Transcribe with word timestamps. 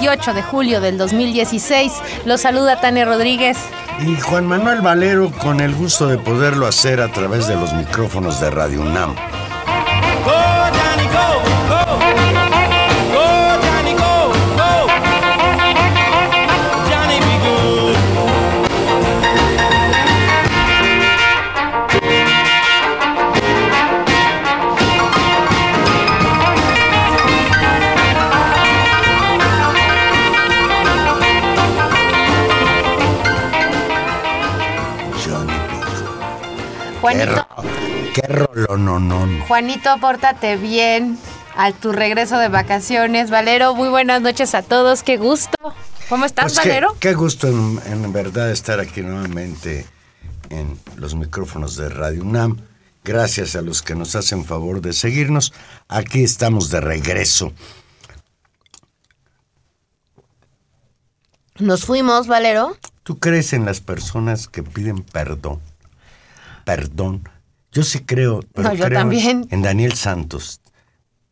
28 0.00 0.32
de 0.32 0.42
julio 0.42 0.80
del 0.80 0.96
2016. 0.96 1.92
Los 2.24 2.40
saluda 2.40 2.80
Tania 2.80 3.04
Rodríguez. 3.04 3.58
Y 4.00 4.18
Juan 4.18 4.46
Manuel 4.46 4.80
Valero 4.80 5.30
con 5.30 5.60
el 5.60 5.74
gusto 5.74 6.06
de 6.06 6.16
poderlo 6.16 6.66
hacer 6.66 7.02
a 7.02 7.12
través 7.12 7.46
de 7.46 7.54
los 7.56 7.74
micrófonos 7.74 8.40
de 8.40 8.48
Radio 8.50 8.80
UNAM. 8.80 9.14
Qué, 37.10 37.24
Juanito, 37.26 37.46
ro- 37.56 37.62
qué 38.14 38.22
rolononón. 38.66 39.40
Juanito, 39.48 39.90
pórtate 40.00 40.56
bien 40.56 41.18
a 41.56 41.72
tu 41.72 41.92
regreso 41.92 42.38
de 42.38 42.48
vacaciones. 42.48 43.30
Valero, 43.30 43.74
muy 43.74 43.88
buenas 43.88 44.20
noches 44.22 44.54
a 44.54 44.62
todos, 44.62 45.02
qué 45.02 45.16
gusto. 45.16 45.56
¿Cómo 46.08 46.24
estás, 46.24 46.44
Pues 46.54 46.60
qué, 46.60 46.68
Valero? 46.70 46.96
qué 46.98 47.14
gusto 47.14 47.46
en, 47.48 47.80
en 47.86 48.12
verdad 48.12 48.50
estar 48.50 48.80
aquí 48.80 49.00
nuevamente 49.02 49.86
en 50.50 50.78
los 50.96 51.14
micrófonos 51.14 51.76
de 51.76 51.88
Radio 51.88 52.22
UNAM. 52.24 52.58
Gracias 53.04 53.56
a 53.56 53.62
los 53.62 53.80
que 53.82 53.94
nos 53.94 54.14
hacen 54.16 54.44
favor 54.44 54.80
de 54.80 54.92
seguirnos. 54.92 55.52
Aquí 55.88 56.22
estamos 56.24 56.70
de 56.70 56.80
regreso. 56.80 57.52
Nos 61.58 61.84
fuimos, 61.84 62.26
Valero. 62.26 62.76
¿Tú 63.02 63.18
crees 63.18 63.52
en 63.52 63.64
las 63.64 63.80
personas 63.80 64.48
que 64.48 64.62
piden 64.62 65.02
perdón? 65.02 65.60
Perdón. 66.64 67.28
Yo 67.72 67.82
sí 67.84 68.00
creo, 68.00 68.40
pero 68.54 68.68
No, 68.70 68.74
yo 68.74 68.84
creo 68.86 68.98
también. 68.98 69.46
en 69.50 69.62
Daniel 69.62 69.94
Santos. 69.94 70.60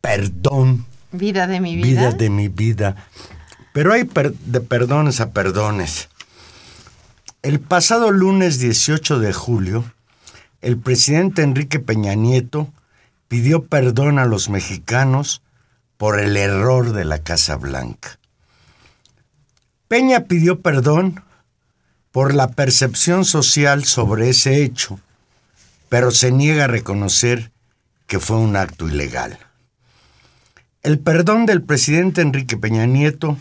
Perdón, 0.01 0.85
Vida 1.11 1.47
de 1.47 1.59
mi 1.59 1.75
vida 1.75 1.85
vida. 2.09 2.11
de 2.11 2.29
mi 2.29 2.47
vida. 2.47 2.95
Pero 3.73 3.93
hay 3.93 4.03
per- 4.05 4.33
de 4.33 4.61
perdones 4.61 5.19
a 5.21 5.31
perdones. 5.31 6.09
El 7.41 7.59
pasado 7.59 8.11
lunes 8.11 8.59
18 8.59 9.19
de 9.19 9.33
julio, 9.33 9.83
el 10.61 10.77
presidente 10.77 11.41
Enrique 11.41 11.79
Peña 11.79 12.13
Nieto 12.15 12.71
pidió 13.27 13.65
perdón 13.65 14.19
a 14.19 14.25
los 14.25 14.49
mexicanos 14.49 15.41
por 15.97 16.19
el 16.19 16.35
error 16.37 16.93
de 16.93 17.05
la 17.05 17.19
Casa 17.23 17.55
Blanca. 17.57 18.17
Peña 19.87 20.21
pidió 20.25 20.61
perdón 20.61 21.23
por 22.11 22.33
la 22.33 22.49
percepción 22.51 23.25
social 23.25 23.85
sobre 23.85 24.29
ese 24.29 24.63
hecho, 24.63 24.99
pero 25.89 26.11
se 26.11 26.31
niega 26.31 26.65
a 26.65 26.67
reconocer 26.67 27.51
que 28.07 28.19
fue 28.19 28.37
un 28.37 28.55
acto 28.55 28.87
ilegal. 28.87 29.37
El 30.81 30.99
perdón 30.99 31.45
del 31.45 31.61
presidente 31.61 32.21
Enrique 32.21 32.55
Peña 32.55 32.85
Nieto 32.85 33.37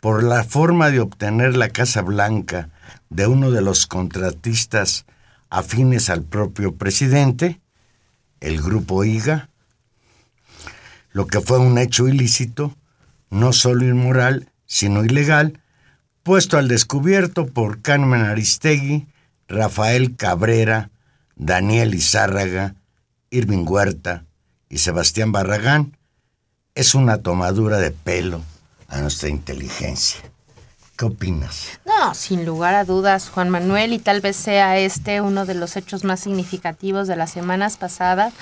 por 0.00 0.24
la 0.24 0.44
forma 0.44 0.90
de 0.90 1.00
obtener 1.00 1.56
la 1.56 1.68
Casa 1.68 2.00
Blanca 2.00 2.70
de 3.10 3.26
uno 3.26 3.50
de 3.50 3.60
los 3.60 3.86
contratistas 3.86 5.04
afines 5.50 6.08
al 6.08 6.22
propio 6.22 6.76
presidente, 6.76 7.60
el 8.40 8.62
grupo 8.62 9.04
IGA, 9.04 9.50
lo 11.12 11.26
que 11.26 11.40
fue 11.40 11.58
un 11.58 11.76
hecho 11.76 12.08
ilícito, 12.08 12.76
no 13.28 13.52
solo 13.52 13.84
inmoral, 13.84 14.48
sino 14.64 15.04
ilegal, 15.04 15.60
puesto 16.22 16.56
al 16.56 16.68
descubierto 16.68 17.46
por 17.46 17.82
Carmen 17.82 18.22
Aristegui, 18.22 19.08
Rafael 19.48 20.16
Cabrera, 20.16 20.90
Daniel 21.42 21.94
Izárraga, 21.94 22.74
Irving 23.30 23.64
Huerta 23.66 24.26
y 24.68 24.76
Sebastián 24.76 25.32
Barragán, 25.32 25.96
es 26.74 26.94
una 26.94 27.22
tomadura 27.22 27.78
de 27.78 27.92
pelo 27.92 28.42
a 28.88 28.98
nuestra 28.98 29.30
inteligencia. 29.30 30.20
¿Qué 30.98 31.06
opinas? 31.06 31.80
No, 31.86 32.14
sin 32.14 32.44
lugar 32.44 32.74
a 32.74 32.84
dudas, 32.84 33.30
Juan 33.30 33.48
Manuel, 33.48 33.94
y 33.94 33.98
tal 33.98 34.20
vez 34.20 34.36
sea 34.36 34.76
este 34.76 35.22
uno 35.22 35.46
de 35.46 35.54
los 35.54 35.78
hechos 35.78 36.04
más 36.04 36.20
significativos 36.20 37.08
de 37.08 37.16
las 37.16 37.30
semanas 37.30 37.78
pasadas 37.78 38.34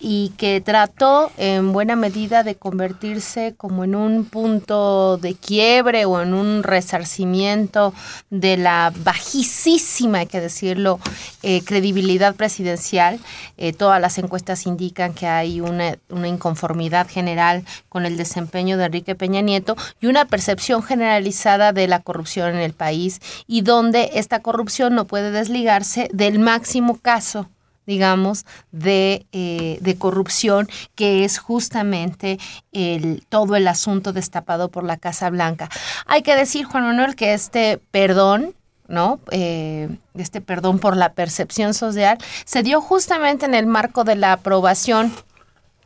y- 0.00 0.32
que 0.38 0.60
trató 0.60 1.30
en 1.36 1.72
buena 1.72 1.96
medida 1.96 2.42
de 2.42 2.54
convertirse 2.56 3.54
como 3.56 3.84
en 3.84 3.94
un 3.94 4.24
punto 4.24 5.18
de 5.18 5.34
quiebre 5.34 6.04
o 6.06 6.20
en 6.22 6.32
un 6.34 6.62
resarcimiento 6.62 7.92
de 8.30 8.56
la 8.56 8.92
bajísima, 9.04 10.18
hay 10.18 10.26
que 10.26 10.40
decirlo, 10.40 10.98
eh, 11.42 11.62
credibilidad 11.64 12.34
presidencial. 12.34 13.18
Eh, 13.58 13.72
todas 13.72 14.00
las 14.00 14.18
encuestas 14.18 14.66
indican 14.66 15.12
que 15.14 15.26
hay 15.26 15.60
una, 15.60 15.96
una 16.08 16.28
inconformidad 16.28 17.06
general 17.08 17.64
con 17.88 18.06
el 18.06 18.16
desempeño 18.16 18.78
de 18.78 18.86
Enrique 18.86 19.14
Peña 19.14 19.40
Nieto 19.42 19.76
y 20.00 20.06
una 20.06 20.24
percepción 20.26 20.82
generalizada 20.82 21.72
de 21.72 21.86
la 21.88 22.00
corrupción 22.00 22.50
en 22.50 22.60
el 22.60 22.72
país 22.72 23.20
y 23.46 23.62
donde 23.62 24.10
esta 24.14 24.40
corrupción 24.40 24.94
no 24.94 25.06
puede 25.06 25.30
desligarse 25.30 26.08
del 26.12 26.38
máximo 26.38 26.98
caso 26.98 27.48
digamos, 27.86 28.44
de, 28.72 29.26
eh, 29.32 29.78
de 29.80 29.96
corrupción, 29.96 30.68
que 30.94 31.24
es 31.24 31.38
justamente 31.38 32.38
el, 32.72 33.24
todo 33.28 33.56
el 33.56 33.68
asunto 33.68 34.12
destapado 34.12 34.70
por 34.70 34.84
la 34.84 34.96
Casa 34.96 35.30
Blanca. 35.30 35.68
Hay 36.06 36.22
que 36.22 36.36
decir, 36.36 36.66
Juan 36.66 36.84
Manuel, 36.84 37.14
que 37.14 37.32
este 37.32 37.80
perdón, 37.90 38.54
¿no? 38.88 39.20
Eh, 39.30 39.88
este 40.14 40.40
perdón 40.40 40.78
por 40.78 40.96
la 40.96 41.12
percepción 41.12 41.74
social 41.74 42.18
se 42.44 42.62
dio 42.62 42.80
justamente 42.80 43.46
en 43.46 43.54
el 43.54 43.66
marco 43.66 44.04
de 44.04 44.16
la 44.16 44.32
aprobación 44.32 45.12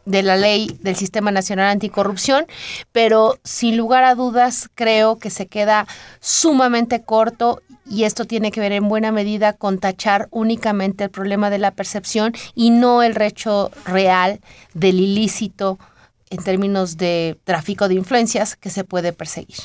de 0.04 0.22
la 0.22 0.36
ley 0.36 0.76
del 0.80 0.96
Sistema 0.96 1.30
Nacional 1.30 1.70
Anticorrupción, 1.70 2.46
pero 2.92 3.38
sin 3.44 3.76
lugar 3.76 4.04
a 4.04 4.14
dudas 4.14 4.68
creo 4.74 5.18
que 5.18 5.30
se 5.30 5.46
queda 5.46 5.86
sumamente 6.20 7.02
corto 7.02 7.62
y 7.90 8.04
esto 8.04 8.24
tiene 8.24 8.52
que 8.52 8.60
ver 8.60 8.72
en 8.72 8.88
buena 8.88 9.10
medida 9.10 9.52
con 9.52 9.78
tachar 9.78 10.28
únicamente 10.30 11.04
el 11.04 11.10
problema 11.10 11.50
de 11.50 11.58
la 11.58 11.72
percepción 11.72 12.32
y 12.54 12.70
no 12.70 13.02
el 13.02 13.16
recho 13.16 13.72
real 13.84 14.40
del 14.74 15.00
ilícito 15.00 15.78
en 16.30 16.42
términos 16.42 16.96
de 16.96 17.36
tráfico 17.42 17.88
de 17.88 17.94
influencias 17.94 18.54
que 18.54 18.70
se 18.70 18.84
puede 18.84 19.12
perseguir. 19.12 19.58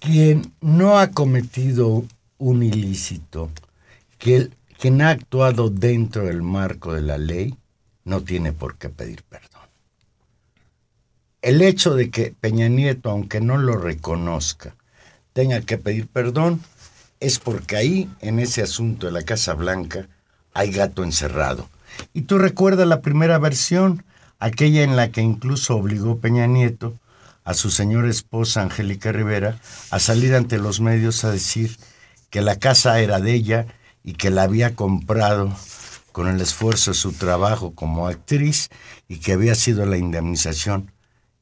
Quien 0.00 0.52
no 0.60 0.98
ha 0.98 1.12
cometido 1.12 2.04
un 2.38 2.62
ilícito, 2.64 3.50
que 4.18 4.50
quien 4.78 5.00
ha 5.02 5.10
actuado 5.10 5.70
dentro 5.70 6.24
del 6.24 6.42
marco 6.42 6.92
de 6.92 7.02
la 7.02 7.16
ley 7.16 7.54
no 8.04 8.22
tiene 8.22 8.52
por 8.52 8.76
qué 8.76 8.88
pedir 8.88 9.22
perdón. 9.22 9.62
El 11.42 11.62
hecho 11.62 11.94
de 11.94 12.10
que 12.10 12.34
Peña 12.40 12.68
Nieto, 12.68 13.08
aunque 13.08 13.40
no 13.40 13.56
lo 13.56 13.76
reconozca, 13.76 14.74
tenga 15.36 15.60
que 15.60 15.76
pedir 15.76 16.06
perdón 16.06 16.62
es 17.20 17.38
porque 17.38 17.76
ahí, 17.76 18.10
en 18.22 18.38
ese 18.38 18.62
asunto 18.62 19.04
de 19.04 19.12
la 19.12 19.22
Casa 19.22 19.52
Blanca, 19.52 20.08
hay 20.54 20.70
gato 20.70 21.04
encerrado. 21.04 21.68
Y 22.14 22.22
tú 22.22 22.38
recuerdas 22.38 22.88
la 22.88 23.02
primera 23.02 23.38
versión, 23.38 24.02
aquella 24.38 24.82
en 24.82 24.96
la 24.96 25.10
que 25.10 25.20
incluso 25.20 25.76
obligó 25.76 26.20
Peña 26.20 26.46
Nieto 26.46 26.94
a 27.44 27.52
su 27.52 27.70
señora 27.70 28.08
esposa 28.08 28.62
Angélica 28.62 29.12
Rivera 29.12 29.58
a 29.90 29.98
salir 29.98 30.34
ante 30.34 30.56
los 30.56 30.80
medios 30.80 31.22
a 31.22 31.30
decir 31.30 31.76
que 32.30 32.40
la 32.40 32.56
casa 32.58 32.98
era 33.00 33.20
de 33.20 33.34
ella 33.34 33.66
y 34.04 34.14
que 34.14 34.30
la 34.30 34.44
había 34.44 34.74
comprado 34.74 35.54
con 36.12 36.28
el 36.28 36.40
esfuerzo 36.40 36.92
de 36.92 36.96
su 36.96 37.12
trabajo 37.12 37.74
como 37.74 38.08
actriz 38.08 38.70
y 39.06 39.18
que 39.18 39.34
había 39.34 39.54
sido 39.54 39.84
la 39.84 39.98
indemnización 39.98 40.92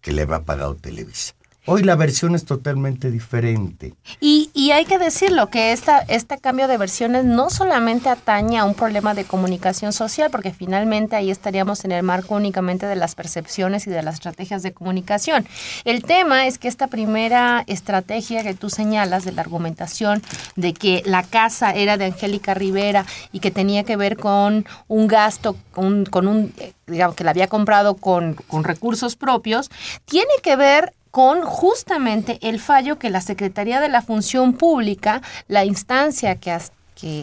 que 0.00 0.10
le 0.10 0.22
había 0.22 0.40
pagado 0.40 0.74
Televisa. 0.74 1.34
Hoy 1.66 1.82
la 1.82 1.96
versión 1.96 2.34
es 2.34 2.44
totalmente 2.44 3.10
diferente. 3.10 3.94
Y, 4.20 4.50
y 4.52 4.72
hay 4.72 4.84
que 4.84 4.98
decirlo, 4.98 5.48
que 5.48 5.72
esta, 5.72 6.00
este 6.00 6.36
cambio 6.36 6.68
de 6.68 6.76
versiones 6.76 7.24
no 7.24 7.48
solamente 7.48 8.10
atañe 8.10 8.58
a 8.58 8.66
un 8.66 8.74
problema 8.74 9.14
de 9.14 9.24
comunicación 9.24 9.94
social, 9.94 10.30
porque 10.30 10.52
finalmente 10.52 11.16
ahí 11.16 11.30
estaríamos 11.30 11.86
en 11.86 11.92
el 11.92 12.02
marco 12.02 12.34
únicamente 12.34 12.84
de 12.86 12.96
las 12.96 13.14
percepciones 13.14 13.86
y 13.86 13.90
de 13.90 14.02
las 14.02 14.16
estrategias 14.16 14.62
de 14.62 14.74
comunicación. 14.74 15.46
El 15.86 16.02
tema 16.02 16.46
es 16.46 16.58
que 16.58 16.68
esta 16.68 16.88
primera 16.88 17.64
estrategia 17.66 18.42
que 18.42 18.52
tú 18.52 18.68
señalas 18.68 19.24
de 19.24 19.32
la 19.32 19.40
argumentación 19.40 20.22
de 20.56 20.74
que 20.74 21.02
la 21.06 21.22
casa 21.22 21.70
era 21.70 21.96
de 21.96 22.04
Angélica 22.04 22.52
Rivera 22.52 23.06
y 23.32 23.40
que 23.40 23.50
tenía 23.50 23.84
que 23.84 23.96
ver 23.96 24.18
con 24.18 24.66
un 24.86 25.08
gasto, 25.08 25.56
con, 25.72 26.04
con 26.04 26.28
un, 26.28 26.52
eh, 26.58 26.74
digamos, 26.86 27.16
que 27.16 27.24
la 27.24 27.30
había 27.30 27.46
comprado 27.46 27.94
con, 27.94 28.34
con 28.34 28.64
recursos 28.64 29.16
propios, 29.16 29.70
tiene 30.04 30.28
que 30.42 30.56
ver 30.56 30.92
con 31.14 31.42
justamente 31.42 32.40
el 32.42 32.58
fallo 32.58 32.98
que 32.98 33.08
la 33.08 33.20
Secretaría 33.20 33.78
de 33.78 33.88
la 33.88 34.02
Función 34.02 34.52
Pública, 34.52 35.22
la 35.46 35.64
instancia 35.64 36.34
que, 36.34 36.58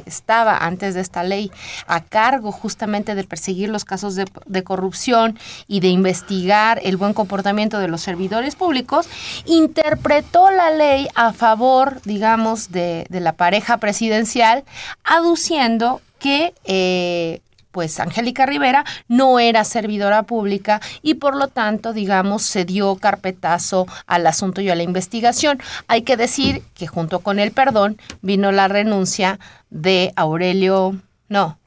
estaba 0.06 0.60
antes 0.60 0.94
de 0.94 1.02
esta 1.02 1.24
ley 1.24 1.52
a 1.88 2.02
cargo 2.02 2.54
justamente 2.54 3.16
de 3.16 3.24
perseguir 3.26 3.68
los 3.68 3.84
casos 3.84 4.16
de, 4.16 4.64
corrupción 4.64 5.38
y 5.68 5.82
de 5.82 5.90
investigar 5.90 6.80
el 6.84 6.96
buen 6.96 7.14
comportamiento 7.14 7.80
de 7.80 7.90
los 7.90 8.00
servidores 8.00 8.56
públicos, 8.56 9.10
interpretó 9.46 10.52
la 10.52 10.70
ley 10.70 11.10
a 11.16 11.34
favor, 11.34 12.02
digamos, 12.06 12.72
de, 12.72 13.08
de 13.10 13.20
la 13.20 13.34
pareja 13.34 13.76
presidencial, 13.78 14.64
aduciendo 15.04 16.00
que 16.18 16.54
eh, 16.64 17.42
pues 17.72 18.00
Angélica 18.00 18.46
Rivera 18.46 18.86
no 19.08 19.40
era 19.40 19.64
servidora 19.64 20.24
pública 20.24 20.82
y 21.02 21.16
por 21.16 21.36
lo 21.36 21.48
tanto, 21.48 21.94
digamos, 21.94 22.44
se 22.44 22.66
dio 22.66 22.96
carpetazo 22.96 23.88
al 24.08 24.28
asunto 24.28 24.62
y 24.62 24.70
a 24.70 24.76
la 24.76 24.84
investigación. 24.84 25.60
Hay 25.88 26.04
que 26.04 26.18
decir 26.18 26.64
que 26.76 26.88
junto 26.88 27.20
con 27.20 27.40
el 27.40 27.52
perdón 27.52 27.98
vino 28.22 28.52
la 28.52 28.68
renuncia 28.68 29.40
de 29.70 30.14
Aurelio, 30.16 30.96
no, 31.30 31.58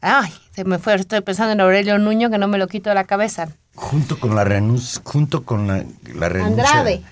ay, 0.00 0.32
se 0.54 0.64
me 0.64 0.78
fue, 0.78 0.94
estoy 0.94 1.20
pensando 1.22 1.52
en 1.52 1.60
Aurelio 1.60 1.98
Nuño 1.98 2.30
que 2.30 2.38
no 2.38 2.48
me 2.48 2.58
lo 2.58 2.68
quito 2.68 2.90
de 2.90 2.94
la 2.94 3.04
cabeza. 3.04 3.48
Junto 3.74 4.20
con 4.20 4.36
la 4.36 4.44
renuncia, 4.44 5.02
junto 5.04 5.44
con 5.44 5.66
la, 5.66 5.84
la 6.14 6.28
renuncia. 6.28 6.64
Andrade. 6.64 7.02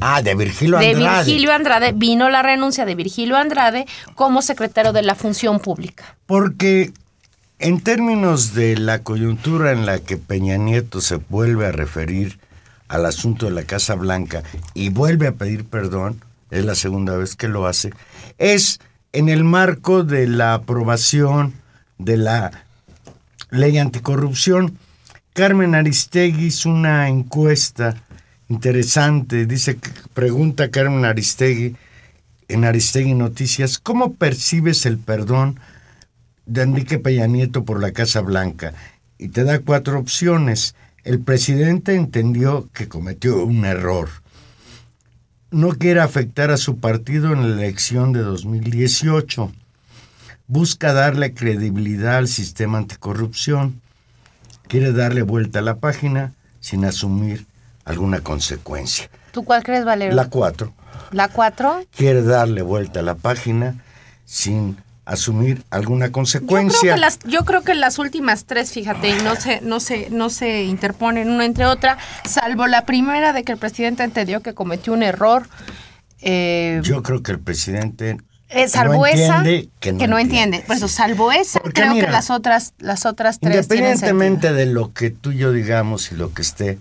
Ah, 0.00 0.22
de 0.22 0.34
Virgilio 0.34 0.78
De 0.78 0.90
Andrade. 0.90 1.24
Virgilio 1.24 1.52
Andrade 1.52 1.92
vino 1.92 2.28
la 2.30 2.42
renuncia 2.42 2.84
de 2.84 2.94
Virgilio 2.94 3.36
Andrade 3.36 3.86
como 4.14 4.42
secretario 4.42 4.92
de 4.92 5.02
la 5.02 5.14
Función 5.14 5.58
Pública. 5.60 6.16
Porque 6.26 6.92
en 7.58 7.80
términos 7.80 8.54
de 8.54 8.76
la 8.76 9.00
coyuntura 9.02 9.72
en 9.72 9.84
la 9.84 9.98
que 9.98 10.16
Peña 10.16 10.56
Nieto 10.56 11.00
se 11.00 11.16
vuelve 11.16 11.66
a 11.66 11.72
referir 11.72 12.38
al 12.86 13.04
asunto 13.04 13.46
de 13.46 13.52
la 13.52 13.64
Casa 13.64 13.94
Blanca 13.94 14.42
y 14.74 14.90
vuelve 14.90 15.26
a 15.26 15.32
pedir 15.32 15.64
perdón, 15.64 16.22
es 16.50 16.64
la 16.64 16.74
segunda 16.74 17.16
vez 17.16 17.34
que 17.34 17.48
lo 17.48 17.66
hace, 17.66 17.92
es 18.38 18.78
en 19.12 19.28
el 19.28 19.42
marco 19.42 20.04
de 20.04 20.28
la 20.28 20.54
aprobación 20.54 21.54
de 21.98 22.16
la 22.16 22.64
ley 23.50 23.78
anticorrupción. 23.78 24.78
Carmen 25.32 25.74
Aristegui 25.74 26.46
hizo 26.46 26.70
una 26.70 27.08
encuesta 27.08 27.96
interesante, 28.48 29.46
dice, 29.46 29.78
pregunta 30.14 30.70
Carmen 30.70 31.04
Aristegui 31.04 31.76
en 32.46 32.64
Aristegui 32.64 33.14
Noticias, 33.14 33.78
¿cómo 33.78 34.14
percibes 34.14 34.86
el 34.86 34.96
perdón 34.96 35.58
de 36.48 36.62
Enrique 36.62 36.98
Peña 36.98 37.26
Nieto 37.26 37.64
por 37.64 37.80
la 37.80 37.92
Casa 37.92 38.20
Blanca? 38.20 38.72
Y 39.18 39.28
te 39.28 39.44
da 39.44 39.60
cuatro 39.60 39.98
opciones. 39.98 40.74
El 41.04 41.20
presidente 41.20 41.94
entendió 41.94 42.68
que 42.72 42.88
cometió 42.88 43.44
un 43.44 43.64
error. 43.64 44.08
No 45.50 45.70
quiere 45.70 46.00
afectar 46.00 46.50
a 46.50 46.56
su 46.56 46.78
partido 46.78 47.32
en 47.32 47.42
la 47.42 47.62
elección 47.62 48.12
de 48.12 48.20
2018. 48.20 49.52
Busca 50.46 50.92
darle 50.92 51.34
credibilidad 51.34 52.16
al 52.16 52.28
sistema 52.28 52.78
anticorrupción. 52.78 53.80
Quiere 54.66 54.92
darle 54.92 55.22
vuelta 55.22 55.60
a 55.60 55.62
la 55.62 55.76
página 55.76 56.34
sin 56.60 56.84
asumir 56.84 57.46
alguna 57.84 58.20
consecuencia. 58.20 59.08
¿Tú 59.32 59.44
cuál 59.44 59.62
crees, 59.62 59.84
Valero? 59.84 60.14
La 60.14 60.28
cuatro 60.28 60.72
¿La 61.12 61.28
cuatro? 61.28 61.82
quiere 61.94 62.22
darle 62.22 62.62
vuelta 62.62 63.00
a 63.00 63.02
la 63.02 63.14
página 63.14 63.82
sin 64.24 64.76
asumir 65.08 65.64
alguna 65.70 66.06
Yo 66.06 66.12
creo, 66.12 66.12
consecuencia. 66.12 66.94
que 66.94 67.00
las, 67.00 67.18
yo 67.24 67.44
creo 67.44 67.62
que 67.62 67.74
las 67.74 67.98
últimas 67.98 68.44
tres, 68.44 68.70
fíjate, 68.72 69.22
no 69.22 69.34
se, 69.36 69.60
no 69.62 69.80
se, 69.80 70.10
no 70.10 70.28
se 70.30 70.64
interponen 70.64 71.30
una 71.30 71.44
entre 71.46 71.64
otra, 71.66 71.96
salvo 72.24 72.66
la 72.66 72.84
primera 72.84 73.32
de 73.32 73.42
que 73.42 73.52
el 73.52 73.58
presidente 73.58 74.04
entendió 74.04 74.42
que 74.42 74.52
cometió 74.54 74.92
un 74.92 75.02
error. 75.02 75.48
eh, 76.20 76.80
Yo 76.84 77.02
creo 77.02 77.22
que 77.22 77.32
el 77.32 77.40
presidente 77.40 78.18
eh, 78.50 78.68
salvo 78.68 78.94
no 78.94 79.06
esa, 79.06 79.36
entiende 79.38 79.68
que 79.80 79.92
no, 79.92 80.18
entiende. 80.18 80.60
Por 80.66 80.76
eso, 80.76 80.88
salvo 80.88 81.32
esa, 81.32 81.60
Porque 81.60 81.80
creo 81.80 81.94
mira, 81.94 82.06
que 82.06 82.12
las 82.12 82.30
otras, 82.30 82.74
las 82.78 83.06
otras 83.06 83.40
tres 83.40 83.56
Independientemente 83.56 84.52
de 84.52 84.66
lo 84.66 84.92
que 84.92 85.10
tú 85.10 85.32
y 85.32 85.38
yo 85.38 85.52
digamos 85.52 86.12
y 86.12 86.16
lo 86.16 86.32
que 86.34 86.42
esté 86.42 86.78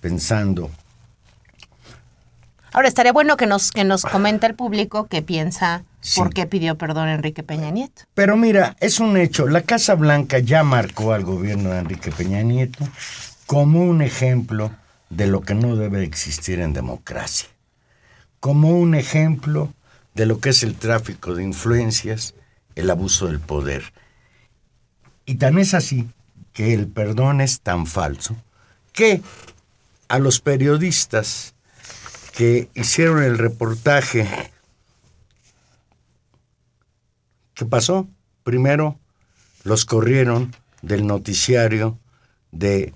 pensando, 0.00 0.70
Ahora, 2.72 2.88
estaría 2.88 3.12
bueno 3.12 3.36
que 3.38 3.46
nos, 3.46 3.70
que 3.70 3.84
nos 3.84 4.02
comente 4.02 4.46
el 4.46 4.54
público 4.54 5.06
qué 5.06 5.22
piensa, 5.22 5.82
Sí. 6.06 6.20
por 6.20 6.32
qué 6.32 6.46
pidió 6.46 6.78
perdón 6.78 7.08
Enrique 7.08 7.42
Peña 7.42 7.70
Nieto. 7.70 8.02
pero 8.14 8.36
mira, 8.36 8.76
es 8.78 9.00
un 9.00 9.16
hecho, 9.16 9.48
la 9.48 9.62
Casa 9.62 9.96
Blanca 9.96 10.38
ya 10.38 10.62
marcó 10.62 11.12
al 11.12 11.24
gobierno 11.24 11.70
de 11.70 11.80
Enrique 11.80 12.12
Peña 12.12 12.42
Nieto 12.42 12.86
como 13.46 13.82
un 13.82 14.02
ejemplo 14.02 14.70
de 15.10 15.26
lo 15.26 15.40
que 15.40 15.54
no 15.56 15.74
debe 15.74 16.04
existir 16.04 16.60
en 16.60 16.72
democracia, 16.72 17.48
como 18.38 18.70
un 18.78 18.94
ejemplo 18.94 19.74
de 20.14 20.26
lo 20.26 20.38
que 20.38 20.50
es 20.50 20.62
el 20.62 20.76
tráfico 20.76 21.34
de 21.34 21.42
influencias, 21.42 22.34
el 22.76 22.88
abuso 22.88 23.26
del 23.26 23.40
poder. 23.40 23.92
Y 25.24 25.36
tan 25.36 25.58
es 25.58 25.74
así 25.74 26.08
que 26.52 26.72
el 26.72 26.86
perdón 26.86 27.40
es 27.40 27.60
tan 27.60 27.86
falso 27.86 28.36
que 28.92 29.22
a 30.08 30.18
los 30.20 30.40
periodistas 30.40 31.54
que 32.32 32.68
hicieron 32.74 33.22
el 33.22 33.38
reportaje, 33.38 34.26
¿qué 37.56 37.64
pasó? 37.64 38.06
Primero 38.44 39.00
los 39.64 39.84
corrieron 39.84 40.54
del 40.82 41.06
noticiario 41.06 41.98
de 42.52 42.94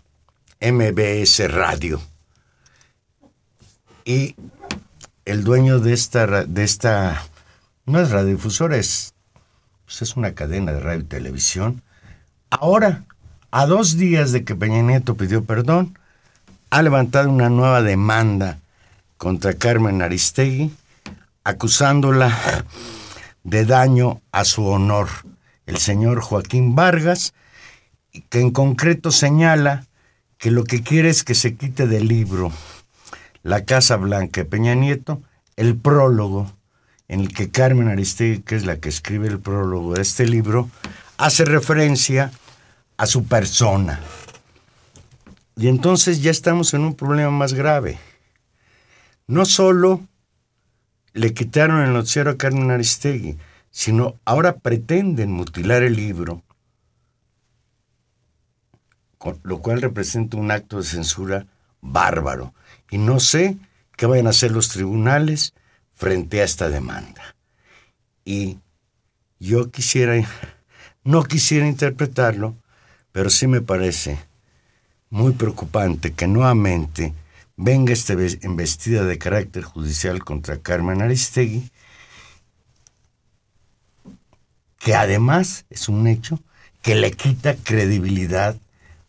MBS 0.60 1.50
Radio. 1.50 2.00
Y 4.04 4.36
el 5.24 5.42
dueño 5.42 5.80
de 5.80 5.94
esta, 5.94 6.44
de 6.44 6.62
esta 6.62 7.24
no 7.86 8.00
es 8.00 8.10
radiodifusora, 8.10 8.76
es, 8.76 9.14
pues 9.86 10.02
es 10.02 10.16
una 10.16 10.34
cadena 10.34 10.72
de 10.72 10.80
radio 10.80 11.00
y 11.00 11.04
televisión. 11.04 11.82
Ahora, 12.50 13.04
a 13.50 13.66
dos 13.66 13.96
días 13.96 14.30
de 14.30 14.44
que 14.44 14.54
Peña 14.54 14.82
Nieto 14.82 15.16
pidió 15.16 15.44
perdón, 15.44 15.98
ha 16.68 16.82
levantado 16.82 17.30
una 17.30 17.48
nueva 17.48 17.82
demanda 17.82 18.58
contra 19.16 19.54
Carmen 19.54 20.02
Aristegui, 20.02 20.72
acusándola 21.44 22.64
de 23.44 23.64
daño 23.64 24.20
a 24.32 24.44
su 24.44 24.66
honor. 24.66 25.08
El 25.66 25.78
señor 25.78 26.20
Joaquín 26.20 26.74
Vargas, 26.74 27.34
que 28.28 28.40
en 28.40 28.50
concreto 28.50 29.10
señala 29.10 29.86
que 30.38 30.50
lo 30.50 30.64
que 30.64 30.82
quiere 30.82 31.10
es 31.10 31.22
que 31.22 31.34
se 31.34 31.54
quite 31.54 31.86
del 31.86 32.08
libro 32.08 32.50
La 33.42 33.64
Casa 33.64 33.96
Blanca 33.96 34.40
de 34.40 34.44
Peña 34.46 34.74
Nieto 34.74 35.22
el 35.56 35.76
prólogo 35.76 36.50
en 37.08 37.20
el 37.20 37.34
que 37.34 37.50
Carmen 37.50 37.88
Aristegui, 37.88 38.42
que 38.42 38.56
es 38.56 38.64
la 38.64 38.78
que 38.78 38.88
escribe 38.88 39.28
el 39.28 39.40
prólogo 39.40 39.94
de 39.94 40.02
este 40.02 40.26
libro, 40.26 40.70
hace 41.18 41.44
referencia 41.44 42.30
a 42.96 43.06
su 43.06 43.24
persona. 43.24 44.00
Y 45.56 45.68
entonces 45.68 46.22
ya 46.22 46.30
estamos 46.30 46.72
en 46.72 46.82
un 46.82 46.94
problema 46.94 47.30
más 47.30 47.52
grave. 47.52 47.98
No 49.26 49.44
solo 49.44 50.00
le 51.12 51.34
quitaron 51.34 51.82
el 51.82 51.92
noticiero 51.92 52.30
a 52.30 52.36
Carmen 52.36 52.70
Aristegui, 52.70 53.38
sino 53.70 54.16
ahora 54.24 54.56
pretenden 54.58 55.32
mutilar 55.32 55.82
el 55.82 55.94
libro, 55.94 56.42
lo 59.42 59.60
cual 59.60 59.82
representa 59.82 60.36
un 60.36 60.50
acto 60.50 60.78
de 60.78 60.84
censura 60.84 61.46
bárbaro. 61.80 62.54
Y 62.90 62.98
no 62.98 63.20
sé 63.20 63.58
qué 63.96 64.06
vayan 64.06 64.26
a 64.26 64.30
hacer 64.30 64.50
los 64.50 64.68
tribunales 64.68 65.54
frente 65.94 66.40
a 66.40 66.44
esta 66.44 66.68
demanda. 66.68 67.22
Y 68.24 68.58
yo 69.38 69.70
quisiera, 69.70 70.14
no 71.04 71.24
quisiera 71.24 71.66
interpretarlo, 71.66 72.56
pero 73.12 73.30
sí 73.30 73.46
me 73.46 73.60
parece 73.60 74.18
muy 75.10 75.32
preocupante 75.32 76.12
que 76.12 76.26
nuevamente 76.26 77.12
venga 77.62 77.92
esta 77.92 78.14
embestida 78.14 79.04
de 79.04 79.18
carácter 79.18 79.64
judicial 79.64 80.24
contra 80.24 80.62
Carmen 80.62 81.02
Aristegui, 81.02 81.70
que 84.78 84.94
además 84.94 85.66
es 85.68 85.90
un 85.90 86.06
hecho 86.06 86.40
que 86.80 86.94
le 86.94 87.10
quita 87.10 87.56
credibilidad 87.56 88.56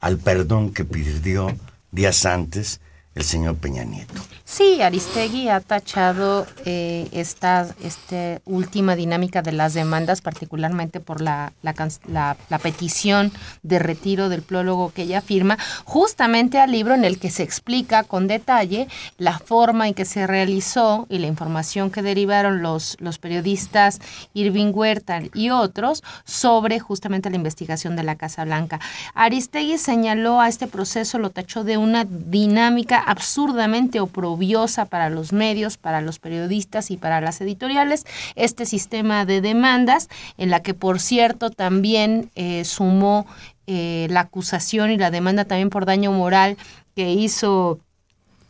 al 0.02 0.18
perdón 0.18 0.74
que 0.74 0.84
pidió 0.84 1.58
días 1.94 2.26
antes 2.26 2.82
el 3.14 3.24
señor 3.24 3.58
Peña 3.58 3.84
Nieto. 3.84 4.14
Sí, 4.46 4.82
Aristegui 4.82 5.50
ha 5.50 5.60
tachado 5.60 6.46
eh, 6.66 7.08
esta 7.12 7.68
este 7.84 8.42
última 8.46 8.96
dinámica 8.96 9.42
de 9.42 9.52
las 9.52 9.74
demandas, 9.74 10.22
particularmente 10.22 11.00
por 11.00 11.22
la, 11.22 11.54
la, 11.62 12.38
la 12.50 12.60
petición 12.60 13.32
de 13.64 13.80
retiro 13.80 14.30
del 14.30 14.42
prólogo 14.42 14.92
que 14.94 15.04
ella 15.04 15.22
firma, 15.22 15.58
justamente 15.84 16.60
al 16.60 16.72
libro 16.72 16.96
en 16.96 17.04
el 17.04 17.20
que 17.20 17.30
se 17.30 17.44
explica 17.44 18.04
con 18.04 18.28
detalle 18.28 18.88
la 19.18 19.40
forma 19.40 19.88
en 19.88 19.94
que 19.94 20.06
se 20.06 20.26
realizó 20.28 21.06
y 21.10 21.20
la 21.20 21.28
información 21.28 21.92
que 21.92 22.02
derivaron 22.02 22.62
los, 22.62 22.98
los 23.00 23.20
periodistas 23.20 24.00
Irving 24.34 24.72
Huerta 24.74 25.22
y 25.34 25.50
otros 25.50 26.04
sobre 26.24 26.80
justamente 26.80 27.30
la 27.30 27.36
investigación 27.36 27.96
de 27.96 28.04
la 28.04 28.16
Casa 28.16 28.46
Blanca. 28.46 28.80
Aristegui 29.16 29.78
señaló 29.78 30.40
a 30.40 30.48
este 30.48 30.68
proceso, 30.68 31.20
lo 31.20 31.30
tachó 31.30 31.64
de 31.64 31.78
una 31.78 32.06
dinámica 32.06 33.01
absurdamente 33.06 34.00
oprobiosa 34.00 34.86
para 34.86 35.10
los 35.10 35.34
medios, 35.34 35.78
para 35.78 36.02
los 36.02 36.20
periodistas 36.20 36.92
y 36.92 36.98
para 36.98 37.22
las 37.22 37.42
editoriales, 37.42 38.06
este 38.36 38.66
sistema 38.66 39.26
de 39.26 39.42
demandas, 39.42 40.10
en 40.38 40.50
la 40.50 40.62
que 40.62 40.74
por 40.74 41.00
cierto 41.00 41.50
también 41.50 42.30
eh, 42.36 42.64
sumó 42.66 43.26
eh, 43.68 44.08
la 44.10 44.22
acusación 44.22 44.92
y 44.92 44.98
la 44.98 45.12
demanda 45.12 45.46
también 45.46 45.70
por 45.70 45.86
daño 45.86 46.12
moral 46.12 46.58
que 46.96 47.12
hizo 47.12 47.80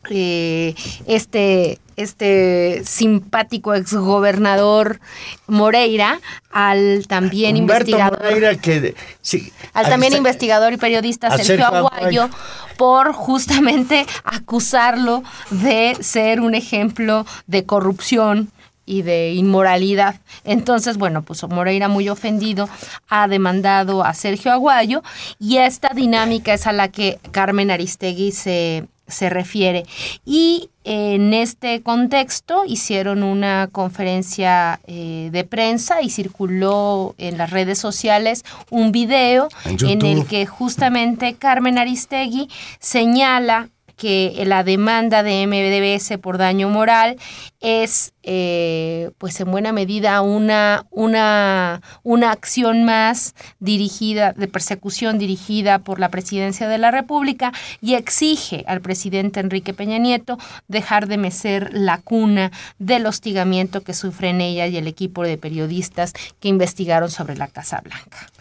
eh, 0.09 0.73
este, 1.05 1.79
este 2.01 2.81
simpático 2.85 3.73
exgobernador 3.73 4.99
Moreira 5.47 6.19
al 6.51 7.05
también 7.07 7.55
Humberto 7.57 7.91
investigador 7.91 8.23
Moreira 8.23 8.55
que 8.55 8.95
sí, 9.21 9.51
al 9.73 9.89
también 9.89 10.13
investigador 10.15 10.73
y 10.73 10.77
periodista 10.77 11.35
Sergio 11.37 11.65
Aguayo. 11.65 12.29
por 12.77 13.13
justamente 13.13 14.05
acusarlo 14.23 15.23
de 15.49 15.97
ser 16.01 16.41
un 16.41 16.55
ejemplo 16.55 17.25
de 17.47 17.65
corrupción 17.65 18.51
y 18.85 19.03
de 19.03 19.31
inmoralidad. 19.33 20.15
Entonces, 20.43 20.97
bueno, 20.97 21.21
pues 21.21 21.43
Moreira 21.47 21.87
muy 21.87 22.09
ofendido 22.09 22.67
ha 23.07 23.27
demandado 23.27 24.03
a 24.03 24.13
Sergio 24.13 24.51
Aguayo 24.51 25.01
y 25.39 25.57
esta 25.57 25.89
dinámica 25.95 26.53
es 26.53 26.67
a 26.67 26.73
la 26.73 26.89
que 26.89 27.19
Carmen 27.31 27.71
Aristegui 27.71 28.31
se, 28.31 28.87
se 29.11 29.29
refiere. 29.29 29.83
Y 30.25 30.69
en 30.83 31.33
este 31.33 31.81
contexto 31.81 32.63
hicieron 32.65 33.21
una 33.23 33.69
conferencia 33.71 34.79
eh, 34.87 35.29
de 35.31 35.43
prensa 35.43 36.01
y 36.01 36.09
circuló 36.09 37.13
en 37.17 37.37
las 37.37 37.51
redes 37.51 37.77
sociales 37.77 38.43
un 38.71 38.91
video 38.91 39.47
En 39.65 39.89
en 39.89 40.05
el 40.05 40.25
que 40.25 40.45
justamente 40.45 41.35
Carmen 41.35 41.77
Aristegui 41.77 42.49
señala 42.79 43.69
que 44.01 44.41
la 44.47 44.63
demanda 44.63 45.21
de 45.21 45.45
MBDS 45.45 46.17
por 46.17 46.39
daño 46.39 46.69
moral 46.69 47.17
es, 47.59 48.13
eh, 48.23 49.11
pues 49.19 49.39
en 49.39 49.51
buena 49.51 49.71
medida, 49.73 50.23
una, 50.23 50.87
una, 50.89 51.83
una 52.01 52.31
acción 52.31 52.83
más 52.83 53.35
dirigida, 53.59 54.33
de 54.33 54.47
persecución 54.47 55.19
dirigida 55.19 55.77
por 55.77 55.99
la 55.99 56.09
presidencia 56.09 56.67
de 56.67 56.79
la 56.79 56.89
República 56.89 57.51
y 57.79 57.93
exige 57.93 58.63
al 58.65 58.81
presidente 58.81 59.39
Enrique 59.39 59.75
Peña 59.75 59.99
Nieto 59.99 60.39
dejar 60.67 61.07
de 61.07 61.19
mecer 61.19 61.69
la 61.71 61.99
cuna 61.99 62.51
del 62.79 63.05
hostigamiento 63.05 63.81
que 63.81 63.93
sufren 63.93 64.41
ella 64.41 64.65
y 64.65 64.77
el 64.77 64.87
equipo 64.87 65.21
de 65.21 65.37
periodistas 65.37 66.13
que 66.39 66.47
investigaron 66.47 67.11
sobre 67.11 67.37
la 67.37 67.49
Casa 67.49 67.81
Blanca. 67.81 68.31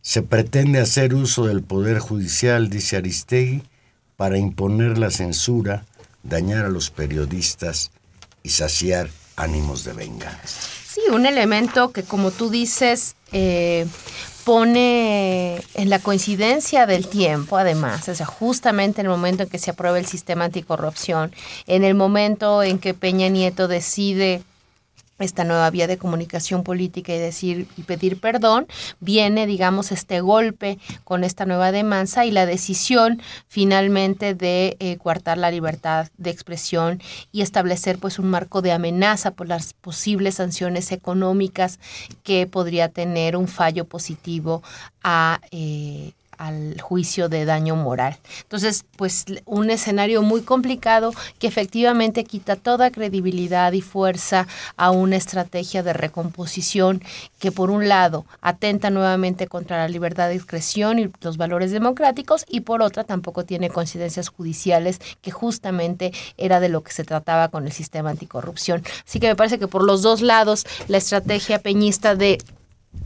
Se 0.00 0.22
pretende 0.22 0.80
hacer 0.80 1.14
uso 1.14 1.46
del 1.46 1.62
poder 1.62 2.00
judicial, 2.00 2.68
dice 2.68 2.96
Aristegui, 2.96 3.62
para 4.16 4.38
imponer 4.38 4.98
la 4.98 5.10
censura, 5.10 5.84
dañar 6.22 6.64
a 6.64 6.68
los 6.68 6.90
periodistas 6.90 7.90
y 8.42 8.50
saciar 8.50 9.08
ánimos 9.36 9.84
de 9.84 9.92
venganza. 9.92 10.60
Sí, 10.86 11.00
un 11.10 11.26
elemento 11.26 11.90
que 11.90 12.04
como 12.04 12.30
tú 12.30 12.50
dices 12.50 13.16
eh, 13.32 13.86
pone 14.44 15.60
en 15.74 15.90
la 15.90 15.98
coincidencia 15.98 16.86
del 16.86 17.08
tiempo, 17.08 17.56
además, 17.56 18.08
o 18.08 18.14
sea, 18.14 18.26
justamente 18.26 19.00
en 19.00 19.06
el 19.06 19.10
momento 19.10 19.42
en 19.42 19.48
que 19.48 19.58
se 19.58 19.70
aprueba 19.70 19.98
el 19.98 20.06
sistema 20.06 20.44
anticorrupción, 20.44 21.32
en 21.66 21.82
el 21.82 21.94
momento 21.94 22.62
en 22.62 22.78
que 22.78 22.94
Peña 22.94 23.28
Nieto 23.28 23.66
decide 23.66 24.42
esta 25.18 25.44
nueva 25.44 25.70
vía 25.70 25.86
de 25.86 25.98
comunicación 25.98 26.64
política 26.64 27.14
y 27.14 27.18
decir 27.18 27.66
y 27.76 27.82
pedir 27.82 28.20
perdón, 28.20 28.66
viene, 29.00 29.46
digamos, 29.46 29.92
este 29.92 30.20
golpe 30.20 30.78
con 31.04 31.24
esta 31.24 31.46
nueva 31.46 31.72
demanda 31.72 32.24
y 32.24 32.30
la 32.30 32.46
decisión 32.46 33.22
finalmente 33.46 34.34
de 34.34 34.76
eh, 34.80 34.96
coartar 34.96 35.38
la 35.38 35.50
libertad 35.50 36.08
de 36.18 36.30
expresión 36.30 37.00
y 37.32 37.42
establecer 37.42 37.98
pues 37.98 38.18
un 38.18 38.26
marco 38.26 38.62
de 38.62 38.72
amenaza 38.72 39.30
por 39.30 39.48
las 39.48 39.72
posibles 39.74 40.36
sanciones 40.36 40.92
económicas 40.92 41.78
que 42.22 42.46
podría 42.46 42.88
tener 42.88 43.36
un 43.36 43.48
fallo 43.48 43.84
positivo 43.84 44.62
a 45.02 45.40
eh, 45.50 46.12
al 46.38 46.80
juicio 46.80 47.28
de 47.28 47.44
daño 47.44 47.76
moral. 47.76 48.16
Entonces, 48.42 48.84
pues 48.96 49.24
un 49.44 49.70
escenario 49.70 50.22
muy 50.22 50.42
complicado 50.42 51.12
que 51.38 51.46
efectivamente 51.46 52.24
quita 52.24 52.56
toda 52.56 52.90
credibilidad 52.90 53.72
y 53.72 53.80
fuerza 53.80 54.46
a 54.76 54.90
una 54.90 55.16
estrategia 55.16 55.82
de 55.82 55.92
recomposición 55.92 57.02
que 57.38 57.52
por 57.52 57.70
un 57.70 57.88
lado 57.88 58.24
atenta 58.40 58.90
nuevamente 58.90 59.46
contra 59.46 59.78
la 59.78 59.88
libertad 59.88 60.28
de 60.28 60.36
expresión 60.36 60.98
y 60.98 61.10
los 61.20 61.36
valores 61.36 61.70
democráticos 61.70 62.44
y 62.48 62.60
por 62.60 62.82
otra 62.82 63.04
tampoco 63.04 63.44
tiene 63.44 63.70
coincidencias 63.70 64.28
judiciales 64.28 65.00
que 65.20 65.30
justamente 65.30 66.12
era 66.36 66.60
de 66.60 66.68
lo 66.68 66.82
que 66.82 66.92
se 66.92 67.04
trataba 67.04 67.48
con 67.48 67.66
el 67.66 67.72
sistema 67.72 68.10
anticorrupción. 68.10 68.82
Así 69.06 69.20
que 69.20 69.28
me 69.28 69.36
parece 69.36 69.58
que 69.58 69.68
por 69.68 69.84
los 69.84 70.02
dos 70.02 70.22
lados 70.22 70.66
la 70.88 70.98
estrategia 70.98 71.58
peñista 71.58 72.14
de 72.14 72.38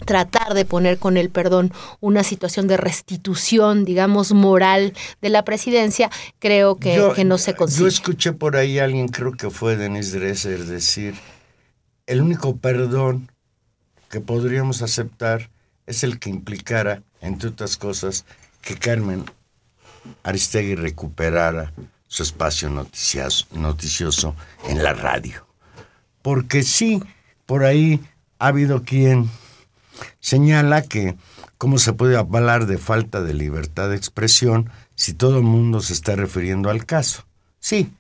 tratar 0.04 0.54
de 0.54 0.64
poner 0.64 0.99
con 0.99 1.16
el 1.16 1.30
perdón 1.30 1.73
una 2.00 2.23
situación 2.23 2.66
de 2.68 2.76
restitución, 2.76 3.85
digamos, 3.85 4.33
moral 4.33 4.95
de 5.21 5.28
la 5.28 5.45
presidencia, 5.45 6.11
creo 6.38 6.76
que, 6.76 6.97
Yo- 6.97 7.12
que 7.14 7.25
no 7.25 7.37
se 7.38 7.54
consigue. 7.54 7.83
Yo 7.83 7.88
escuché 7.88 8.33
por 8.33 8.57
ahí 8.57 8.78
a 8.78 8.85
alguien, 8.85 9.09
creo 9.09 9.33
que 9.33 9.50
fue 9.50 9.76
Denise 9.76 10.18
Dresser, 10.18 10.64
decir, 10.64 11.14
el 12.07 12.23
único 12.23 12.57
perdón 12.57 13.30
que 14.11 14.21
podríamos 14.21 14.80
aceptar 14.83 15.50
es 15.87 16.04
el 16.04 16.18
que 16.18 16.30
implicara, 16.30 17.02
entre 17.21 17.50
otras 17.50 17.76
cosas, 17.76 18.25
que 18.62 18.76
Carmen 18.76 19.25
Aristegui 20.23 20.75
recuperara 20.75 21.73
su 22.07 22.23
espacio 22.23 22.71
noticioso 22.71 24.35
en 24.68 24.83
la 24.83 24.95
radio. 24.95 25.47
Porque 26.23 26.62
sí, 26.62 27.02
por 27.47 27.64
ahí 27.64 28.00
ha 28.38 28.49
habido 28.49 28.83
quien 28.83 29.28
señala 30.21 30.83
que 30.83 31.17
cómo 31.57 31.78
se 31.78 31.93
puede 31.93 32.17
hablar 32.17 32.67
de 32.67 32.78
falta 32.78 33.21
de 33.23 33.35
libertad 33.35 33.88
de 33.90 33.97
expresión 33.97 34.71
si 34.95 35.14
todo 35.14 35.38
el 35.38 35.45
mundo 35.45 35.81
se 35.81 35.93
está 35.93 36.14
refiriendo 36.17 36.71
al 36.71 36.85
caso. 36.87 37.25
Sí, 37.61 37.90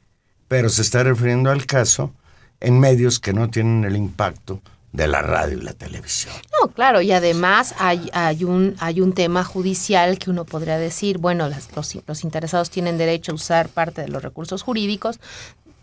pero 0.48 0.68
se 0.68 0.82
está 0.82 1.02
refiriendo 1.02 1.50
al 1.50 1.66
caso 1.66 2.12
en 2.60 2.78
medios 2.80 3.18
que 3.20 3.32
no 3.32 3.50
tienen 3.50 3.84
el 3.84 3.96
impacto 3.96 4.60
de 4.92 5.06
la 5.06 5.20
radio 5.20 5.58
y 5.58 5.60
la 5.60 5.74
televisión. 5.74 6.32
No, 6.60 6.68
claro, 6.72 7.02
y 7.02 7.12
además 7.12 7.74
hay, 7.78 8.08
hay, 8.14 8.42
un, 8.44 8.74
hay 8.80 9.00
un 9.02 9.12
tema 9.12 9.44
judicial 9.44 10.18
que 10.18 10.30
uno 10.30 10.44
podría 10.44 10.78
decir, 10.78 11.18
bueno, 11.18 11.46
las- 11.48 11.74
los, 11.76 11.98
los 12.06 12.24
interesados 12.24 12.70
tienen 12.70 12.96
derecho 12.96 13.32
a 13.32 13.34
usar 13.34 13.68
parte 13.68 14.00
de 14.00 14.08
los 14.08 14.22
recursos 14.22 14.62
jurídicos, 14.62 15.20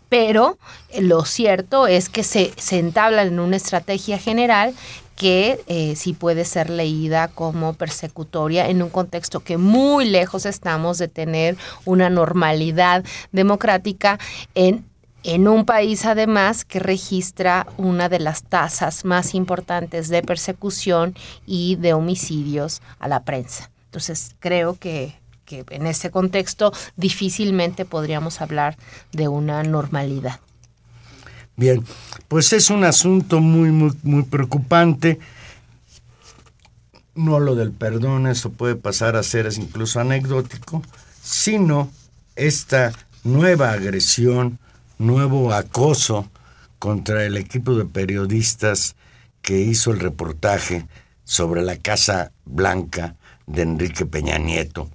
pero 0.08 0.58
eh, 0.90 1.02
lo 1.02 1.24
cierto 1.24 1.86
es 1.86 2.08
que 2.08 2.22
se, 2.22 2.52
se 2.56 2.78
entablan 2.78 3.28
en 3.28 3.40
una 3.40 3.56
estrategia 3.56 4.18
general 4.18 4.74
que 5.16 5.60
eh, 5.66 5.96
sí 5.96 6.12
puede 6.12 6.44
ser 6.44 6.68
leída 6.68 7.28
como 7.28 7.72
persecutoria 7.72 8.68
en 8.68 8.82
un 8.82 8.90
contexto 8.90 9.40
que 9.40 9.56
muy 9.56 10.04
lejos 10.04 10.44
estamos 10.44 10.98
de 10.98 11.08
tener 11.08 11.56
una 11.86 12.10
normalidad 12.10 13.02
democrática 13.32 14.18
en 14.54 14.84
en 15.26 15.48
un 15.48 15.64
país 15.64 16.04
además 16.04 16.64
que 16.64 16.78
registra 16.78 17.66
una 17.78 18.08
de 18.08 18.20
las 18.20 18.44
tasas 18.44 19.04
más 19.04 19.34
importantes 19.34 20.08
de 20.08 20.22
persecución 20.22 21.16
y 21.46 21.74
de 21.74 21.94
homicidios 21.94 22.80
a 23.00 23.08
la 23.08 23.24
prensa. 23.24 23.68
Entonces 23.86 24.36
creo 24.38 24.78
que, 24.78 25.16
que 25.46 25.64
en 25.70 25.86
ese 25.86 26.10
contexto 26.10 26.72
difícilmente 26.96 27.84
podríamos 27.84 28.40
hablar 28.42 28.76
de 29.12 29.28
una 29.28 29.62
normalidad. 29.62 30.40
Bien, 31.56 31.82
pues 32.28 32.52
es 32.52 32.68
un 32.68 32.84
asunto 32.84 33.40
muy, 33.40 33.70
muy, 33.70 33.92
muy 34.02 34.24
preocupante. 34.24 35.18
No 37.14 37.40
lo 37.40 37.54
del 37.54 37.72
perdón, 37.72 38.26
eso 38.26 38.50
puede 38.50 38.76
pasar 38.76 39.16
a 39.16 39.22
ser 39.22 39.48
incluso 39.56 39.98
anecdótico, 39.98 40.82
sino 41.22 41.90
esta 42.34 42.92
nueva 43.24 43.72
agresión, 43.72 44.58
nuevo 44.98 45.54
acoso 45.54 46.30
contra 46.78 47.24
el 47.24 47.38
equipo 47.38 47.74
de 47.74 47.86
periodistas 47.86 48.96
que 49.40 49.58
hizo 49.60 49.92
el 49.92 50.00
reportaje 50.00 50.86
sobre 51.24 51.62
la 51.62 51.78
Casa 51.78 52.32
Blanca 52.44 53.16
de 53.46 53.62
Enrique 53.62 54.04
Peña 54.04 54.36
Nieto. 54.38 54.90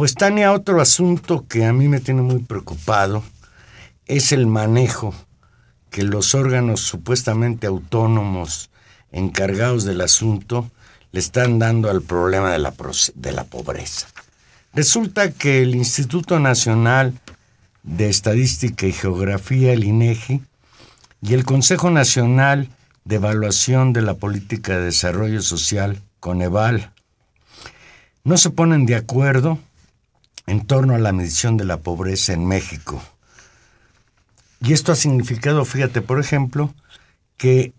Pues 0.00 0.14
Tania, 0.14 0.54
otro 0.54 0.80
asunto 0.80 1.44
que 1.46 1.66
a 1.66 1.74
mí 1.74 1.86
me 1.86 2.00
tiene 2.00 2.22
muy 2.22 2.38
preocupado 2.38 3.22
es 4.06 4.32
el 4.32 4.46
manejo 4.46 5.14
que 5.90 6.04
los 6.04 6.34
órganos 6.34 6.80
supuestamente 6.80 7.66
autónomos 7.66 8.70
encargados 9.12 9.84
del 9.84 10.00
asunto 10.00 10.70
le 11.12 11.20
están 11.20 11.58
dando 11.58 11.90
al 11.90 12.00
problema 12.00 12.50
de 12.50 12.60
la, 12.60 12.72
de 13.14 13.32
la 13.32 13.44
pobreza. 13.44 14.06
Resulta 14.72 15.32
que 15.32 15.60
el 15.60 15.74
Instituto 15.74 16.40
Nacional 16.40 17.12
de 17.82 18.08
Estadística 18.08 18.86
y 18.86 18.92
Geografía, 18.92 19.74
el 19.74 19.84
INEGI, 19.84 20.40
y 21.20 21.34
el 21.34 21.44
Consejo 21.44 21.90
Nacional 21.90 22.70
de 23.04 23.16
Evaluación 23.16 23.92
de 23.92 24.00
la 24.00 24.14
Política 24.14 24.78
de 24.78 24.86
Desarrollo 24.86 25.42
Social, 25.42 26.00
CONEVAL, 26.20 26.90
no 28.24 28.38
se 28.38 28.48
ponen 28.48 28.86
de 28.86 28.96
acuerdo 28.96 29.58
en 30.50 30.66
torno 30.66 30.96
a 30.96 30.98
la 30.98 31.12
medición 31.12 31.56
de 31.56 31.64
la 31.64 31.76
pobreza 31.76 32.32
en 32.32 32.44
México. 32.44 33.00
Y 34.60 34.72
esto 34.72 34.90
ha 34.90 34.96
significado, 34.96 35.64
fíjate, 35.64 36.02
por 36.02 36.18
ejemplo, 36.18 36.74
que 37.36 37.72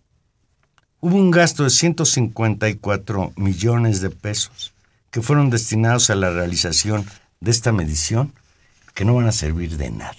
hubo 1.01 1.17
un 1.17 1.31
gasto 1.31 1.65
de 1.65 1.69
154 1.69 3.33
millones 3.35 3.99
de 3.99 4.09
pesos 4.09 4.73
que 5.09 5.21
fueron 5.21 5.49
destinados 5.49 6.09
a 6.09 6.15
la 6.15 6.29
realización 6.29 7.05
de 7.41 7.51
esta 7.51 7.73
medición 7.73 8.33
que 8.93 9.03
no 9.03 9.15
van 9.15 9.27
a 9.27 9.33
servir 9.33 9.75
de 9.75 9.91
nada. 9.91 10.15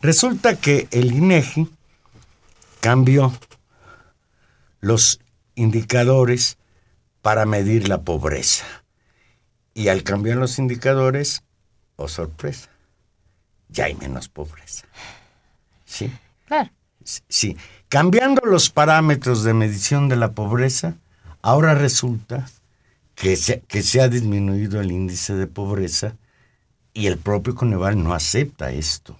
Resulta 0.00 0.56
que 0.56 0.88
el 0.90 1.12
INEGI 1.12 1.68
cambió 2.80 3.32
los 4.80 5.20
indicadores 5.54 6.58
para 7.20 7.46
medir 7.46 7.86
la 7.86 8.02
pobreza. 8.02 8.66
Y 9.74 9.88
al 9.88 10.02
cambiar 10.02 10.38
los 10.38 10.58
indicadores, 10.58 11.44
oh 12.02 12.08
sorpresa, 12.08 12.68
ya 13.68 13.84
hay 13.86 13.94
menos 13.94 14.28
pobreza. 14.28 14.84
¿Sí? 15.84 16.12
Claro. 16.46 16.70
Sí. 17.28 17.56
Cambiando 17.88 18.42
los 18.44 18.70
parámetros 18.70 19.42
de 19.44 19.54
medición 19.54 20.08
de 20.08 20.16
la 20.16 20.32
pobreza, 20.32 20.94
ahora 21.42 21.74
resulta 21.74 22.48
que 23.14 23.36
se, 23.36 23.60
que 23.68 23.82
se 23.82 24.00
ha 24.00 24.08
disminuido 24.08 24.80
el 24.80 24.92
índice 24.92 25.34
de 25.34 25.46
pobreza 25.46 26.16
y 26.94 27.06
el 27.06 27.18
propio 27.18 27.54
Coneval 27.54 28.02
no 28.02 28.14
acepta 28.14 28.70
esto. 28.70 29.16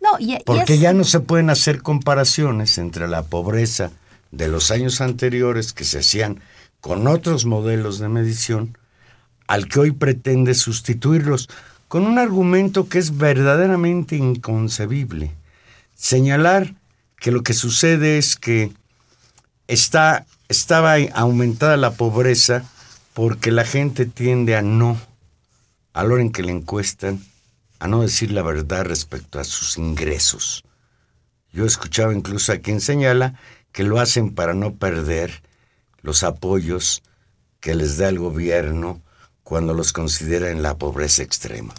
No, 0.00 0.18
y, 0.18 0.34
y 0.34 0.38
Porque 0.44 0.74
es- 0.74 0.80
ya 0.80 0.92
no 0.92 1.04
se 1.04 1.20
pueden 1.20 1.50
hacer 1.50 1.82
comparaciones 1.82 2.78
entre 2.78 3.08
la 3.08 3.22
pobreza 3.22 3.90
de 4.30 4.48
los 4.48 4.70
años 4.70 5.00
anteriores 5.00 5.72
que 5.72 5.84
se 5.84 5.98
hacían 6.00 6.40
con 6.80 7.06
otros 7.06 7.44
modelos 7.46 7.98
de 7.98 8.08
medición 8.08 8.78
al 9.46 9.68
que 9.68 9.80
hoy 9.80 9.90
pretende 9.90 10.54
sustituirlos 10.54 11.48
con 11.90 12.06
un 12.06 12.20
argumento 12.20 12.88
que 12.88 13.00
es 13.00 13.16
verdaderamente 13.16 14.14
inconcebible. 14.14 15.32
Señalar 15.96 16.76
que 17.16 17.32
lo 17.32 17.42
que 17.42 17.52
sucede 17.52 18.16
es 18.16 18.36
que 18.36 18.70
está, 19.66 20.24
estaba 20.48 20.94
aumentada 21.14 21.76
la 21.76 21.90
pobreza 21.90 22.62
porque 23.12 23.50
la 23.50 23.64
gente 23.64 24.06
tiende 24.06 24.54
a 24.54 24.62
no, 24.62 25.00
a 25.92 26.04
la 26.04 26.14
hora 26.14 26.22
en 26.22 26.30
que 26.30 26.44
le 26.44 26.52
encuestan, 26.52 27.24
a 27.80 27.88
no 27.88 28.02
decir 28.02 28.30
la 28.30 28.42
verdad 28.42 28.84
respecto 28.84 29.40
a 29.40 29.44
sus 29.44 29.76
ingresos. 29.76 30.62
Yo 31.52 31.64
he 31.64 31.66
escuchado 31.66 32.12
incluso 32.12 32.52
a 32.52 32.58
quien 32.58 32.80
señala 32.80 33.34
que 33.72 33.82
lo 33.82 33.98
hacen 33.98 34.32
para 34.32 34.54
no 34.54 34.76
perder 34.76 35.42
los 36.02 36.22
apoyos 36.22 37.02
que 37.58 37.74
les 37.74 37.98
da 37.98 38.08
el 38.08 38.20
gobierno 38.20 39.02
cuando 39.50 39.74
los 39.74 39.92
considera 39.92 40.50
en 40.50 40.62
la 40.62 40.76
pobreza 40.78 41.24
extrema. 41.24 41.74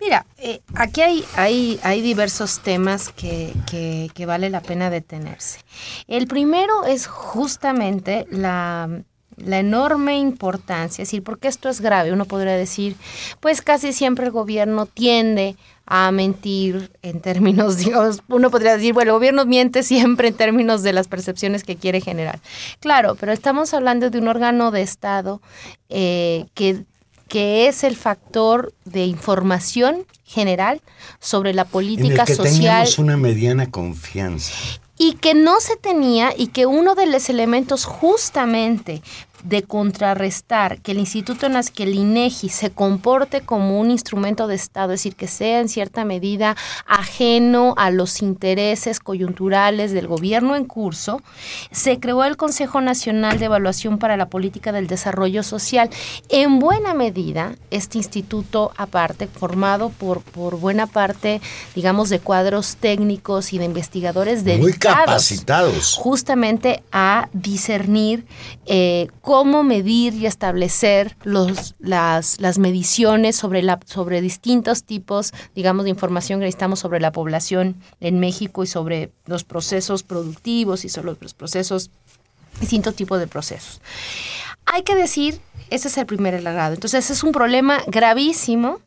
Mira, 0.00 0.24
eh, 0.38 0.60
aquí 0.76 1.00
hay, 1.02 1.24
hay, 1.34 1.80
hay 1.82 2.00
diversos 2.00 2.60
temas 2.60 3.08
que, 3.08 3.52
que- 3.68 4.08
que 4.14 4.24
vale 4.24 4.50
la 4.50 4.60
pena 4.62 4.88
detenerse. 4.88 5.58
El 6.06 6.28
primero 6.28 6.84
es 6.86 7.08
justamente 7.08 8.24
la, 8.30 9.02
la 9.44 9.58
enorme 9.58 10.18
importancia, 10.18 11.02
es 11.02 11.08
decir, 11.08 11.22
porque 11.22 11.48
esto 11.48 11.68
es 11.68 11.80
grave, 11.80 12.12
uno 12.12 12.24
podría 12.24 12.56
decir, 12.56 12.96
pues 13.40 13.62
casi 13.62 13.92
siempre 13.92 14.26
el 14.26 14.32
gobierno 14.32 14.86
tiende 14.86 15.56
a 15.86 16.10
mentir 16.12 16.90
en 17.02 17.20
términos, 17.20 17.76
digamos, 17.84 18.22
uno 18.28 18.50
podría 18.50 18.76
decir, 18.76 18.94
bueno, 18.94 19.10
el 19.10 19.16
gobierno 19.16 19.44
miente 19.44 19.82
siempre 19.82 20.28
en 20.28 20.34
términos 20.34 20.82
de 20.82 20.92
las 20.92 21.08
percepciones 21.08 21.64
que 21.64 21.76
quiere 21.76 22.00
generar. 22.00 22.40
Claro, 22.80 23.16
pero 23.16 23.32
estamos 23.32 23.74
hablando 23.74 24.10
de 24.10 24.18
un 24.18 24.28
órgano 24.28 24.70
de 24.70 24.82
Estado 24.82 25.40
eh, 25.88 26.46
que 26.54 26.84
que 27.30 27.68
es 27.68 27.84
el 27.84 27.96
factor 27.96 28.74
de 28.84 29.04
información 29.04 30.04
general 30.24 30.82
sobre 31.20 31.54
la 31.54 31.62
En 31.62 31.68
el 31.68 31.72
política 31.72 32.24
que 32.24 32.34
social 32.34 32.54
teníamos 32.54 32.98
una 32.98 33.16
mediana 33.16 33.70
confianza. 33.70 34.52
y 34.98 35.14
que 35.14 35.34
no 35.34 35.60
se 35.60 35.76
tenía 35.76 36.34
y 36.36 36.48
que 36.48 36.66
uno 36.66 36.94
de 36.96 37.06
los 37.06 37.30
elementos 37.30 37.84
justamente 37.84 39.00
de 39.44 39.62
contrarrestar 39.62 40.80
que 40.80 40.92
el 40.92 40.98
Instituto 40.98 41.48
Nas- 41.48 41.70
que 41.70 41.84
el 41.84 41.94
INEGI 41.94 42.48
se 42.48 42.70
comporte 42.70 43.40
como 43.40 43.80
un 43.80 43.90
instrumento 43.90 44.46
de 44.46 44.54
Estado, 44.54 44.92
es 44.92 45.00
decir, 45.00 45.16
que 45.16 45.26
sea 45.28 45.60
en 45.60 45.68
cierta 45.68 46.04
medida 46.04 46.56
ajeno 46.86 47.74
a 47.76 47.90
los 47.90 48.22
intereses 48.22 49.00
coyunturales 49.00 49.92
del 49.92 50.06
gobierno 50.06 50.56
en 50.56 50.64
curso, 50.64 51.20
se 51.70 52.00
creó 52.00 52.24
el 52.24 52.36
Consejo 52.36 52.80
Nacional 52.80 53.38
de 53.38 53.46
Evaluación 53.46 53.98
para 53.98 54.16
la 54.16 54.28
Política 54.28 54.72
del 54.72 54.86
Desarrollo 54.86 55.42
Social. 55.42 55.90
En 56.28 56.58
buena 56.58 56.94
medida, 56.94 57.54
este 57.70 57.98
instituto 57.98 58.72
aparte, 58.76 59.26
formado 59.26 59.90
por, 59.90 60.20
por 60.22 60.58
buena 60.58 60.86
parte, 60.86 61.40
digamos, 61.74 62.08
de 62.10 62.18
cuadros 62.20 62.76
técnicos 62.76 63.52
y 63.52 63.58
de 63.58 63.64
investigadores 63.64 64.42
Muy 64.42 64.52
dedicados 64.52 64.98
capacitados. 65.06 65.96
justamente 66.00 66.82
a 66.92 67.28
discernir 67.32 68.26
eh, 68.66 69.08
cómo 69.30 69.62
medir 69.62 70.14
y 70.14 70.26
establecer 70.26 71.16
los, 71.22 71.76
las, 71.78 72.40
las 72.40 72.58
mediciones 72.58 73.36
sobre, 73.36 73.62
la, 73.62 73.78
sobre 73.84 74.20
distintos 74.20 74.82
tipos, 74.82 75.32
digamos, 75.54 75.84
de 75.84 75.90
información 75.90 76.40
que 76.40 76.46
necesitamos 76.46 76.80
sobre 76.80 76.98
la 76.98 77.12
población 77.12 77.76
en 78.00 78.18
México 78.18 78.64
y 78.64 78.66
sobre 78.66 79.12
los 79.26 79.44
procesos 79.44 80.02
productivos 80.02 80.84
y 80.84 80.88
sobre 80.88 81.14
los 81.20 81.32
procesos, 81.34 81.92
distintos 82.58 82.96
tipos 82.96 83.20
de 83.20 83.28
procesos. 83.28 83.80
Hay 84.66 84.82
que 84.82 84.96
decir, 84.96 85.40
ese 85.70 85.86
es 85.86 85.96
el 85.96 86.06
primer 86.06 86.42
grado. 86.42 86.74
Entonces, 86.74 87.08
es 87.08 87.22
un 87.22 87.30
problema 87.30 87.84
gravísimo 87.86 88.80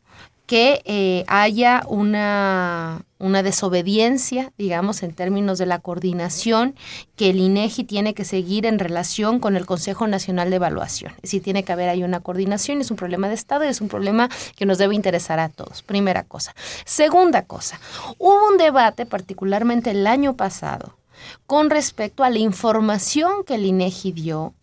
que 0.46 0.82
eh, 0.84 1.24
haya 1.26 1.84
una, 1.88 3.02
una 3.18 3.42
desobediencia, 3.42 4.52
digamos, 4.58 5.02
en 5.02 5.14
términos 5.14 5.58
de 5.58 5.64
la 5.64 5.78
coordinación 5.78 6.74
que 7.16 7.30
el 7.30 7.38
INEGI 7.38 7.84
tiene 7.84 8.12
que 8.12 8.24
seguir 8.24 8.66
en 8.66 8.78
relación 8.78 9.40
con 9.40 9.56
el 9.56 9.64
Consejo 9.64 10.06
Nacional 10.06 10.50
de 10.50 10.56
Evaluación. 10.56 11.12
Decir, 11.22 11.42
tiene 11.42 11.64
que 11.64 11.72
haber 11.72 11.88
ahí 11.88 12.02
una 12.02 12.20
coordinación, 12.20 12.80
es 12.80 12.90
un 12.90 12.98
problema 12.98 13.28
de 13.28 13.34
Estado 13.34 13.64
y 13.64 13.68
es 13.68 13.80
un 13.80 13.88
problema 13.88 14.28
que 14.56 14.66
nos 14.66 14.78
debe 14.78 14.94
interesar 14.94 15.40
a 15.40 15.48
todos. 15.48 15.82
Primera 15.82 16.24
cosa. 16.24 16.54
Segunda 16.84 17.42
cosa, 17.42 17.80
hubo 18.18 18.48
un 18.50 18.58
debate, 18.58 19.06
particularmente 19.06 19.92
el 19.92 20.06
año 20.06 20.34
pasado, 20.34 20.96
con 21.46 21.70
respecto 21.70 22.22
a 22.22 22.30
la 22.30 22.38
información 22.38 23.44
que 23.46 23.54
el 23.54 23.64
INEGI 23.64 24.12
dio 24.12 24.54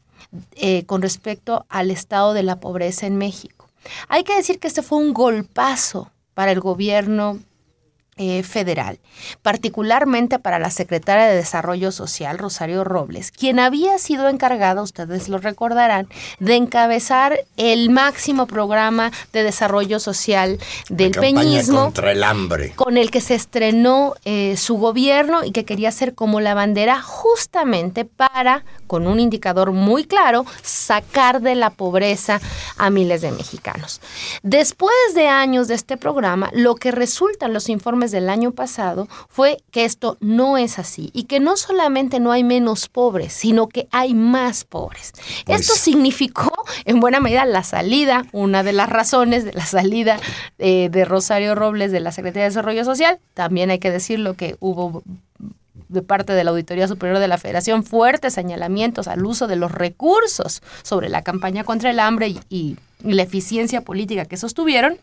eh, 0.54 0.86
con 0.86 1.02
respecto 1.02 1.66
al 1.68 1.92
estado 1.92 2.34
de 2.34 2.44
la 2.44 2.60
pobreza 2.60 3.06
en 3.06 3.18
México. 3.18 3.61
Hay 4.08 4.24
que 4.24 4.36
decir 4.36 4.60
que 4.60 4.68
este 4.68 4.82
fue 4.82 4.98
un 4.98 5.14
golpazo 5.14 6.12
para 6.34 6.52
el 6.52 6.60
gobierno 6.60 7.40
eh, 8.24 8.44
federal, 8.44 9.00
particularmente 9.42 10.38
para 10.38 10.60
la 10.60 10.70
secretaria 10.70 11.26
de 11.26 11.36
Desarrollo 11.36 11.92
Social, 11.92 12.38
Rosario 12.38 12.84
Robles, 12.84 13.32
quien 13.32 13.58
había 13.58 13.98
sido 13.98 14.30
encargada, 14.30 14.84
ustedes 14.84 15.28
lo 15.28 15.40
recordarán, 15.40 16.08
de 16.38 16.54
encabezar 16.54 17.40
el 17.58 17.90
máximo 17.90 18.46
programa 18.46 19.12
de 19.34 19.42
desarrollo 19.42 20.00
social 20.00 20.60
del 20.88 21.14
La 21.16 21.22
peñismo 21.22 21.86
contra 21.86 22.12
el 22.12 22.24
hambre. 22.24 22.74
con 22.76 22.98
el 22.98 23.10
que 23.10 23.22
se 23.22 23.34
estrenó 23.34 24.14
eh, 24.24 24.56
su 24.56 24.76
gobierno 24.78 25.44
y 25.44 25.52
que 25.52 25.66
quería 25.66 25.92
ser 25.92 26.14
como 26.14 26.42
la 26.42 26.54
bandera 26.54 27.02
justamente 27.02 28.06
para, 28.06 28.66
con 28.86 29.08
un 29.08 29.20
indicador 29.20 29.72
muy 29.72 30.04
claro, 30.04 30.46
sacar 30.62 31.42
de 31.42 31.56
la 31.56 31.72
pobreza 31.72 32.40
a 32.78 32.92
miles 32.92 33.22
de 33.22 33.32
mexicanos. 33.32 34.00
Después 34.44 34.94
de 35.16 35.28
años 35.28 35.68
de 35.68 35.74
este 35.74 35.98
programa, 35.98 36.52
lo 36.54 36.76
que 36.76 36.92
resultan 36.92 37.52
los 37.52 37.68
informes 37.68 38.11
del 38.12 38.30
año 38.30 38.52
pasado 38.52 39.08
fue 39.30 39.58
que 39.72 39.86
esto 39.86 40.18
no 40.20 40.58
es 40.58 40.80
así 40.80 41.10
y 41.14 41.24
que 41.24 41.40
no 41.40 41.58
solamente 41.58 42.20
no 42.20 42.32
hay 42.32 42.44
menos 42.44 42.88
pobres, 42.90 43.34
sino 43.34 43.68
que 43.68 43.88
hay 43.92 44.14
más 44.14 44.64
pobres. 44.64 45.14
Pues- 45.46 45.62
Esto 45.62 45.74
significó 45.76 46.52
en 46.86 47.00
buena 47.00 47.20
medida 47.20 47.46
la 47.46 47.64
salida, 47.64 48.26
una 48.32 48.64
de 48.64 48.74
las 48.74 48.90
razones 48.90 49.46
de 49.46 49.54
la 49.54 49.66
salida 49.66 50.20
eh, 50.60 50.90
de 50.92 51.06
Rosario 51.06 51.56
Robles 51.56 51.92
de 51.92 52.00
la 52.00 52.12
Secretaría 52.12 52.44
de 52.44 52.50
Desarrollo 52.50 52.86
Social. 52.86 53.20
También 53.34 53.70
hay 53.72 53.80
que 53.80 53.92
decirlo 53.92 54.36
que 54.36 54.56
hubo 54.60 55.04
de 55.90 56.02
parte 56.02 56.32
de 56.34 56.44
la 56.46 56.52
Auditoría 56.52 56.88
Superior 56.88 57.20
de 57.20 57.28
la 57.28 57.38
Federación 57.38 57.84
fuertes 57.84 58.34
señalamientos 58.34 59.08
al 59.10 59.26
uso 59.26 59.48
de 59.48 59.58
los 59.58 59.72
recursos 59.72 60.62
sobre 60.84 61.10
la 61.10 61.22
campaña 61.22 61.64
contra 61.66 61.90
el 61.90 62.00
hambre 62.00 62.30
y, 62.30 62.40
y- 62.50 62.78
y 63.04 63.14
la 63.14 63.24
eficiencia 63.24 63.82
política 63.82 64.26
que 64.26 64.38
sostuvieron. 64.38 64.98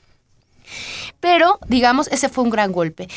Pero, 1.20 1.58
digamos, 1.68 2.08
ese 2.08 2.28
fue 2.28 2.44
un 2.44 2.50
gran 2.50 2.72
golpe. 2.72 3.08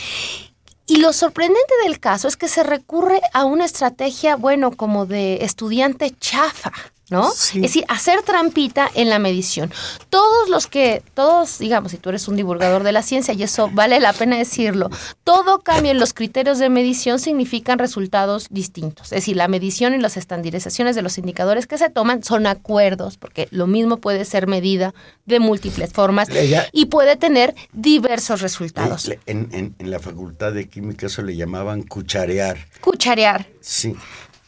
Y 0.87 0.97
lo 0.97 1.13
sorprendente 1.13 1.73
del 1.83 1.99
caso 1.99 2.27
es 2.27 2.35
que 2.35 2.49
se 2.49 2.63
recurre 2.63 3.21
a 3.33 3.45
una 3.45 3.63
estrategia, 3.63 4.35
bueno, 4.35 4.71
como 4.71 5.05
de 5.05 5.43
estudiante 5.45 6.13
chafa, 6.19 6.73
¿no? 7.11 7.29
Sí. 7.31 7.57
Es 7.59 7.63
decir, 7.63 7.85
hacer 7.89 8.23
trampita 8.23 8.89
en 8.95 9.09
la 9.09 9.19
medición. 9.19 9.71
Todos 10.09 10.49
los 10.49 10.65
que, 10.65 11.03
todos, 11.13 11.59
digamos, 11.59 11.91
si 11.91 11.97
tú 11.97 12.09
eres 12.09 12.27
un 12.27 12.35
divulgador 12.35 12.81
de 12.83 12.91
la 12.91 13.03
ciencia, 13.03 13.33
y 13.35 13.43
eso 13.43 13.69
vale 13.71 13.99
la 13.99 14.13
pena 14.13 14.37
decirlo, 14.37 14.89
todo 15.23 15.59
cambio 15.59 15.91
en 15.91 15.99
los 15.99 16.13
criterios 16.13 16.57
de 16.57 16.69
medición 16.69 17.19
significan 17.19 17.77
resultados 17.77 18.47
distintos. 18.49 19.07
Es 19.07 19.17
decir, 19.21 19.35
la 19.35 19.47
medición 19.47 19.93
y 19.93 19.99
las 19.99 20.17
estandarizaciones 20.17 20.95
de 20.95 21.01
los 21.03 21.17
indicadores 21.17 21.67
que 21.67 21.77
se 21.77 21.89
toman 21.89 22.23
son 22.23 22.47
acuerdos, 22.47 23.17
porque 23.17 23.47
lo 23.51 23.67
mismo 23.67 23.97
puede 23.97 24.25
ser 24.25 24.47
medida 24.47 24.93
de 25.25 25.39
múltiples 25.39 25.91
formas 25.93 26.29
y 26.71 26.85
puede 26.85 27.17
tener 27.17 27.53
diversos 27.73 28.41
resultados. 28.41 29.11
En, 29.25 29.49
en- 29.51 29.75
en 29.77 29.91
la 29.91 29.99
facultad 29.99 30.53
de 30.53 30.69
química 30.69 31.07
eso 31.07 31.21
le 31.21 31.35
llamaban 31.35 31.81
cucharear. 31.83 32.57
Cucharear. 32.79 33.47
Sí. 33.59 33.95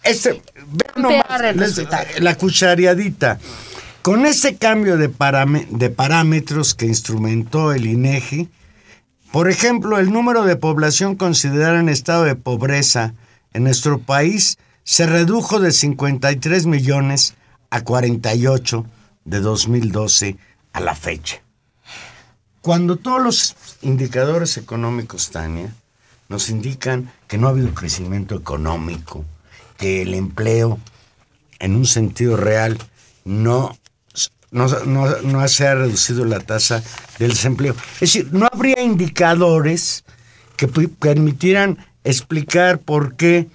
Este, 0.03 0.41
vean 0.55 0.93
nomás, 1.01 1.41
les- 1.41 1.57
resultado. 1.57 2.05
la 2.19 2.35
cuchareadita. 2.35 3.39
Con 4.01 4.25
ese 4.25 4.57
cambio 4.57 4.97
de, 4.97 5.07
de 5.69 5.89
parámetros 5.89 6.73
que 6.75 6.85
instrumentó 6.85 7.71
el 7.71 7.85
INEGI, 7.85 8.49
por 9.31 9.49
ejemplo, 9.49 9.97
el 9.97 10.11
número 10.11 10.43
de 10.43 10.57
población 10.57 11.15
considerada 11.15 11.79
en 11.79 11.89
estado 11.89 12.25
de 12.25 12.35
pobreza 12.35 13.13
en 13.53 13.63
nuestro 13.63 13.99
país 13.99 14.57
se 14.83 15.05
redujo 15.05 15.59
de 15.59 15.71
53 15.71 16.65
millones 16.65 17.35
a 17.69 17.81
48 17.81 18.85
de 19.23 19.39
2012 19.39 20.35
a 20.73 20.79
la 20.81 20.95
fecha. 20.95 21.41
Cuando 22.61 22.97
todos 22.97 23.21
los 23.21 23.55
indicadores 23.81 24.57
económicos, 24.57 25.31
Tania, 25.31 25.73
nos 26.29 26.49
indican 26.49 27.11
que 27.27 27.37
no 27.37 27.47
ha 27.47 27.51
habido 27.51 27.73
crecimiento 27.73 28.35
económico, 28.35 29.25
el 29.83 30.13
empleo, 30.13 30.79
en 31.59 31.75
un 31.75 31.85
sentido 31.85 32.37
real, 32.37 32.77
no, 33.25 33.77
no, 34.51 34.67
no- 34.85 35.21
no 35.21 35.47
se 35.47 35.67
ha 35.67 35.75
reducido 35.75 36.25
la 36.25 36.39
tasa 36.39 36.83
del 37.19 37.31
desempleo. 37.31 37.75
Es 37.95 37.99
decir, 38.13 38.29
no 38.31 38.47
habría 38.51 38.81
indicadores 38.81 40.03
que 40.57 40.67
permitieran 40.67 41.77
explicar 42.03 42.79
por 42.79 43.15
qué 43.15 43.47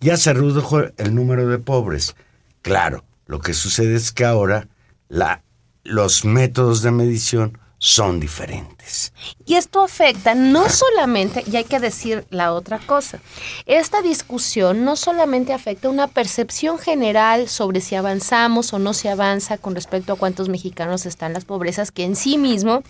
ya 0.00 0.16
se 0.16 0.32
redujo 0.32 0.80
el 0.96 1.14
número 1.14 1.48
de 1.48 1.58
pobres. 1.58 2.14
Claro, 2.62 3.04
lo 3.26 3.40
que 3.40 3.54
sucede 3.54 3.94
es 3.96 4.12
que 4.12 4.24
ahora 4.24 4.68
la, 5.08 5.42
los 5.82 6.24
métodos 6.24 6.82
de 6.82 6.90
medición 6.90 7.58
son 7.84 8.18
diferentes. 8.18 9.12
Y 9.44 9.56
esto 9.56 9.82
afecta 9.82 10.34
no 10.34 10.70
solamente, 10.70 11.44
y 11.46 11.56
hay 11.56 11.64
que 11.64 11.80
decir 11.80 12.24
la 12.30 12.54
otra 12.54 12.78
cosa, 12.78 13.20
esta 13.66 14.00
discusión 14.00 14.86
no 14.86 14.96
solamente 14.96 15.52
afecta 15.52 15.90
una 15.90 16.08
percepción 16.08 16.78
general 16.78 17.46
sobre 17.46 17.82
si 17.82 17.94
avanzamos 17.94 18.72
o 18.72 18.78
no 18.78 18.94
se 18.94 19.10
avanza 19.10 19.58
con 19.58 19.74
respecto 19.74 20.14
a 20.14 20.16
cuántos 20.16 20.48
mexicanos 20.48 21.04
están 21.04 21.32
en 21.32 21.34
las 21.34 21.44
pobrezas, 21.44 21.92
que 21.92 22.04
en 22.04 22.16
sí 22.16 22.38
mismo 22.38 22.82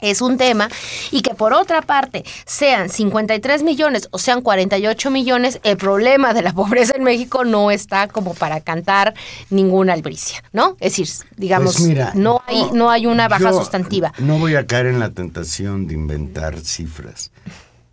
es 0.00 0.20
un 0.20 0.38
tema 0.38 0.68
y 1.10 1.22
que 1.22 1.34
por 1.34 1.52
otra 1.52 1.82
parte 1.82 2.24
sean 2.46 2.88
53 2.88 3.62
millones 3.62 4.08
o 4.10 4.18
sean 4.18 4.42
48 4.42 5.10
millones, 5.10 5.60
el 5.62 5.76
problema 5.76 6.34
de 6.34 6.42
la 6.42 6.52
pobreza 6.54 6.96
en 6.96 7.04
México 7.04 7.44
no 7.44 7.70
está 7.70 8.08
como 8.08 8.34
para 8.34 8.60
cantar 8.60 9.14
ninguna 9.50 9.92
albricia, 9.92 10.42
¿no? 10.52 10.76
Es 10.80 10.96
decir, 10.96 11.08
digamos, 11.36 11.76
Pues 11.76 11.88
mira, 11.88 12.12
no 12.14 12.42
hay 12.46 12.68
no 12.72 12.90
hay 12.90 13.06
una 13.06 13.28
baja 13.28 13.50
yo 13.50 13.58
sustantiva. 13.58 14.12
No 14.18 14.38
voy 14.38 14.56
a 14.56 14.66
caer 14.66 14.86
en 14.86 15.00
la 15.00 15.10
tentación 15.10 15.86
de 15.86 15.94
inventar 15.94 16.58
cifras, 16.60 17.30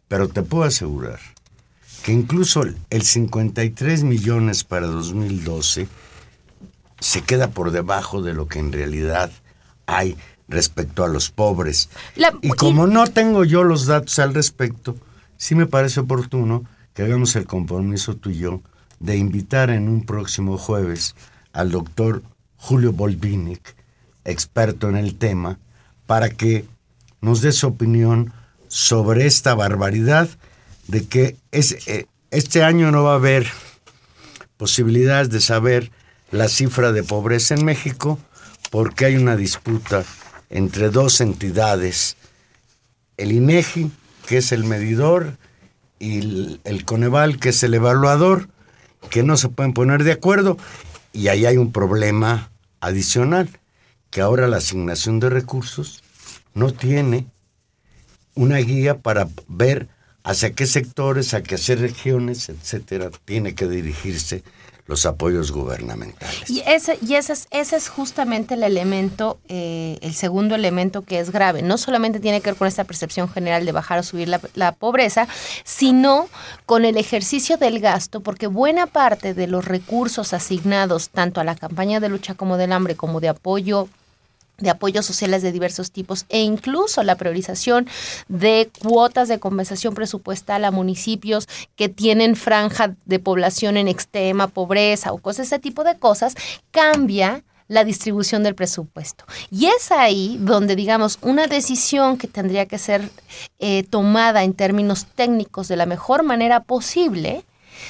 pero 0.08 0.28
te 0.28 0.42
puedo 0.44 0.64
asegurar 0.64 1.20
que 2.04 2.12
incluso 2.12 2.62
el 2.62 3.02
53 3.02 4.04
millones 4.04 4.64
para 4.64 4.86
2012 4.86 5.88
se 7.00 7.22
queda 7.22 7.50
por 7.50 7.72
debajo 7.72 8.22
de 8.22 8.34
lo 8.34 8.48
que 8.48 8.60
en 8.60 8.72
realidad 8.72 9.32
hay 9.88 10.16
respecto 10.48 11.04
a 11.04 11.08
los 11.08 11.30
pobres. 11.32 11.90
La- 12.16 12.34
y 12.42 12.50
como 12.50 12.88
no 12.88 13.08
tengo 13.08 13.44
yo 13.44 13.64
los 13.64 13.86
datos 13.86 14.20
al 14.20 14.34
respecto, 14.34 14.96
sí 15.38 15.56
me 15.56 15.66
parece 15.66 16.00
oportuno 16.02 16.64
que 16.94 17.04
hagamos 17.04 17.36
el 17.36 17.46
compromiso 17.46 18.16
tú 18.16 18.30
y 18.30 18.38
yo 18.38 18.62
de 19.00 19.18
invitar 19.18 19.70
en 19.70 19.90
un 19.90 20.06
próximo 20.06 20.58
jueves 20.58 21.16
al 21.52 21.72
doctor 21.72 22.22
Julio 22.58 22.94
Bolvinic, 22.94 23.76
experto 24.24 24.88
en 24.90 24.96
el 24.96 25.16
tema, 25.18 25.60
para 26.06 26.30
que 26.30 26.66
nos 27.22 27.42
dé 27.42 27.52
su 27.52 27.68
opinión 27.68 28.32
sobre 28.68 29.26
esta 29.26 29.56
barbaridad 29.56 30.30
de 30.88 31.06
que 31.08 31.36
es, 31.52 31.88
eh, 31.88 32.08
este 32.32 32.64
año 32.64 32.92
no 32.92 33.04
va 33.04 33.14
a 33.14 33.16
haber 33.16 33.48
posibilidades 34.58 35.30
de 35.30 35.42
saber 35.42 35.92
la 36.32 36.48
cifra 36.48 36.92
de 36.92 37.04
pobreza 37.04 37.56
en 37.56 37.66
México 37.66 38.20
porque 38.72 39.06
hay 39.06 39.16
una 39.16 39.36
disputa 39.36 40.04
entre 40.56 40.90
dos 40.90 41.20
entidades, 41.20 42.16
el 43.18 43.34
INEGI, 43.34 43.92
que 44.26 44.38
es 44.38 44.54
el 44.54 44.64
medidor, 44.64 45.38
y 46.00 46.60
el, 46.64 46.86
Coneval, 46.86 47.40
que 47.40 47.50
es 47.50 47.62
el 47.64 47.74
evaluador, 47.74 48.48
que 49.10 49.22
no 49.22 49.36
se 49.36 49.50
pueden 49.50 49.74
poner 49.74 50.06
de 50.06 50.14
acuerdo, 50.14 50.58
y 51.12 51.28
ahí 51.28 51.46
hay 51.46 51.58
un 51.58 51.74
problema 51.74 52.52
adicional, 52.80 53.50
que 54.12 54.22
ahora 54.22 54.48
la 54.48 54.58
asignación 54.58 55.20
de 55.20 55.30
recursos 55.30 56.02
no 56.54 56.72
tiene 56.72 57.28
una 58.34 58.58
guía 58.60 59.00
para 59.00 59.28
ver 59.50 59.90
hacia 60.24 60.54
qué 60.54 60.68
sectores, 60.68 61.34
a 61.34 61.44
qué 61.44 61.58
regiones, 61.76 62.48
etcétera, 62.48 63.12
tiene 63.26 63.56
que 63.56 63.68
dirigirse 63.68 64.42
los 64.88 65.06
apoyos 65.06 65.52
gubernamentales. 65.52 66.50
Y 66.50 66.62
ese, 66.68 67.00
y 67.02 67.16
ese 67.16 67.34
es, 67.34 67.48
ese 67.50 67.76
es 67.76 67.90
justamente 67.90 68.54
el 68.54 68.64
elemento, 68.64 69.40
eh, 69.48 69.98
el 70.02 70.14
segundo 70.14 70.54
elemento 70.54 71.02
que 71.02 71.20
es 71.20 71.32
grave. 71.32 71.64
No 71.64 71.78
solamente 71.78 72.20
tiene 72.20 72.42
que 72.42 72.52
ver 72.52 72.58
con 72.58 72.68
esta 72.68 72.84
percepción 72.84 73.28
general 73.28 73.66
de 73.66 73.72
bajar 73.72 74.00
o 74.00 74.04
subir 74.04 74.28
la, 74.28 74.40
la 74.54 74.74
pobreza, 74.74 75.28
sino 75.64 76.30
con 76.68 76.86
el 76.86 76.98
ejercicio 76.98 77.58
del 77.58 77.80
gasto, 77.80 78.22
porque 78.22 78.46
buena 78.46 78.86
parte 78.86 79.34
de 79.34 79.48
los 79.48 79.66
recursos 79.66 80.34
asignados 80.34 81.10
tanto 81.10 81.42
a 81.42 81.44
la 81.44 81.56
campaña 81.56 82.00
de 82.00 82.10
lucha 82.10 82.36
como 82.36 82.58
del 82.58 82.72
hambre, 82.72 82.96
como 82.96 83.20
de 83.20 83.30
apoyo 83.30 83.90
de 84.58 84.70
apoyos 84.70 85.06
sociales 85.06 85.42
de 85.42 85.52
diversos 85.52 85.92
tipos 85.92 86.26
e 86.30 86.42
incluso 86.42 87.04
la 87.04 87.16
priorización 87.16 87.88
de 88.28 88.70
cuotas 88.82 89.28
de 89.28 89.40
compensación 89.40 89.94
presupuestal 89.94 90.66
a 90.66 90.72
municipios 90.72 91.48
que 91.76 91.90
tienen 91.90 92.36
franja 92.36 92.96
de 93.06 93.20
población 93.20 93.78
en 93.78 93.88
extrema 93.88 94.48
pobreza 94.48 95.12
o 95.12 95.18
cosas, 95.18 95.48
ese 95.48 95.60
tipo 95.60 95.84
de 95.84 95.98
cosas, 95.98 96.36
cambia 96.72 97.44
la 97.68 97.84
distribución 97.84 98.44
del 98.44 98.56
presupuesto. 98.56 99.26
Y 99.50 99.66
es 99.66 99.92
ahí 99.92 100.38
donde, 100.40 100.76
digamos, 100.76 101.18
una 101.22 101.48
decisión 101.48 102.18
que 102.18 102.28
tendría 102.28 102.68
que 102.68 102.78
ser 102.78 103.10
eh, 103.60 103.84
tomada 103.84 104.44
en 104.44 104.54
términos 104.54 105.08
técnicos 105.16 105.68
de 105.68 105.76
la 105.76 105.86
mejor 105.86 106.24
manera 106.24 106.64
posible, 106.64 107.44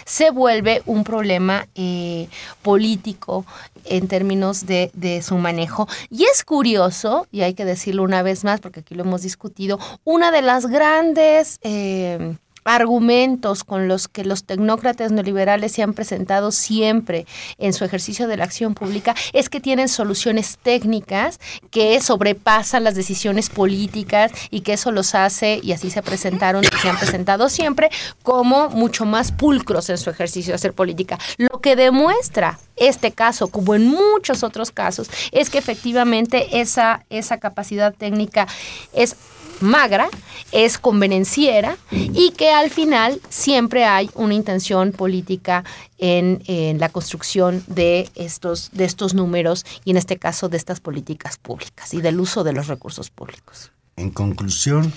se 0.05 0.31
vuelve 0.31 0.81
un 0.85 1.03
problema 1.03 1.67
eh, 1.75 2.27
político 2.61 3.45
en 3.85 4.07
términos 4.07 4.65
de, 4.65 4.91
de 4.93 5.21
su 5.21 5.37
manejo. 5.37 5.87
Y 6.09 6.25
es 6.25 6.43
curioso, 6.43 7.27
y 7.31 7.41
hay 7.41 7.53
que 7.53 7.65
decirlo 7.65 8.03
una 8.03 8.23
vez 8.23 8.43
más, 8.43 8.59
porque 8.59 8.81
aquí 8.81 8.95
lo 8.95 9.03
hemos 9.03 9.21
discutido, 9.21 9.79
una 10.03 10.31
de 10.31 10.41
las 10.41 10.67
grandes... 10.67 11.59
eh, 11.61 12.35
argumentos 12.65 13.63
con 13.63 13.87
los 13.87 14.07
que 14.07 14.25
los 14.25 14.43
tecnócratas 14.43 15.11
neoliberales 15.11 15.71
se 15.71 15.83
han 15.83 15.93
presentado 15.93 16.51
siempre 16.51 17.27
en 17.59 17.73
su 17.73 17.85
ejercicio 17.85 18.27
de 18.27 18.37
la 18.37 18.43
acción 18.43 18.73
pública 18.73 19.15
es 19.33 19.49
que 19.49 19.61
tienen 19.61 19.87
soluciones 19.87 20.57
técnicas 20.57 21.39
que 21.69 22.01
sobrepasan 22.01 22.83
las 22.83 22.95
decisiones 22.95 23.49
políticas 23.49 24.31
y 24.49 24.61
que 24.61 24.73
eso 24.73 24.91
los 24.91 25.13
hace, 25.13 25.59
y 25.61 25.71
así 25.71 25.91
se 25.91 26.01
presentaron 26.01 26.63
y 26.63 26.77
se 26.81 26.89
han 26.89 26.97
presentado 26.97 27.49
siempre, 27.49 27.89
como 28.23 28.69
mucho 28.69 29.05
más 29.05 29.31
pulcros 29.31 29.89
en 29.89 29.97
su 29.99 30.09
ejercicio 30.09 30.51
de 30.51 30.55
hacer 30.55 30.73
política. 30.73 31.19
Lo 31.37 31.61
que 31.61 31.75
demuestra 31.75 32.59
este 32.75 33.11
caso, 33.11 33.47
como 33.47 33.75
en 33.75 33.87
muchos 33.87 34.43
otros 34.43 34.71
casos, 34.71 35.09
es 35.31 35.49
que 35.49 35.59
efectivamente 35.59 36.59
esa, 36.59 37.05
esa 37.09 37.39
capacidad 37.39 37.93
técnica 37.93 38.47
es 38.93 39.15
magra, 39.61 40.09
es 40.51 40.77
convenenciera 40.77 41.77
y 41.91 42.31
que 42.31 42.51
al 42.51 42.69
final 42.69 43.19
siempre 43.29 43.85
hay 43.85 44.09
una 44.13 44.33
intención 44.33 44.91
política 44.91 45.63
en, 45.97 46.41
en 46.47 46.79
la 46.79 46.89
construcción 46.89 47.63
de 47.67 48.09
estos, 48.15 48.71
de 48.71 48.85
estos 48.85 49.13
números 49.13 49.65
y 49.83 49.91
en 49.91 49.97
este 49.97 50.17
caso 50.17 50.49
de 50.49 50.57
estas 50.57 50.79
políticas 50.79 51.37
públicas 51.37 51.93
y 51.93 52.01
del 52.01 52.19
uso 52.19 52.43
de 52.43 52.53
los 52.53 52.67
recursos 52.67 53.09
públicos. 53.09 53.71
En 53.97 54.11
conclusión, 54.11 54.91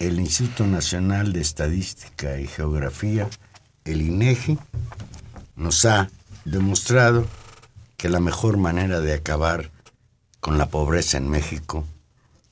el 0.00 0.20
Instituto 0.20 0.66
Nacional 0.66 1.32
de 1.32 1.40
Estadística 1.40 2.38
y 2.38 2.46
Geografía, 2.46 3.28
el 3.84 4.02
INEGI, 4.02 4.58
nos 5.56 5.84
ha 5.84 6.10
demostrado 6.44 7.26
que 7.96 8.08
la 8.08 8.20
mejor 8.20 8.58
manera 8.58 9.00
de 9.00 9.14
acabar 9.14 9.70
con 10.40 10.58
la 10.58 10.66
pobreza 10.66 11.16
en 11.16 11.28
México 11.30 11.84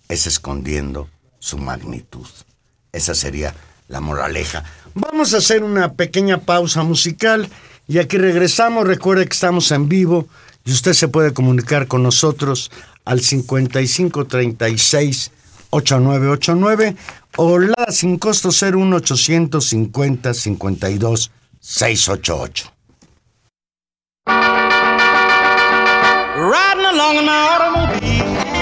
es 0.08 0.26
escondiendo 0.26 1.08
su 1.42 1.58
magnitud. 1.58 2.26
Esa 2.92 3.16
sería 3.16 3.52
la 3.88 4.00
moraleja. 4.00 4.62
Vamos 4.94 5.34
a 5.34 5.38
hacer 5.38 5.64
una 5.64 5.94
pequeña 5.94 6.38
pausa 6.38 6.84
musical 6.84 7.48
y 7.88 7.98
aquí 7.98 8.16
regresamos. 8.16 8.86
Recuerde 8.86 9.26
que 9.26 9.34
estamos 9.34 9.72
en 9.72 9.88
vivo 9.88 10.28
y 10.64 10.70
usted 10.70 10.92
se 10.92 11.08
puede 11.08 11.32
comunicar 11.32 11.88
con 11.88 12.04
nosotros 12.04 12.70
al 13.04 13.20
5536 13.20 15.32
8989 15.70 16.94
o 17.36 17.58
la 17.58 17.86
sin 17.90 18.18
costo 18.18 18.50
01850 18.50 20.34
52 20.34 21.32
688. 21.60 22.72
Riding 26.36 26.86
along 26.86 27.16
in 27.16 27.24
my 27.24 27.48
automobile. 27.50 28.61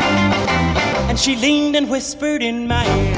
And 1.11 1.19
she 1.19 1.35
leaned 1.35 1.75
and 1.75 1.89
whispered 1.89 2.41
in 2.41 2.69
my 2.69 2.85
ear. 2.85 3.15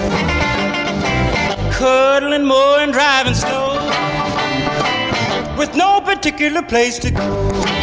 Cuddling 1.74 2.44
more 2.44 2.80
and 2.80 2.92
driving 2.92 3.36
slow. 3.36 3.76
With 5.60 5.76
no 5.76 6.02
particular 6.02 6.64
place 6.64 6.98
to 6.98 7.12
go. 7.12 7.83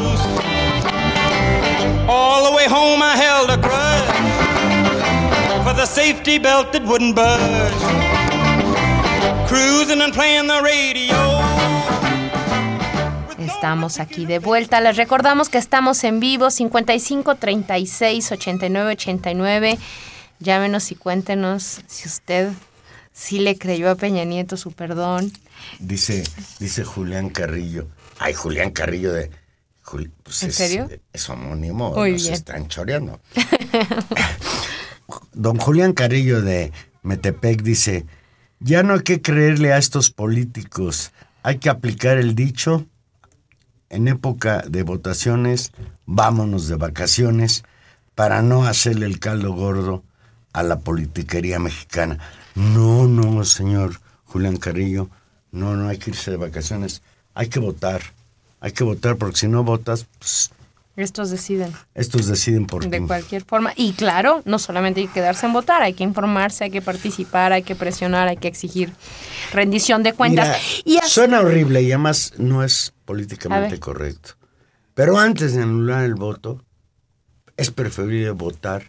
way 2.61 2.67
home 2.69 3.01
I 3.01 3.15
held 3.15 3.49
a 3.49 3.57
grudge 3.57 4.09
for 5.63 5.73
the 5.73 5.85
safety 5.85 6.37
belt 6.37 6.71
that 6.73 6.83
wouldn't 6.83 7.15
budge. 7.15 7.81
Cruising 9.47 10.01
and 10.01 10.13
playing 10.13 10.47
the 10.47 10.61
radio. 10.61 11.15
Estamos 13.39 13.99
aquí 13.99 14.25
de 14.25 14.39
vuelta. 14.39 14.81
Les 14.81 14.97
recordamos 14.97 15.49
que 15.49 15.57
estamos 15.57 16.03
en 16.03 16.19
vivo 16.19 16.49
55 16.49 17.35
36 17.35 18.31
89 18.31 18.91
89. 18.91 19.77
Llámenos 20.39 20.91
y 20.91 20.95
cuéntenos 20.95 21.81
si 21.87 22.07
usted 22.07 22.51
sí 23.13 23.39
le 23.39 23.57
creyó 23.57 23.89
a 23.89 23.95
Peña 23.95 24.23
Nieto 24.23 24.57
su 24.57 24.71
perdón. 24.71 25.31
Dice, 25.79 26.23
dice 26.59 26.83
Julián 26.83 27.29
Carrillo. 27.29 27.87
Ay, 28.19 28.33
Julián 28.33 28.71
Carrillo 28.71 29.13
de. 29.13 29.31
Juli- 29.91 30.09
pues 30.23 30.41
¿En 30.43 30.49
es, 30.49 30.55
serio? 30.55 30.89
Es 31.11 31.29
homónimo, 31.29 31.93
Muy 31.93 32.13
nos 32.13 32.21
bien. 32.23 32.33
están 32.33 32.67
choreando. 32.69 33.19
Don 35.33 35.57
Julián 35.57 35.93
Carrillo 35.93 36.41
de 36.41 36.71
Metepec 37.03 37.61
dice: 37.61 38.05
Ya 38.59 38.83
no 38.83 38.93
hay 38.93 39.01
que 39.01 39.21
creerle 39.21 39.73
a 39.73 39.77
estos 39.77 40.09
políticos, 40.11 41.11
hay 41.43 41.57
que 41.57 41.69
aplicar 41.69 42.17
el 42.17 42.35
dicho. 42.35 42.85
En 43.89 44.07
época 44.07 44.63
de 44.69 44.83
votaciones, 44.83 45.73
vámonos 46.05 46.69
de 46.69 46.75
vacaciones 46.75 47.65
para 48.15 48.41
no 48.41 48.63
hacerle 48.65 49.05
el 49.05 49.19
caldo 49.19 49.51
gordo 49.53 50.03
a 50.53 50.63
la 50.63 50.79
politiquería 50.79 51.59
mexicana. 51.59 52.17
No, 52.55 53.07
no, 53.07 53.43
señor 53.43 53.99
Julián 54.23 54.55
Carrillo, 54.55 55.09
no, 55.51 55.75
no 55.75 55.89
hay 55.89 55.97
que 55.97 56.11
irse 56.11 56.31
de 56.31 56.37
vacaciones, 56.37 57.01
hay 57.33 57.49
que 57.49 57.59
votar, 57.59 58.01
hay 58.61 58.71
que 58.71 58.83
votar 58.85 59.17
porque 59.17 59.35
si 59.37 59.47
no 59.47 59.63
votas, 59.65 60.05
pues 60.19 60.51
Estos 60.95 61.29
deciden 61.31 61.73
estos 61.95 62.27
deciden 62.27 62.65
por 62.67 62.87
de 62.87 63.01
cualquier 63.05 63.43
forma. 63.43 63.73
Y 63.75 63.93
claro, 63.93 64.41
no 64.45 64.59
solamente 64.59 65.01
hay 65.01 65.07
que 65.07 65.13
quedarse 65.13 65.45
en 65.47 65.53
votar, 65.53 65.81
hay 65.81 65.93
que 65.93 66.03
informarse, 66.03 66.63
hay 66.65 66.71
que 66.71 66.81
participar, 66.81 67.51
hay 67.53 67.63
que 67.63 67.75
presionar, 67.75 68.27
hay 68.27 68.37
que 68.37 68.47
exigir 68.47 68.93
rendición 69.51 70.03
de 70.03 70.13
cuentas. 70.13 70.47
Mira, 70.47 70.59
y 70.85 70.97
así- 70.97 71.09
suena 71.11 71.39
horrible 71.41 71.81
y 71.81 71.91
además 71.91 72.33
no 72.37 72.63
es 72.63 72.93
políticamente 73.05 73.79
correcto. 73.79 74.35
Pero 74.93 75.17
antes 75.17 75.53
de 75.55 75.63
anular 75.63 76.03
el 76.03 76.15
voto, 76.15 76.63
es 77.57 77.71
preferible 77.71 78.31
votar 78.31 78.83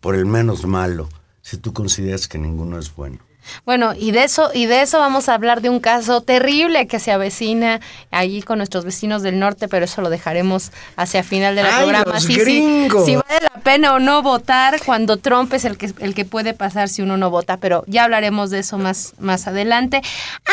por 0.00 0.14
el 0.16 0.26
menos 0.26 0.66
malo 0.66 1.08
si 1.40 1.56
tú 1.56 1.72
consideras 1.72 2.26
que 2.28 2.36
ninguno 2.38 2.78
es 2.78 2.94
bueno. 2.94 3.18
Bueno, 3.64 3.94
y 3.94 4.10
de 4.10 4.24
eso, 4.24 4.50
y 4.52 4.66
de 4.66 4.82
eso 4.82 4.98
vamos 4.98 5.28
a 5.28 5.34
hablar 5.34 5.60
de 5.60 5.70
un 5.70 5.80
caso 5.80 6.20
terrible 6.20 6.86
que 6.86 6.98
se 6.98 7.12
avecina 7.12 7.80
allí 8.10 8.42
con 8.42 8.58
nuestros 8.58 8.84
vecinos 8.84 9.22
del 9.22 9.38
norte, 9.38 9.68
pero 9.68 9.84
eso 9.84 10.02
lo 10.02 10.10
dejaremos 10.10 10.72
hacia 10.96 11.22
final 11.22 11.56
del 11.56 11.66
¡Ay, 11.66 11.82
programa. 11.82 12.20
Sí, 12.20 12.34
sí, 12.40 12.88
si 13.04 13.16
vale 13.16 13.40
la 13.42 13.60
pena 13.62 13.94
o 13.94 13.98
no 13.98 14.22
votar 14.22 14.80
cuando 14.84 15.16
Trump 15.16 15.52
es 15.54 15.64
el 15.64 15.76
que, 15.76 15.92
el 15.98 16.14
que 16.14 16.24
puede 16.24 16.54
pasar 16.54 16.88
si 16.88 17.02
uno 17.02 17.16
no 17.16 17.30
vota, 17.30 17.58
pero 17.58 17.84
ya 17.86 18.04
hablaremos 18.04 18.50
de 18.50 18.60
eso 18.60 18.78
más, 18.78 19.14
más 19.18 19.46
adelante. 19.46 20.02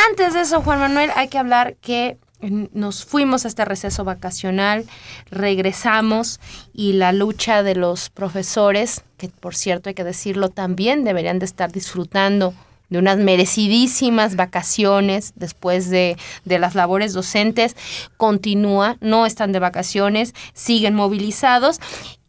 Antes 0.09 0.33
de 0.33 0.41
eso, 0.41 0.61
Juan 0.61 0.79
Manuel, 0.79 1.11
hay 1.15 1.27
que 1.27 1.37
hablar 1.37 1.75
que 1.81 2.17
nos 2.41 3.05
fuimos 3.05 3.45
a 3.45 3.47
este 3.47 3.65
receso 3.65 4.03
vacacional, 4.03 4.85
regresamos 5.29 6.39
y 6.73 6.93
la 6.93 7.11
lucha 7.11 7.63
de 7.63 7.75
los 7.75 8.09
profesores, 8.09 9.03
que 9.17 9.29
por 9.29 9.55
cierto 9.55 9.89
hay 9.89 9.95
que 9.95 10.03
decirlo, 10.03 10.49
también 10.49 11.03
deberían 11.03 11.39
de 11.39 11.45
estar 11.45 11.71
disfrutando 11.71 12.53
de 12.91 12.99
unas 12.99 13.17
merecidísimas 13.17 14.35
vacaciones 14.35 15.33
después 15.35 15.89
de, 15.89 16.17
de, 16.45 16.59
las 16.59 16.75
labores 16.75 17.13
docentes, 17.13 17.75
continúa, 18.17 18.97
no 19.01 19.25
están 19.25 19.51
de 19.51 19.59
vacaciones, 19.59 20.35
siguen 20.53 20.93
movilizados 20.93 21.79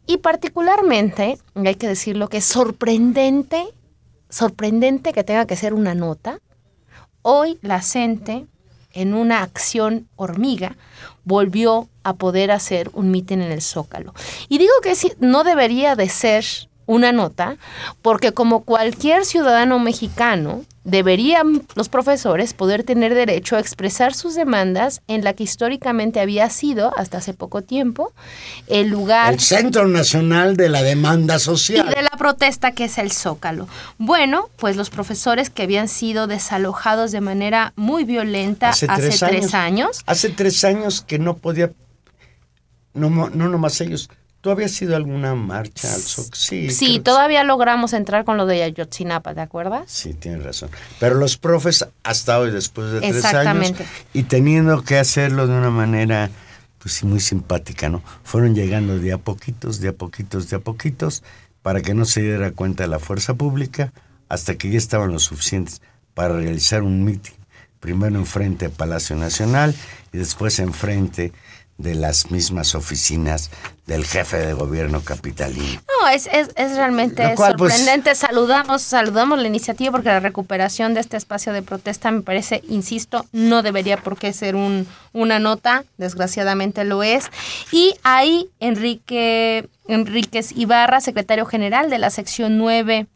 y 0.07 0.17
particularmente, 0.17 1.37
hay 1.53 1.75
que 1.75 1.87
decirlo, 1.87 2.29
que 2.29 2.37
es 2.37 2.45
sorprendente, 2.45 3.67
sorprendente 4.29 5.13
que 5.13 5.23
tenga 5.23 5.45
que 5.45 5.55
ser 5.55 5.75
una 5.75 5.93
nota. 5.93 6.39
Hoy 7.21 7.59
la 7.61 7.81
CENTE 7.81 8.47
en 8.93 9.13
una 9.13 9.41
acción 9.41 10.07
hormiga, 10.15 10.77
volvió 11.25 11.89
a 12.03 12.13
poder 12.13 12.51
hacer 12.51 12.89
un 12.93 13.11
mitin 13.11 13.41
en 13.41 13.51
el 13.51 13.61
Zócalo. 13.61 14.13
Y 14.49 14.59
digo 14.59 14.73
que 14.81 14.93
no 15.19 15.43
debería 15.43 15.95
de 15.95 16.09
ser 16.09 16.45
una 16.85 17.11
nota, 17.11 17.57
porque 18.01 18.31
como 18.33 18.63
cualquier 18.63 19.25
ciudadano 19.25 19.79
mexicano, 19.79 20.63
deberían 20.83 21.63
los 21.75 21.87
profesores 21.87 22.53
poder 22.53 22.83
tener 22.83 23.13
derecho 23.13 23.55
a 23.55 23.59
expresar 23.59 24.13
sus 24.13 24.35
demandas 24.35 25.01
en 25.07 25.23
la 25.23 25.33
que 25.33 25.43
históricamente 25.43 26.19
había 26.19 26.49
sido, 26.49 26.93
hasta 26.97 27.19
hace 27.19 27.33
poco 27.33 27.61
tiempo, 27.61 28.13
el 28.67 28.89
lugar... 28.89 29.33
El 29.33 29.39
Centro 29.39 29.87
Nacional 29.87 30.57
de 30.57 30.69
la 30.69 30.83
Demanda 30.83 31.39
Social. 31.39 31.87
Y 31.89 31.95
de 31.95 32.01
la 32.01 32.09
protesta 32.09 32.71
que 32.71 32.85
es 32.85 32.97
el 32.97 33.11
Zócalo. 33.11 33.67
Bueno, 33.97 34.49
pues 34.57 34.75
los 34.75 34.89
profesores 34.89 35.49
que 35.49 35.63
habían 35.63 35.87
sido 35.87 36.27
desalojados 36.27 37.11
de 37.11 37.21
manera 37.21 37.73
muy 37.75 38.03
violenta 38.03 38.69
hace, 38.69 38.87
tres, 38.87 39.53
años, 39.53 40.01
Hace 40.05 40.29
tres 40.29 40.63
años 40.63 41.01
que 41.01 41.19
no 41.19 41.37
podía... 41.37 41.71
No, 42.93 43.09
no 43.09 43.49
nomás 43.49 43.79
ellos, 43.81 44.09
¿Tú 44.43 44.51
habías 44.51 44.81
ido 44.81 44.93
a 44.93 44.97
alguna 44.97 45.35
marcha 45.35 45.93
al 45.93 46.01
Sí, 46.01 46.69
sí 46.69 46.99
todavía 46.99 47.45
logramos 47.45 47.93
entrar 47.93 48.25
con 48.25 48.35
lo 48.35 48.45
de 48.45 48.61
Ayotzinapa, 48.63 49.33
¿te 49.33 49.39
acuerdas? 49.39 49.85
Sí, 49.87 50.13
tienes 50.13 50.43
razón. 50.43 50.69
Pero 50.99 51.15
los 51.15 51.37
profes, 51.37 51.87
hasta 52.03 52.37
hoy, 52.39 52.51
después 52.51 52.91
de 52.91 52.99
tres 52.99 53.23
años, 53.23 53.71
y 54.11 54.23
teniendo 54.23 54.83
que 54.83 54.97
hacerlo 54.97 55.47
de 55.47 55.53
una 55.53 55.69
manera, 55.69 56.29
pues 56.77 56.93
sí, 56.93 57.05
muy 57.05 57.21
simpática, 57.21 57.87
¿no? 57.87 58.03
Fueron 58.25 58.53
llegando 58.53 58.99
de 58.99 59.13
a 59.13 59.17
poquitos, 59.17 59.79
de 59.79 59.87
a 59.87 59.93
poquitos, 59.93 60.49
de 60.49 60.57
a 60.57 60.59
poquitos, 60.59 61.23
para 61.61 61.79
que 61.79 61.93
no 61.93 62.03
se 62.03 62.21
diera 62.21 62.51
cuenta 62.51 62.83
de 62.83 62.89
la 62.89 62.99
fuerza 62.99 63.35
pública, 63.35 63.93
hasta 64.27 64.55
que 64.55 64.69
ya 64.69 64.77
estaban 64.77 65.13
los 65.13 65.23
suficientes 65.23 65.81
para 66.13 66.35
realizar 66.35 66.83
un 66.83 67.05
mitin. 67.05 67.35
Primero 67.79 68.17
enfrente 68.17 68.65
al 68.65 68.71
Palacio 68.71 69.15
Nacional 69.15 69.73
y 70.11 70.17
después 70.17 70.59
enfrente 70.59 71.31
de 71.77 71.95
las 71.95 72.31
mismas 72.31 72.75
oficinas 72.75 73.49
del 73.85 74.05
jefe 74.05 74.37
de 74.37 74.53
gobierno 74.53 75.01
capitalino. 75.01 75.81
No, 76.01 76.07
es, 76.07 76.27
es, 76.27 76.49
es 76.55 76.75
realmente 76.75 77.33
pues, 77.35 77.49
sorprendente. 77.49 78.15
saludamos, 78.15 78.81
saludamos 78.81 79.39
la 79.39 79.47
iniciativa 79.47 79.91
porque 79.91 80.09
la 80.09 80.19
recuperación 80.19 80.93
de 80.93 81.01
este 81.01 81.17
espacio 81.17 81.51
de 81.51 81.61
protesta 81.61 82.09
me 82.11 82.21
parece, 82.21 82.63
insisto, 82.69 83.25
no 83.31 83.61
debería 83.61 83.97
por 83.97 84.17
qué 84.17 84.31
ser 84.31 84.55
un, 84.55 84.87
una 85.11 85.39
nota, 85.39 85.83
desgraciadamente 85.97 86.85
lo 86.85 87.03
es. 87.03 87.25
Y 87.71 87.95
ahí 88.03 88.49
Enrique 88.59 89.67
Enríquez 89.87 90.53
Ibarra, 90.53 91.01
secretario 91.01 91.45
general 91.45 91.89
de 91.89 91.97
la 91.97 92.09
sección 92.09 92.57
9 92.57 93.07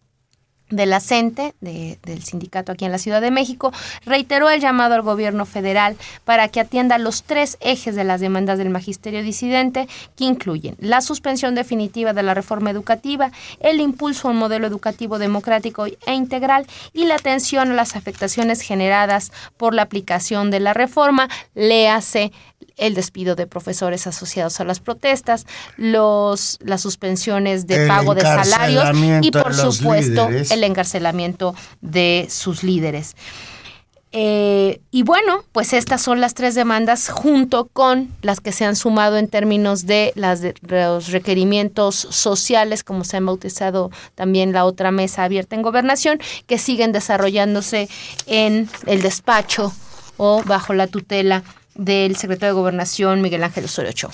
de 0.70 0.86
la 0.86 1.00
CENTE, 1.00 1.56
del 1.62 2.24
sindicato 2.24 2.72
aquí 2.72 2.86
en 2.86 2.92
la 2.92 2.98
Ciudad 2.98 3.22
de 3.22 3.32
México, 3.32 3.72
reiteró 4.06 4.50
el 4.50 4.60
llamado 4.60 4.96
al 4.96 5.02
gobierno 5.02 5.46
federal 5.46 5.96
para 6.26 6.48
que 6.50 6.60
atienda 6.60 6.98
los 6.98 7.24
tres 7.24 7.58
ejes 7.62 7.96
de 7.96 8.04
las 8.04 8.20
demandas 8.22 8.58
del 8.58 8.70
magisterio 8.70 9.24
disidente, 9.24 9.88
que 10.16 10.26
incluyen 10.26 10.76
la 10.80 11.02
suspensión 11.02 11.56
definitiva 11.56 12.14
de 12.14 12.24
la 12.24 12.34
reforma 12.34 12.70
educativa, 12.72 13.32
el 13.60 13.80
impulso 13.80 14.28
a 14.28 14.32
un 14.32 14.38
modelo 14.38 14.68
educativo 14.68 15.20
democrático 15.20 15.86
e 15.86 16.14
integral 16.14 16.68
y 16.94 17.06
la 17.06 17.16
atención 17.16 17.72
a 17.72 17.74
las 17.74 17.96
afectaciones 17.96 18.62
generadas 18.62 19.32
por 19.58 19.74
la 19.74 19.84
aplicación 19.84 20.52
de 20.52 20.60
la 20.60 20.74
reforma, 20.74 21.30
léase 21.56 22.32
el 22.78 22.94
despido 22.94 23.36
de 23.36 23.48
profesores 23.48 24.06
asociados 24.08 24.60
a 24.60 24.64
las 24.64 24.80
protestas, 24.80 25.46
los, 25.78 26.60
las 26.62 26.82
suspensiones 26.82 27.66
de 27.66 27.88
pago 27.88 28.14
de 28.14 28.22
salarios 28.22 28.86
y 29.22 29.32
por 29.32 29.54
supuesto 29.54 30.30
el 30.30 30.57
encarcelamiento 30.64 31.56
de 31.82 32.28
sus 32.30 32.64
líderes. 32.64 33.16
Eh, 34.14 34.80
y 34.90 35.04
bueno, 35.04 35.44
pues 35.52 35.74
estas 35.74 36.02
son 36.02 36.22
las 36.22 36.34
tres 36.34 36.56
demandas 36.56 37.10
junto 37.10 37.68
con 37.68 38.10
las 38.22 38.40
que 38.40 38.54
se 38.54 38.64
han 38.64 38.78
sumado 38.78 39.18
en 39.18 39.28
términos 39.28 39.86
de, 39.86 40.14
las 40.16 40.42
los 40.62 41.12
requerimientos 41.12 42.08
sociales, 42.10 42.84
como 42.84 43.04
se 43.04 43.18
ha 43.18 43.20
bautizado 43.20 43.92
también 44.16 44.54
la 44.54 44.64
otra 44.64 44.92
mesa 44.92 45.26
abierta 45.26 45.56
en 45.56 45.62
gobernación, 45.62 46.20
que 46.48 46.58
siguen 46.58 46.94
desarrollándose 46.94 47.90
en 48.28 48.70
el 48.86 49.02
despacho 49.02 49.74
o 50.16 50.42
bajo 50.44 50.74
la 50.74 50.88
tutela 50.88 51.44
del 51.76 52.16
secretario 52.16 52.56
de 52.56 52.60
Gobernación 52.60 53.22
Miguel 53.22 53.44
Ángel 53.44 53.66
Osorio 53.66 53.92
Chong. 53.92 54.14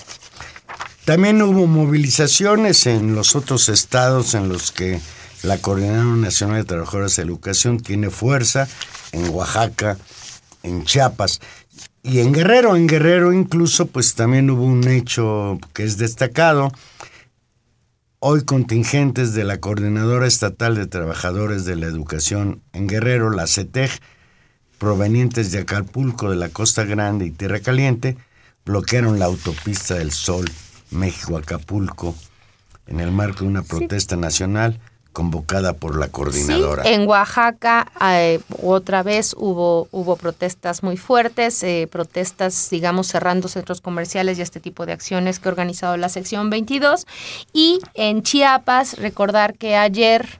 También 1.06 1.42
hubo 1.42 1.68
movilizaciones 1.68 2.88
en 2.88 3.14
los 3.14 3.36
otros 3.36 3.70
estados 3.70 4.34
en 4.34 4.50
los 4.50 4.72
que 4.72 5.00
la 5.44 5.58
Coordinadora 5.58 6.16
Nacional 6.16 6.58
de 6.58 6.64
Trabajadores 6.64 7.18
de 7.18 7.24
Educación 7.24 7.80
tiene 7.80 8.10
fuerza, 8.10 8.68
en 9.12 9.30
Oaxaca, 9.30 9.98
en 10.64 10.86
Chiapas 10.86 11.42
y 12.02 12.20
en 12.20 12.32
Guerrero. 12.32 12.76
En 12.76 12.88
Guerrero 12.88 13.34
incluso 13.34 13.88
pues 13.88 14.16
también 14.16 14.50
hubo 14.50 14.64
un 14.64 14.88
hecho 14.88 15.60
que 15.74 15.84
es 15.84 15.98
destacado. 15.98 16.72
Hoy 18.20 18.46
contingentes 18.46 19.34
de 19.34 19.44
la 19.44 19.60
Coordinadora 19.60 20.28
Estatal 20.28 20.76
de 20.76 20.88
Trabajadores 20.88 21.66
de 21.66 21.76
la 21.76 21.88
Educación 21.88 22.62
en 22.72 22.88
Guerrero, 22.88 23.30
la 23.30 23.48
CETEG, 23.48 23.92
provenientes 24.78 25.52
de 25.52 25.60
Acapulco, 25.60 26.30
de 26.30 26.38
la 26.38 26.48
Costa 26.48 26.86
Grande 26.86 27.26
y 27.26 27.32
Tierra 27.32 27.60
Caliente, 27.60 28.16
bloquearon 28.66 29.20
la 29.20 29.26
autopista 29.26 29.96
del 29.96 30.12
Sol, 30.14 30.50
México-Acapulco, 30.92 32.16
en 32.88 33.02
el 33.02 33.12
marco 33.12 33.42
de 33.42 33.50
una 33.50 33.62
protesta 33.62 34.16
nacional 34.16 34.80
convocada 35.14 35.74
por 35.74 35.96
la 35.96 36.10
coordinadora. 36.10 36.84
En 36.86 37.08
Oaxaca 37.08 37.92
eh, 38.02 38.40
otra 38.62 39.04
vez 39.04 39.36
hubo, 39.38 39.88
hubo 39.92 40.18
protestas 40.18 40.84
muy 40.84 40.98
fuertes, 40.98 41.64
eh, 41.64 41.88
protestas, 41.90 42.70
digamos, 42.70 43.08
cerrando 43.08 43.48
centros 43.48 43.80
comerciales 43.80 44.38
y 44.38 44.42
este 44.42 44.60
tipo 44.60 44.86
de 44.86 44.92
acciones 44.92 45.40
que 45.40 45.48
ha 45.48 45.52
organizado 45.52 45.96
la 45.98 46.10
sección 46.10 46.50
22. 46.50 47.06
Y 47.54 47.80
en 47.94 48.24
Chiapas, 48.24 48.98
recordar 48.98 49.54
que 49.54 49.78
ayer, 49.78 50.40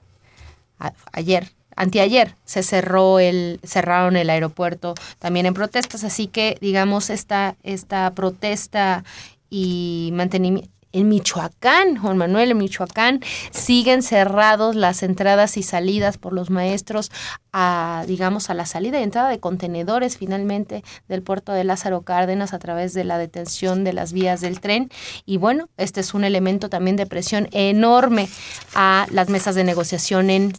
ayer, 1.12 1.52
anteayer 1.76 2.36
se 2.44 2.62
cerró 2.62 3.18
el 3.18 3.60
cerraron 3.64 4.16
el 4.16 4.30
aeropuerto 4.30 4.94
también 5.18 5.46
en 5.46 5.54
protestas 5.54 6.04
así 6.04 6.28
que 6.28 6.56
digamos 6.60 7.10
esta 7.10 7.56
esta 7.64 8.12
protesta 8.12 9.02
y 9.50 10.10
mantenimiento 10.12 10.73
en 10.94 11.08
Michoacán, 11.08 11.96
Juan 11.96 12.16
Manuel, 12.16 12.52
en 12.52 12.58
Michoacán, 12.58 13.20
siguen 13.50 14.02
cerrados 14.02 14.76
las 14.76 15.02
entradas 15.02 15.56
y 15.56 15.62
salidas 15.62 16.18
por 16.18 16.32
los 16.32 16.50
maestros 16.50 17.10
a, 17.52 18.04
digamos, 18.06 18.48
a 18.48 18.54
la 18.54 18.64
salida 18.64 19.00
y 19.00 19.02
entrada 19.02 19.28
de 19.28 19.40
contenedores 19.40 20.16
finalmente 20.16 20.84
del 21.08 21.22
puerto 21.22 21.52
de 21.52 21.64
Lázaro 21.64 22.02
Cárdenas 22.02 22.54
a 22.54 22.60
través 22.60 22.94
de 22.94 23.02
la 23.02 23.18
detención 23.18 23.82
de 23.82 23.92
las 23.92 24.12
vías 24.12 24.40
del 24.40 24.60
tren. 24.60 24.88
Y 25.26 25.36
bueno, 25.36 25.68
este 25.76 26.00
es 26.00 26.14
un 26.14 26.22
elemento 26.22 26.68
también 26.68 26.96
de 26.96 27.06
presión 27.06 27.48
enorme 27.50 28.28
a 28.74 29.06
las 29.10 29.28
mesas 29.28 29.56
de 29.56 29.64
negociación 29.64 30.30
en 30.30 30.52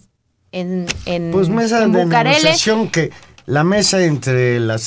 en, 0.52 0.86
en, 1.06 1.32
pues 1.32 1.50
mesa 1.50 1.82
de 1.82 1.88
negociación 1.88 2.90
que 2.90 3.12
la 3.46 3.66
mesa 3.66 4.04
entre 4.06 4.60
la, 4.62 4.80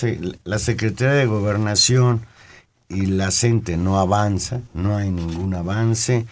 la 0.45 0.59
Secretaría 0.59 1.13
de 1.13 1.27
Gobernación 1.27 2.25
y 2.89 3.07
la 3.07 3.31
CENTE 3.31 3.77
no 3.77 3.99
avanza, 3.99 4.61
no 4.75 4.97
hay 4.97 5.11
ningún 5.11 5.55
avance, 5.55 6.27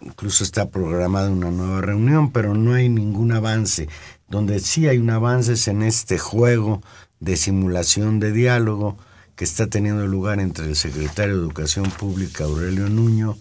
incluso 0.00 0.44
está 0.44 0.68
programada 0.68 1.30
una 1.30 1.50
nueva 1.50 1.80
reunión, 1.80 2.30
pero 2.32 2.54
no 2.54 2.74
hay 2.74 2.88
ningún 2.88 3.32
avance. 3.32 3.88
Donde 4.28 4.60
sí 4.60 4.88
hay 4.88 4.98
un 4.98 5.10
avance 5.10 5.54
es 5.54 5.68
en 5.68 5.82
este 5.82 6.18
juego 6.18 6.82
de 7.20 7.36
simulación 7.36 8.20
de 8.20 8.32
diálogo 8.32 8.98
que 9.36 9.44
está 9.44 9.66
teniendo 9.66 10.06
lugar 10.06 10.40
entre 10.40 10.66
el 10.66 10.76
secretario 10.76 11.34
de 11.34 11.40
Educación 11.40 11.90
Pública 11.90 12.44
Aurelio 12.44 12.88
Nuño 12.88 13.36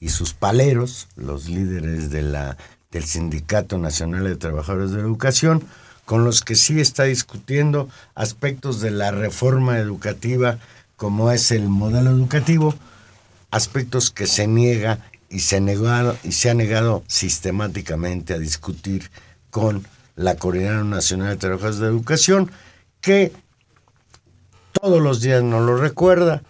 y 0.00 0.08
sus 0.08 0.34
paleros, 0.34 1.08
los 1.16 1.48
líderes 1.48 2.10
de 2.10 2.22
la 2.22 2.56
del 2.90 3.04
Sindicato 3.04 3.78
Nacional 3.78 4.24
de 4.24 4.36
Trabajadores 4.36 4.90
de 4.90 4.98
la 4.98 5.02
Educación, 5.02 5.62
con 6.04 6.24
los 6.24 6.40
que 6.40 6.54
sí 6.54 6.80
está 6.80 7.04
discutiendo 7.04 7.88
aspectos 8.14 8.80
de 8.80 8.90
la 8.90 9.10
reforma 9.10 9.78
educativa, 9.78 10.58
como 10.96 11.30
es 11.30 11.50
el 11.50 11.68
modelo 11.68 12.10
educativo, 12.10 12.74
aspectos 13.50 14.10
que 14.10 14.26
se 14.26 14.46
niega 14.46 14.98
y 15.28 15.40
se, 15.40 15.60
negado, 15.60 16.16
y 16.24 16.32
se 16.32 16.50
ha 16.50 16.54
negado 16.54 17.04
sistemáticamente 17.06 18.34
a 18.34 18.38
discutir 18.38 19.10
con 19.50 19.86
la 20.14 20.36
Coordinadora 20.36 20.84
Nacional 20.84 21.30
de 21.30 21.36
Trabajadores 21.36 21.78
de 21.78 21.86
Educación, 21.86 22.50
que 23.00 23.32
todos 24.72 25.02
los 25.02 25.20
días 25.20 25.42
nos 25.42 25.64
lo 25.66 25.76
recuerda, 25.76 26.42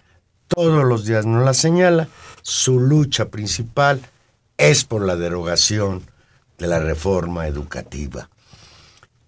todos 0.47 0.85
los 0.85 1.05
días 1.05 1.25
nos 1.25 1.43
la 1.43 1.53
señala. 1.53 2.07
Su 2.41 2.79
lucha 2.79 3.29
principal 3.29 4.01
es 4.57 4.85
por 4.85 5.05
la 5.05 5.15
derogación 5.15 6.03
de 6.57 6.67
la 6.67 6.79
reforma 6.79 7.47
educativa. 7.47 8.29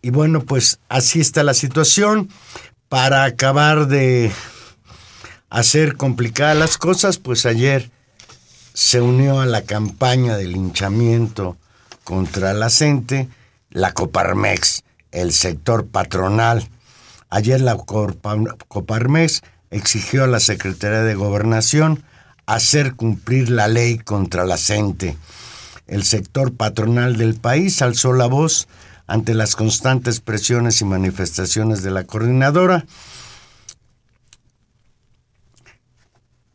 Y 0.01 0.11
bueno, 0.11 0.41
pues 0.41 0.79
así 0.87 1.19
está 1.19 1.43
la 1.43 1.53
situación. 1.53 2.29
Para 2.87 3.25
acabar 3.25 3.87
de 3.87 4.31
hacer 5.49 5.95
complicadas 5.95 6.57
las 6.57 6.77
cosas, 6.77 7.17
pues 7.17 7.45
ayer 7.45 7.91
se 8.73 9.01
unió 9.01 9.41
a 9.41 9.45
la 9.45 9.63
campaña 9.63 10.37
de 10.37 10.47
linchamiento 10.47 11.57
contra 12.03 12.53
la 12.53 12.69
CENTE, 12.69 13.29
la 13.71 13.93
Coparmex, 13.93 14.83
el 15.11 15.31
sector 15.33 15.87
patronal. 15.87 16.67
Ayer 17.29 17.61
la 17.61 17.75
Coparmex 17.75 19.41
exigió 19.69 20.23
a 20.23 20.27
la 20.27 20.39
Secretaría 20.39 21.03
de 21.03 21.15
Gobernación 21.15 22.03
hacer 22.45 22.95
cumplir 22.95 23.51
la 23.51 23.67
ley 23.67 23.99
contra 23.99 24.45
la 24.45 24.57
CENTE. 24.57 25.17
El 25.87 26.03
sector 26.03 26.53
patronal 26.53 27.17
del 27.17 27.35
país 27.35 27.81
alzó 27.81 28.13
la 28.13 28.27
voz 28.27 28.67
ante 29.07 29.33
las 29.33 29.55
constantes 29.55 30.19
presiones 30.19 30.81
y 30.81 30.85
manifestaciones 30.85 31.83
de 31.83 31.91
la 31.91 32.03
coordinadora. 32.03 32.85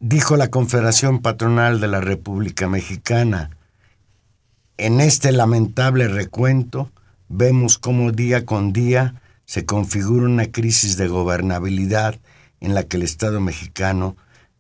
Dijo 0.07 0.37
la 0.37 0.51
Confederación 0.51 1.23
Patronal 1.23 1.81
de 1.81 1.89
la 1.89 2.03
República 2.03 2.69
Mexicana, 2.69 3.57
en 4.77 5.01
este 5.01 5.33
lamentable 5.33 6.09
recuento 6.09 6.93
vemos 7.31 7.79
cómo 7.79 8.13
día 8.13 8.45
con 8.45 8.75
día 8.75 9.23
se 9.47 9.65
configura 9.65 10.27
una 10.27 10.53
crisis 10.53 10.99
de 10.99 11.09
gobernabilidad 11.09 12.21
en 12.61 12.75
la 12.75 12.83
que 12.83 12.99
el 12.99 13.03
Estado 13.03 13.41
mexicano 13.41 14.15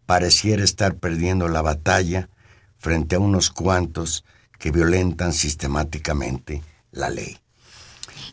pareciera 0.06 0.64
estar 0.64 0.94
perdiendo 0.94 1.46
la 1.48 1.60
batalla 1.60 2.30
frente 2.78 3.16
a 3.16 3.18
unos 3.18 3.50
cuantos 3.50 4.24
que 4.58 4.70
violentan 4.70 5.34
sistemáticamente 5.34 6.62
la 6.90 7.10
ley. 7.10 7.43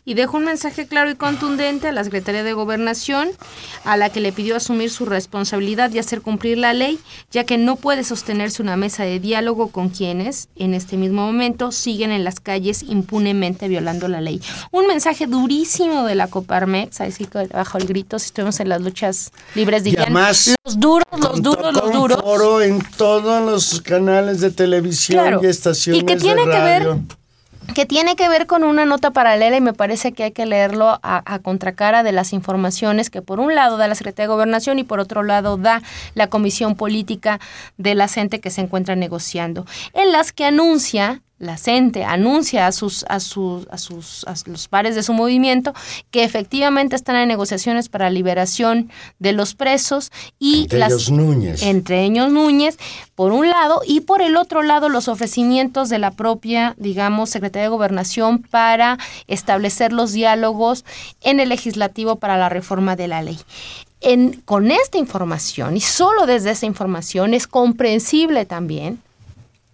Y 0.04 0.14
dejó 0.14 0.36
un 0.38 0.44
mensaje 0.44 0.86
claro 0.86 1.10
y 1.10 1.14
contundente 1.14 1.88
a 1.88 1.92
la 1.92 2.04
Secretaría 2.04 2.42
de 2.42 2.52
Gobernación, 2.52 3.30
a 3.84 3.96
la 3.96 4.10
que 4.10 4.20
le 4.20 4.32
pidió 4.32 4.56
asumir 4.56 4.90
su 4.90 5.04
responsabilidad 5.06 5.90
y 5.92 5.98
hacer 5.98 6.22
cumplir 6.22 6.58
la 6.58 6.72
ley, 6.74 6.98
ya 7.30 7.44
que 7.44 7.58
no 7.58 7.76
puede 7.76 8.04
sostenerse 8.04 8.62
una 8.62 8.76
mesa 8.76 9.04
de 9.04 9.20
diálogo 9.20 9.68
con 9.68 9.88
quienes, 9.88 10.48
en 10.56 10.74
este 10.74 10.96
mismo 10.96 11.24
momento, 11.26 11.72
siguen 11.72 12.10
en 12.12 12.24
las 12.24 12.40
calles 12.40 12.82
impunemente 12.82 13.68
violando 13.68 14.08
la 14.08 14.20
ley. 14.20 14.40
Un 14.70 14.86
mensaje 14.86 15.26
durísimo 15.26 16.04
de 16.04 16.14
la 16.14 16.28
Coparmex, 16.28 17.00
así 17.00 17.26
que 17.26 17.46
bajo 17.46 17.78
el 17.78 17.86
grito, 17.86 18.18
si 18.18 18.26
estuvimos 18.26 18.60
en 18.60 18.68
las 18.68 18.80
luchas 18.82 19.32
libres, 19.54 19.84
dirían, 19.84 20.02
además, 20.04 20.54
los 20.64 20.78
duros, 20.78 21.04
los 21.18 21.42
duros, 21.42 21.72
los 21.74 21.92
duros. 21.92 22.20
foro 22.20 22.62
en 22.62 22.80
todos 22.96 23.44
los 23.44 23.80
canales 23.80 24.40
de 24.40 24.50
televisión 24.50 25.22
Claro. 25.22 25.40
y 25.42 25.46
estaciones 25.46 26.02
Y 26.02 26.06
que 26.06 26.16
tiene 26.16 26.44
de 26.46 26.50
que 26.52 26.60
ver 26.60 26.82
radio. 26.84 27.00
Que 27.74 27.86
tiene 27.86 28.16
que 28.16 28.28
ver 28.28 28.46
con 28.46 28.64
una 28.64 28.84
nota 28.84 29.10
paralela 29.10 29.56
y 29.56 29.60
me 29.60 29.72
parece 29.72 30.12
que 30.12 30.24
hay 30.24 30.32
que 30.32 30.46
leerlo 30.46 30.98
a, 31.02 31.22
a 31.24 31.38
contracara 31.38 32.02
de 32.02 32.12
las 32.12 32.32
informaciones 32.32 33.10
que 33.10 33.22
por 33.22 33.40
un 33.40 33.54
lado 33.54 33.76
da 33.76 33.88
la 33.88 33.94
Secretaría 33.94 34.28
de 34.28 34.34
Gobernación 34.34 34.78
y 34.78 34.84
por 34.84 35.00
otro 35.00 35.22
lado 35.22 35.56
da 35.56 35.82
la 36.14 36.28
Comisión 36.28 36.74
Política 36.76 37.40
de 37.76 37.94
la 37.94 38.08
CENTE 38.08 38.40
que 38.40 38.50
se 38.50 38.60
encuentra 38.60 38.96
negociando, 38.96 39.66
en 39.92 40.12
las 40.12 40.32
que 40.32 40.44
anuncia 40.44 41.22
la 41.42 41.56
CENTE 41.56 42.04
anuncia 42.04 42.68
a 42.68 42.72
sus 42.72 43.04
a 43.08 43.18
sus 43.18 43.66
a 43.68 43.76
sus 43.76 44.24
a 44.28 44.34
los 44.46 44.68
pares 44.68 44.94
de 44.94 45.02
su 45.02 45.12
movimiento 45.12 45.74
que 46.12 46.22
efectivamente 46.22 46.94
están 46.94 47.16
en 47.16 47.26
negociaciones 47.26 47.88
para 47.88 48.10
liberación 48.10 48.90
de 49.18 49.32
los 49.32 49.54
presos 49.54 50.12
y 50.38 50.62
Entre 50.62 50.78
las 50.78 50.92
ellos 50.92 51.10
Núñez. 51.10 51.62
entre 51.64 52.04
ellos 52.04 52.30
Núñez, 52.30 52.78
por 53.16 53.32
un 53.32 53.48
lado, 53.48 53.82
y 53.84 54.02
por 54.02 54.22
el 54.22 54.36
otro 54.36 54.62
lado 54.62 54.88
los 54.88 55.08
ofrecimientos 55.08 55.88
de 55.88 55.98
la 55.98 56.12
propia, 56.12 56.76
digamos, 56.78 57.30
Secretaría 57.30 57.64
de 57.64 57.70
Gobernación 57.70 58.42
para 58.42 58.98
establecer 59.26 59.92
los 59.92 60.12
diálogos 60.12 60.84
en 61.22 61.40
el 61.40 61.48
legislativo 61.48 62.16
para 62.16 62.36
la 62.36 62.50
reforma 62.50 62.94
de 62.94 63.08
la 63.08 63.20
ley. 63.20 63.38
En, 64.00 64.40
con 64.44 64.70
esta 64.70 64.98
información, 64.98 65.76
y 65.76 65.80
solo 65.80 66.26
desde 66.26 66.52
esa 66.52 66.66
información, 66.66 67.34
es 67.34 67.48
comprensible 67.48 68.46
también 68.46 69.00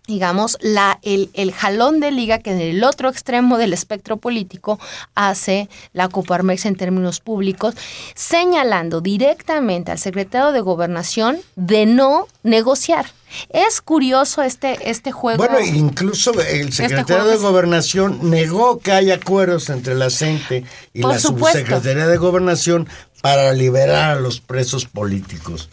digamos, 0.08 0.56
la, 0.62 0.98
el, 1.02 1.30
el 1.34 1.52
jalón 1.52 2.00
de 2.00 2.10
liga 2.10 2.38
que 2.38 2.50
en 2.50 2.60
el 2.60 2.82
otro 2.82 3.10
extremo 3.10 3.58
del 3.58 3.74
espectro 3.74 4.16
político 4.16 4.80
hace 5.14 5.68
la 5.92 6.08
Coparmex 6.08 6.64
en 6.64 6.76
términos 6.76 7.20
públicos, 7.20 7.74
señalando 8.14 9.00
directamente 9.02 9.92
al 9.92 9.98
secretario 9.98 10.50
de 10.52 10.60
Gobernación 10.60 11.38
de 11.56 11.84
no 11.86 12.26
negociar. 12.42 13.06
Es 13.50 13.82
curioso 13.82 14.42
este, 14.42 14.90
este 14.90 15.12
juego. 15.12 15.36
Bueno, 15.36 15.60
incluso 15.60 16.32
el 16.40 16.72
secretario 16.72 17.24
juego 17.24 17.28
de 17.28 17.36
Gobernación 17.36 18.30
negó 18.30 18.78
que 18.78 18.92
haya 18.92 19.16
acuerdos 19.16 19.68
entre 19.68 19.94
la 19.94 20.08
CENTE 20.08 20.64
y 20.94 21.02
Por 21.02 21.12
la 21.12 21.18
supuesto. 21.20 21.58
subsecretaría 21.58 22.06
de 22.06 22.16
Gobernación 22.16 22.88
para 23.20 23.52
liberar 23.52 24.16
a 24.16 24.20
los 24.20 24.40
presos 24.40 24.86
políticos. 24.86 25.68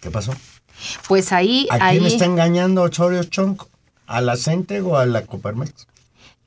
¿Qué 0.00 0.10
pasó? 0.10 0.34
Pues 1.08 1.32
ahí, 1.32 1.66
¿A 1.70 1.86
ahí 1.86 1.98
quién 1.98 2.12
está 2.12 2.24
engañando 2.24 2.82
Osorio 2.82 3.24
Chong? 3.24 3.58
¿A 4.06 4.20
la 4.20 4.36
CENTE 4.36 4.80
o 4.82 4.96
a 4.96 5.06
la 5.06 5.22
Coparmex? 5.22 5.86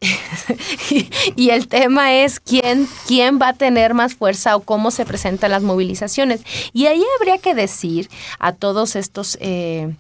y 1.36 1.50
el 1.50 1.68
tema 1.68 2.14
es 2.14 2.40
quién, 2.40 2.88
quién 3.08 3.40
va 3.42 3.50
a 3.50 3.54
tener 3.54 3.94
más 3.94 4.16
fuerza 4.16 4.56
o 4.56 4.62
cómo 4.62 4.92
se 4.92 5.06
presentan 5.06 5.52
las 5.52 5.64
movilizaciones. 5.64 6.42
Y 6.74 6.86
ahí 6.86 7.04
habría 7.20 7.38
que 7.38 7.54
decir 7.54 8.10
a 8.40 8.54
todos 8.54 8.96
estos, 8.96 9.38
eh, 9.42 9.94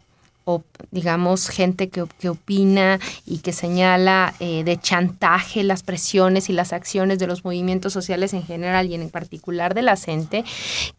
o, 0.50 0.64
digamos, 0.90 1.48
gente 1.48 1.90
que, 1.90 2.06
que 2.20 2.30
opina 2.30 3.00
y 3.24 3.38
que 3.40 3.54
señala 3.54 4.34
eh, 4.40 4.64
de 4.64 4.80
chantaje 4.80 5.64
las 5.64 5.84
presiones 5.84 6.50
y 6.50 6.54
las 6.54 6.74
acciones 6.74 7.20
de 7.20 7.28
los 7.28 7.46
movimientos 7.46 7.94
sociales 7.94 8.34
en 8.34 8.44
general 8.44 8.88
y 8.88 8.96
en 8.96 9.12
particular 9.12 9.76
de 9.76 9.84
la 9.84 9.96
gente, 9.96 10.44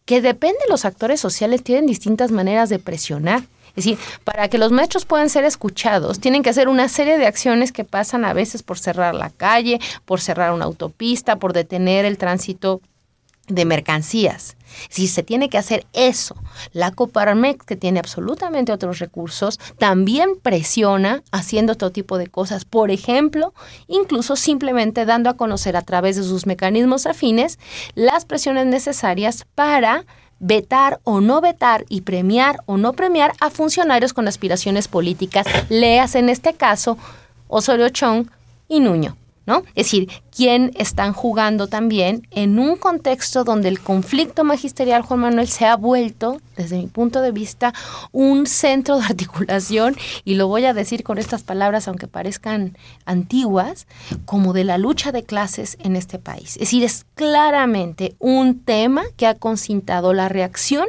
que 0.05 0.23
depende, 0.23 0.59
los 0.69 0.85
actores 0.85 1.21
sociales 1.21 1.65
tienen 1.65 1.87
distintas 1.87 2.31
maneras 2.31 2.69
de 2.69 2.79
presionar. 2.79 3.43
Es 3.71 3.85
decir, 3.85 3.99
para 4.25 4.49
que 4.49 4.59
los 4.59 4.73
maestros 4.73 5.05
puedan 5.05 5.29
ser 5.29 5.45
escuchados, 5.45 6.21
tienen 6.21 6.43
que 6.43 6.51
hacer 6.51 6.69
una 6.69 6.89
serie 6.89 7.19
de 7.19 7.27
acciones 7.27 7.73
que 7.73 7.85
pasan 7.85 8.25
a 8.25 8.33
veces 8.33 8.63
por 8.63 8.79
cerrar 8.79 9.15
la 9.15 9.31
calle, 9.31 9.81
por 10.05 10.21
cerrar 10.21 10.53
una 10.53 10.65
autopista, 10.65 11.37
por 11.37 11.53
detener 11.53 12.05
el 12.05 12.19
tránsito 12.19 12.81
de 13.51 13.65
mercancías. 13.65 14.57
Si 14.89 15.09
se 15.09 15.23
tiene 15.23 15.49
que 15.49 15.59
hacer 15.59 15.87
eso, 15.93 16.37
la 16.73 16.93
Coparmex, 16.93 17.65
que 17.65 17.77
tiene 17.77 17.99
absolutamente 17.99 18.73
otros 18.73 18.99
recursos, 18.99 19.59
también 19.79 20.37
presiona 20.41 21.23
haciendo 21.33 21.75
todo 21.75 21.91
tipo 21.91 22.19
de 22.19 22.29
cosas. 22.29 22.65
Por 22.65 22.91
ejemplo, 22.91 23.53
incluso 23.89 24.37
simplemente 24.37 25.05
dando 25.05 25.29
a 25.31 25.37
conocer 25.37 25.77
a 25.77 25.83
través 25.83 26.17
de 26.17 26.23
sus 26.23 26.47
mecanismos 26.47 27.07
afines 27.07 27.59
las 27.95 28.25
presiones 28.25 28.67
necesarias 28.67 29.45
para 29.55 30.05
vetar 30.41 31.01
o 31.05 31.21
no 31.21 31.41
vetar 31.41 31.85
y 31.89 32.01
premiar 32.01 32.61
o 32.67 32.79
no 32.79 32.95
premiar 32.95 33.35
a 33.41 33.51
funcionarios 33.51 34.15
con 34.15 34.27
aspiraciones 34.27 34.89
políticas, 34.89 35.47
leas 35.69 36.15
en 36.15 36.31
este 36.31 36.55
caso 36.55 36.97
Osorio 37.47 37.91
Chong 37.91 38.29
y 38.67 38.81
Nuño. 38.81 39.17
¿No? 39.47 39.65
Es 39.75 39.87
decir, 39.87 40.09
quién 40.35 40.73
están 40.77 41.13
jugando 41.13 41.67
también 41.67 42.27
en 42.31 42.59
un 42.59 42.77
contexto 42.77 43.45
donde 43.45 43.69
el 43.69 43.81
conflicto 43.81 44.45
magisterial, 44.45 45.03
Juan 45.03 45.21
Manuel, 45.21 45.49
se 45.49 45.67
ha 45.67 45.77
vuelto, 45.77 46.41
desde 46.57 46.79
mi 46.79 46.87
punto 46.87 47.21
de 47.21 47.33
vista, 47.33 47.73
un 48.13 48.47
centro 48.47 48.99
de 48.99 49.05
articulación, 49.05 49.97
y 50.25 50.35
lo 50.35 50.49
voy 50.49 50.65
a 50.65 50.75
decir 50.75 51.03
con 51.03 51.19
estas 51.19 51.43
palabras, 51.43 51.89
aunque 51.89 52.07
parezcan 52.07 52.77
antiguas, 53.05 53.87
como 54.25 54.53
de 54.53 54.65
la 54.65 54.79
lucha 54.79 55.13
de 55.13 55.25
clases 55.25 55.77
en 55.81 55.97
este 55.97 56.19
país. 56.19 56.55
Es 56.55 56.61
decir, 56.61 56.85
es 56.85 57.05
claramente 57.15 58.15
un 58.19 58.61
tema 58.61 59.03
que 59.17 59.27
ha 59.27 59.35
concintado 59.35 60.13
la 60.13 60.29
reacción 60.29 60.87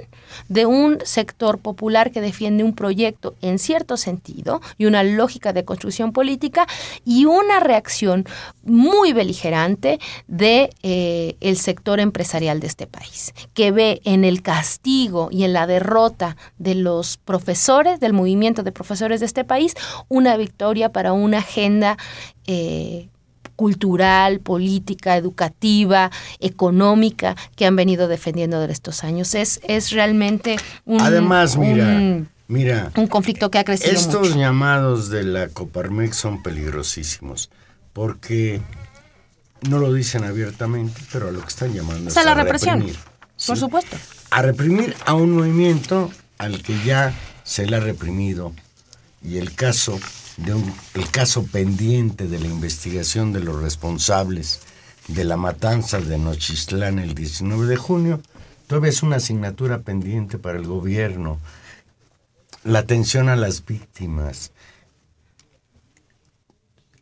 de 0.47 0.65
un 0.65 0.99
sector 1.03 1.59
popular 1.59 2.11
que 2.11 2.21
defiende 2.21 2.63
un 2.63 2.73
proyecto 2.73 3.35
en 3.41 3.59
cierto 3.59 3.97
sentido 3.97 4.61
y 4.77 4.85
una 4.85 5.03
lógica 5.03 5.53
de 5.53 5.65
construcción 5.65 6.13
política 6.13 6.67
y 7.05 7.25
una 7.25 7.59
reacción 7.59 8.25
muy 8.63 9.13
beligerante 9.31 9.99
de 10.27 10.69
eh, 10.83 11.35
el 11.39 11.57
sector 11.57 11.99
empresarial 11.99 12.59
de 12.59 12.67
este 12.67 12.85
país, 12.85 13.33
que 13.53 13.71
ve 13.71 14.01
en 14.03 14.25
el 14.25 14.41
castigo 14.41 15.29
y 15.31 15.43
en 15.45 15.53
la 15.53 15.67
derrota 15.67 16.35
de 16.57 16.75
los 16.75 17.17
profesores, 17.17 17.99
del 17.99 18.13
movimiento 18.13 18.63
de 18.63 18.71
profesores 18.71 19.21
de 19.21 19.25
este 19.25 19.43
país, 19.43 19.73
una 20.09 20.35
victoria 20.35 20.91
para 20.91 21.13
una 21.13 21.39
agenda 21.39 21.97
eh, 22.45 23.07
cultural, 23.55 24.39
política, 24.39 25.15
educativa, 25.15 26.11
económica 26.39 27.35
que 27.55 27.65
han 27.65 27.75
venido 27.75 28.07
defendiendo 28.07 28.59
de 28.59 28.73
estos 28.73 29.03
años. 29.03 29.33
Es, 29.35 29.61
es 29.63 29.91
realmente 29.91 30.57
un, 30.85 30.99
Además, 30.99 31.57
mira, 31.57 31.85
un, 31.85 32.27
mira, 32.47 32.91
un 32.97 33.07
conflicto 33.07 33.49
que 33.49 33.59
ha 33.59 33.63
crecido 33.63 33.93
estos 33.93 34.29
mucho. 34.29 34.39
llamados 34.39 35.09
de 35.09 35.23
la 35.23 35.47
Coparmex 35.47 36.17
son 36.17 36.43
peligrosísimos 36.43 37.49
porque 37.93 38.61
no 39.69 39.79
lo 39.79 39.93
dicen 39.93 40.23
abiertamente, 40.23 41.01
pero 41.11 41.29
a 41.29 41.31
lo 41.31 41.41
que 41.41 41.47
están 41.47 41.73
llamando 41.73 42.09
O 42.09 42.13
sea, 42.13 42.21
es 42.21 42.25
la 42.25 42.31
a 42.31 42.35
represión, 42.35 42.79
reprimir, 42.79 42.99
por 43.45 43.57
supuesto. 43.57 43.97
a 44.31 44.41
reprimir 44.41 44.95
a 45.05 45.13
un 45.13 45.31
movimiento 45.31 46.11
al 46.37 46.61
que 46.63 46.83
ya 46.83 47.13
se 47.43 47.65
le 47.65 47.75
ha 47.75 47.79
reprimido 47.79 48.53
y 49.23 49.37
el 49.37 49.53
caso 49.53 49.99
de 50.37 50.53
un, 50.53 50.73
el 50.95 51.09
caso 51.11 51.43
pendiente 51.45 52.27
de 52.27 52.39
la 52.39 52.47
investigación 52.47 53.33
de 53.33 53.41
los 53.41 53.61
responsables 53.61 54.61
de 55.07 55.23
la 55.23 55.37
matanza 55.37 55.99
de 55.99 56.17
Nochistlán 56.17 56.97
el 56.99 57.13
19 57.13 57.65
de 57.67 57.75
junio 57.77 58.21
todavía 58.67 58.89
es 58.89 59.03
una 59.03 59.17
asignatura 59.17 59.79
pendiente 59.79 60.37
para 60.37 60.57
el 60.57 60.65
gobierno. 60.65 61.39
La 62.63 62.79
atención 62.79 63.27
a 63.27 63.35
las 63.35 63.65
víctimas. 63.65 64.51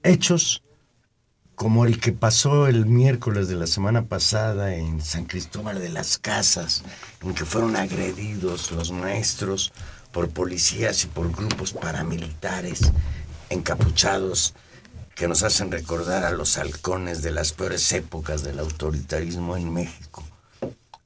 Hechos 0.02 0.64
como 1.60 1.84
el 1.84 2.00
que 2.00 2.14
pasó 2.14 2.68
el 2.68 2.86
miércoles 2.86 3.50
de 3.50 3.56
la 3.56 3.68
semana 3.68 4.06
pasada 4.06 4.76
en 4.76 5.02
San 5.02 5.26
Cristóbal 5.26 5.78
de 5.78 5.90
las 5.90 6.18
Casas, 6.18 6.86
en 7.22 7.34
que 7.34 7.44
fueron 7.44 7.76
agredidos 7.76 8.72
los 8.72 8.94
maestros 8.94 9.74
por 10.14 10.30
policías 10.30 11.04
y 11.04 11.08
por 11.08 11.30
grupos 11.34 11.74
paramilitares 11.74 12.94
encapuchados 13.50 14.54
que 15.16 15.28
nos 15.28 15.44
hacen 15.44 15.70
recordar 15.70 16.24
a 16.24 16.32
los 16.32 16.58
halcones 16.58 17.24
de 17.24 17.32
las 17.32 17.52
peores 17.52 17.92
épocas 17.92 18.42
del 18.42 18.60
autoritarismo 18.60 19.58
en 19.58 19.74
México. 19.74 20.24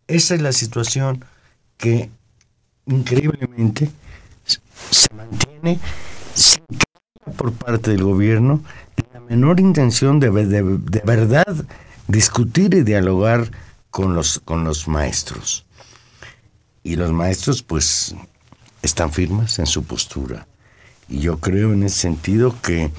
Esa 0.06 0.36
es 0.36 0.42
la 0.44 0.52
situación 0.52 1.26
que 1.78 2.12
increíblemente 2.86 3.90
se 4.92 5.12
mantiene 5.16 5.80
sin 6.36 6.64
por 7.38 7.54
parte 7.54 7.92
del 7.92 8.04
gobierno 8.04 8.62
la 9.14 9.20
menor 9.20 9.60
intención 9.60 10.20
de, 10.20 10.30
de, 10.32 10.64
de 10.64 11.02
verdad 11.06 11.66
discutir 12.08 12.74
y 12.74 12.84
dialogar 12.84 13.50
con 13.90 14.16
los, 14.16 14.40
con 14.44 14.64
los 14.64 14.88
maestros. 14.88 15.66
Y 16.84 16.96
los 16.96 17.12
maestros 17.12 17.62
pues 17.62 18.16
están 18.82 19.12
firmes 19.12 19.60
en 19.60 19.66
su 19.66 19.84
postura. 19.84 20.48
Y 21.08 21.20
yo 21.20 21.38
creo 21.38 21.74
en 21.74 21.84
ese 21.84 22.00
sentido 22.00 22.56
que 22.62 22.92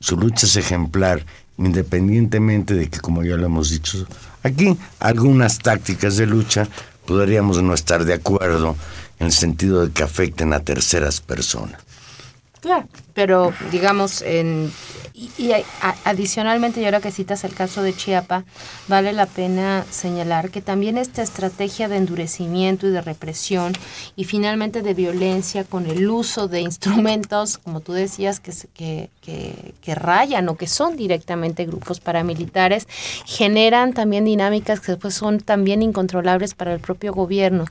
su 0.00 0.16
lucha 0.16 0.46
es 0.46 0.56
ejemplar, 0.56 1.24
independientemente 1.56 2.74
de 2.74 2.88
que, 2.90 3.00
como 3.00 3.22
ya 3.22 3.36
lo 3.36 3.46
hemos 3.46 3.70
dicho, 3.70 4.06
aquí 4.42 4.76
algunas 4.98 5.60
tácticas 5.60 6.16
de 6.16 6.26
lucha 6.26 6.68
podríamos 7.06 7.62
no 7.62 7.72
estar 7.72 8.04
de 8.04 8.14
acuerdo 8.14 8.76
en 9.20 9.26
el 9.26 9.32
sentido 9.32 9.86
de 9.86 9.92
que 9.92 10.02
afecten 10.02 10.52
a 10.52 10.60
terceras 10.60 11.20
personas. 11.20 11.83
Claro, 12.64 12.88
pero 13.12 13.52
digamos, 13.70 14.22
en, 14.22 14.72
y, 15.14 15.30
y 15.38 15.52
a- 15.52 15.62
adicionalmente, 16.04 16.80
y 16.80 16.84
ahora 16.86 17.00
que 17.00 17.12
citas 17.12 17.44
el 17.44 17.54
caso 17.54 17.82
de 17.82 17.94
Chiapa, 17.94 18.44
vale 18.88 19.12
la 19.12 19.26
pena 19.26 19.86
señalar 19.88 20.50
que 20.50 20.60
también 20.60 20.98
esta 20.98 21.22
estrategia 21.22 21.88
de 21.88 21.98
endurecimiento 21.98 22.88
y 22.88 22.90
de 22.90 23.00
represión 23.00 23.74
y 24.16 24.24
finalmente 24.24 24.82
de 24.82 24.92
violencia 24.92 25.62
con 25.62 25.86
el 25.86 26.10
uso 26.10 26.48
de 26.48 26.62
instrumentos, 26.62 27.58
como 27.58 27.78
tú 27.78 27.92
decías, 27.92 28.40
que, 28.40 28.52
que, 28.74 29.08
que, 29.22 29.74
que 29.80 29.94
rayan 29.94 30.48
o 30.48 30.56
que 30.56 30.66
son 30.66 30.96
directamente 30.96 31.64
grupos 31.64 32.00
paramilitares, 32.00 32.88
generan 33.24 33.92
también 33.92 34.24
dinámicas 34.24 34.80
que 34.80 34.92
después 34.92 35.14
son 35.14 35.38
también 35.38 35.80
incontrolables 35.82 36.54
para 36.54 36.74
el 36.74 36.80
propio 36.80 37.12
gobierno. 37.14 37.66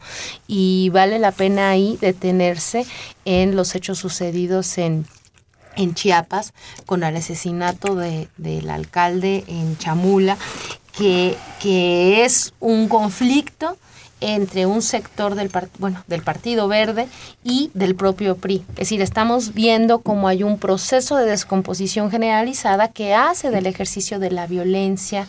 Y 0.47 0.89
vale 0.93 1.19
la 1.19 1.33
pena 1.33 1.71
ahí 1.71 1.97
detenerse 1.99 2.85
en 3.25 3.57
los 3.57 3.75
hechos 3.75 3.99
sucedidos 3.99 4.77
en 4.77 5.05
en 5.75 5.93
Chiapas 5.93 6.53
con 6.85 7.03
el 7.03 7.15
asesinato 7.15 7.95
de, 7.95 8.27
del 8.37 8.69
alcalde 8.69 9.43
en 9.47 9.77
Chamula, 9.77 10.37
que, 10.97 11.35
que 11.61 12.23
es 12.23 12.53
un 12.59 12.87
conflicto 12.87 13.77
entre 14.23 14.65
un 14.65 14.81
sector 14.81 15.35
del, 15.35 15.51
bueno, 15.79 16.01
del 16.07 16.23
Partido 16.23 16.67
Verde 16.69 17.07
y 17.43 17.71
del 17.73 17.95
propio 17.95 18.37
PRI. 18.37 18.63
Es 18.69 18.75
decir, 18.75 19.01
estamos 19.01 19.53
viendo 19.53 19.99
cómo 19.99 20.29
hay 20.29 20.43
un 20.43 20.59
proceso 20.59 21.17
de 21.17 21.25
descomposición 21.25 22.09
generalizada 22.09 22.87
que 22.87 23.13
hace 23.13 23.49
del 23.49 23.65
ejercicio 23.65 24.19
de 24.19 24.31
la 24.31 24.47
violencia 24.47 25.27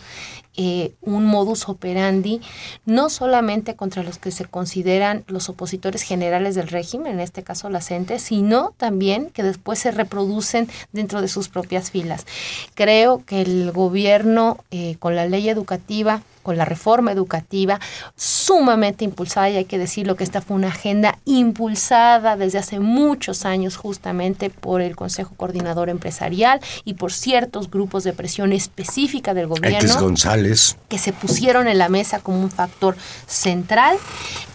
eh, 0.56 0.92
un 1.02 1.24
modus 1.24 1.68
operandi 1.68 2.40
no 2.84 3.08
solamente 3.08 3.76
contra 3.76 4.02
los 4.02 4.18
que 4.18 4.30
se 4.30 4.44
consideran 4.44 5.24
los 5.26 5.48
opositores 5.48 6.02
generales 6.02 6.54
del 6.54 6.68
régimen, 6.68 7.14
en 7.14 7.20
este 7.20 7.42
caso 7.42 7.70
la 7.70 7.80
CENTE, 7.80 8.18
sino 8.18 8.72
también 8.76 9.30
que 9.30 9.42
después 9.42 9.78
se 9.78 9.90
reproducen 9.90 10.68
dentro 10.92 11.20
de 11.20 11.28
sus 11.28 11.48
propias 11.48 11.90
filas. 11.90 12.26
Creo 12.74 13.24
que 13.24 13.42
el 13.42 13.72
gobierno 13.72 14.64
eh, 14.70 14.96
con 14.98 15.16
la 15.16 15.26
ley 15.26 15.48
educativa 15.48 16.22
con 16.44 16.56
la 16.56 16.64
reforma 16.64 17.10
educativa 17.10 17.80
sumamente 18.14 19.04
impulsada 19.04 19.50
y 19.50 19.56
hay 19.56 19.64
que 19.64 19.78
decirlo 19.78 20.14
que 20.14 20.22
esta 20.22 20.40
fue 20.40 20.54
una 20.56 20.68
agenda 20.68 21.18
impulsada 21.24 22.36
desde 22.36 22.58
hace 22.58 22.78
muchos 22.78 23.44
años 23.44 23.76
justamente 23.76 24.50
por 24.50 24.80
el 24.80 24.94
Consejo 24.94 25.34
Coordinador 25.36 25.88
Empresarial 25.88 26.60
y 26.84 26.94
por 26.94 27.12
ciertos 27.12 27.68
grupos 27.68 28.04
de 28.04 28.12
presión 28.12 28.52
específica 28.52 29.34
del 29.34 29.48
gobierno 29.48 30.00
González. 30.00 30.76
que 30.88 30.98
se 30.98 31.12
pusieron 31.12 31.66
en 31.66 31.78
la 31.78 31.88
mesa 31.88 32.20
como 32.20 32.40
un 32.40 32.50
factor 32.50 32.96
central, 33.26 33.96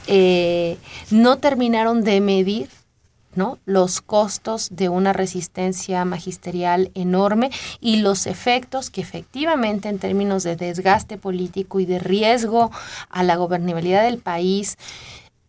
eh, 0.08 0.78
no 1.12 1.40
terminaron 1.40 2.04
de 2.04 2.22
medir 2.22 2.70
¿no? 3.36 3.57
los 3.65 4.01
costos 4.01 4.69
de 4.71 4.89
una 4.89 5.13
resistencia 5.13 6.03
magisterial 6.05 6.91
enorme 6.95 7.51
y 7.80 7.97
los 7.97 8.27
efectos 8.27 8.89
que 8.89 9.01
efectivamente 9.01 9.89
en 9.89 9.99
términos 9.99 10.43
de 10.43 10.55
desgaste 10.55 11.17
político 11.17 11.80
y 11.80 11.86
de 11.86 11.99
riesgo 11.99 12.71
a 13.09 13.23
la 13.23 13.36
gobernabilidad 13.36 14.03
del 14.03 14.19
país 14.19 14.77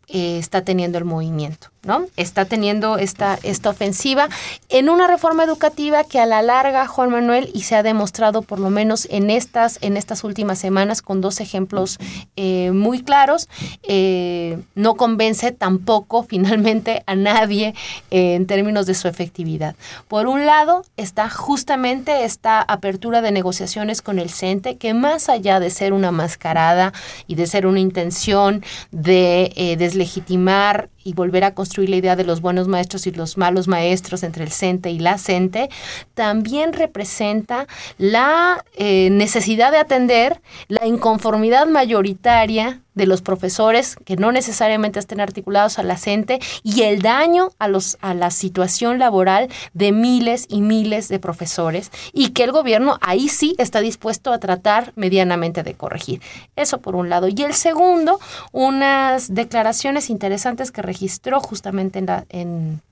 eh, 0.08 0.38
está 0.38 0.64
teniendo 0.64 0.98
el 0.98 1.04
movimiento, 1.04 1.68
¿no? 1.82 2.06
Está 2.16 2.44
teniendo 2.44 2.98
esta, 2.98 3.38
esta 3.42 3.70
ofensiva 3.70 4.28
en 4.68 4.88
una 4.88 5.06
reforma 5.06 5.44
educativa 5.44 6.04
que 6.04 6.20
a 6.20 6.26
la 6.26 6.42
larga, 6.42 6.86
Juan 6.86 7.10
Manuel, 7.10 7.50
y 7.54 7.62
se 7.62 7.74
ha 7.74 7.82
demostrado 7.82 8.42
por 8.42 8.58
lo 8.58 8.70
menos 8.70 9.08
en 9.10 9.30
estas, 9.30 9.78
en 9.80 9.96
estas 9.96 10.22
últimas 10.24 10.58
semanas 10.58 11.00
con 11.02 11.20
dos 11.20 11.40
ejemplos 11.40 11.98
eh, 12.36 12.70
muy 12.72 13.02
claros, 13.02 13.48
eh, 13.82 14.58
no 14.74 14.96
convence 14.96 15.52
tampoco 15.52 16.22
finalmente 16.28 17.02
a 17.06 17.14
nadie 17.14 17.74
eh, 18.10 18.34
en 18.34 18.46
términos 18.46 18.86
de 18.86 18.94
su 18.94 19.08
efectividad. 19.08 19.74
Por 20.08 20.26
un 20.26 20.44
lado 20.46 20.84
está 20.96 21.30
justamente 21.30 22.24
esta 22.24 22.60
apertura 22.60 23.22
de 23.22 23.32
negociaciones 23.32 24.02
con 24.02 24.18
el 24.18 24.30
CENTE, 24.30 24.76
que 24.76 24.92
más 24.92 25.28
allá 25.28 25.60
de 25.60 25.70
ser 25.70 25.92
una 25.92 26.10
mascarada 26.10 26.92
y 27.26 27.36
de 27.36 27.46
ser 27.46 27.66
una 27.66 27.80
intención 27.80 28.62
de 28.90 29.76
deslegitimar 29.78 30.88
y 31.04 31.14
volver 31.14 31.44
a 31.44 31.54
construir 31.54 31.90
la 31.90 31.96
idea 31.96 32.16
de 32.16 32.24
los 32.24 32.40
buenos 32.40 32.68
maestros 32.68 33.06
y 33.06 33.12
los 33.12 33.36
malos 33.38 33.68
maestros 33.68 34.22
entre 34.22 34.44
el 34.44 34.50
CENTE 34.50 34.90
y 34.90 34.98
la 34.98 35.18
CENTE, 35.18 35.70
también 36.14 36.72
representa 36.72 37.66
la 37.98 38.64
eh, 38.74 39.08
necesidad 39.10 39.72
de 39.72 39.78
atender 39.78 40.40
la 40.68 40.86
inconformidad 40.86 41.66
mayoritaria 41.66 42.80
de 42.94 43.06
los 43.06 43.22
profesores 43.22 43.96
que 44.04 44.16
no 44.16 44.32
necesariamente 44.32 44.98
estén 44.98 45.20
articulados 45.20 45.78
a 45.78 45.82
la 45.82 45.96
CENTE 45.96 46.40
y 46.62 46.82
el 46.82 47.02
daño 47.02 47.50
a, 47.58 47.68
los, 47.68 47.98
a 48.00 48.14
la 48.14 48.30
situación 48.30 48.98
laboral 48.98 49.48
de 49.74 49.92
miles 49.92 50.46
y 50.48 50.60
miles 50.60 51.08
de 51.08 51.18
profesores 51.18 51.90
y 52.12 52.30
que 52.30 52.44
el 52.44 52.52
gobierno 52.52 52.98
ahí 53.00 53.28
sí 53.28 53.54
está 53.58 53.80
dispuesto 53.80 54.32
a 54.32 54.38
tratar 54.38 54.92
medianamente 54.96 55.62
de 55.62 55.74
corregir. 55.74 56.20
Eso 56.56 56.78
por 56.78 56.96
un 56.96 57.08
lado. 57.08 57.28
Y 57.28 57.42
el 57.42 57.54
segundo, 57.54 58.20
unas 58.52 59.34
declaraciones 59.34 60.10
interesantes 60.10 60.70
que 60.70 60.82
registró 60.82 61.40
justamente 61.40 61.98
en, 61.98 62.06
la, 62.06 62.26
en, 62.28 62.82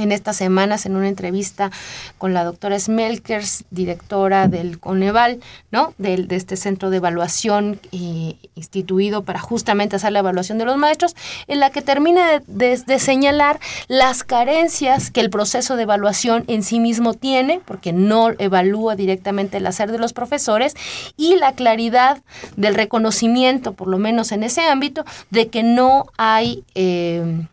en 0.00 0.12
estas 0.12 0.36
semanas 0.36 0.86
en 0.86 0.96
una 0.96 1.08
entrevista 1.08 1.70
con 2.18 2.34
la 2.34 2.44
doctora 2.44 2.78
Smelkers, 2.78 3.64
directora 3.70 4.48
del 4.48 4.78
Coneval, 4.78 5.40
¿no? 5.70 5.94
Del, 5.98 6.28
de 6.28 6.36
este 6.36 6.56
centro 6.56 6.90
de 6.90 6.98
evaluación 6.98 7.80
eh, 7.92 8.36
instituido 8.54 9.22
para 9.22 9.38
justamente 9.38 9.96
hacer 9.96 10.12
la 10.12 10.20
evaluación 10.20 10.58
de 10.58 10.64
los 10.64 10.76
maestros, 10.76 11.14
en 11.46 11.60
la 11.60 11.70
que 11.70 11.82
termina 11.82 12.26
de, 12.30 12.42
de, 12.46 12.76
de, 12.78 12.98
señalar 12.98 13.60
las 13.88 14.24
carencias 14.24 15.10
que 15.10 15.20
el 15.20 15.30
proceso 15.30 15.76
de 15.76 15.82
evaluación 15.82 16.44
en 16.46 16.62
sí 16.62 16.80
mismo 16.80 17.14
tiene, 17.14 17.60
porque 17.64 17.92
no 17.92 18.30
evalúa 18.38 18.96
directamente 18.96 19.58
el 19.58 19.66
hacer 19.66 19.92
de 19.92 19.98
los 19.98 20.12
profesores, 20.12 20.74
y 21.16 21.36
la 21.36 21.52
claridad 21.52 22.22
del 22.56 22.74
reconocimiento, 22.74 23.72
por 23.72 23.88
lo 23.88 23.98
menos 23.98 24.32
en 24.32 24.42
ese 24.42 24.62
ámbito, 24.62 25.04
de 25.30 25.48
que 25.48 25.62
no 25.62 26.06
hay... 26.16 26.64
Eh, 26.74 27.46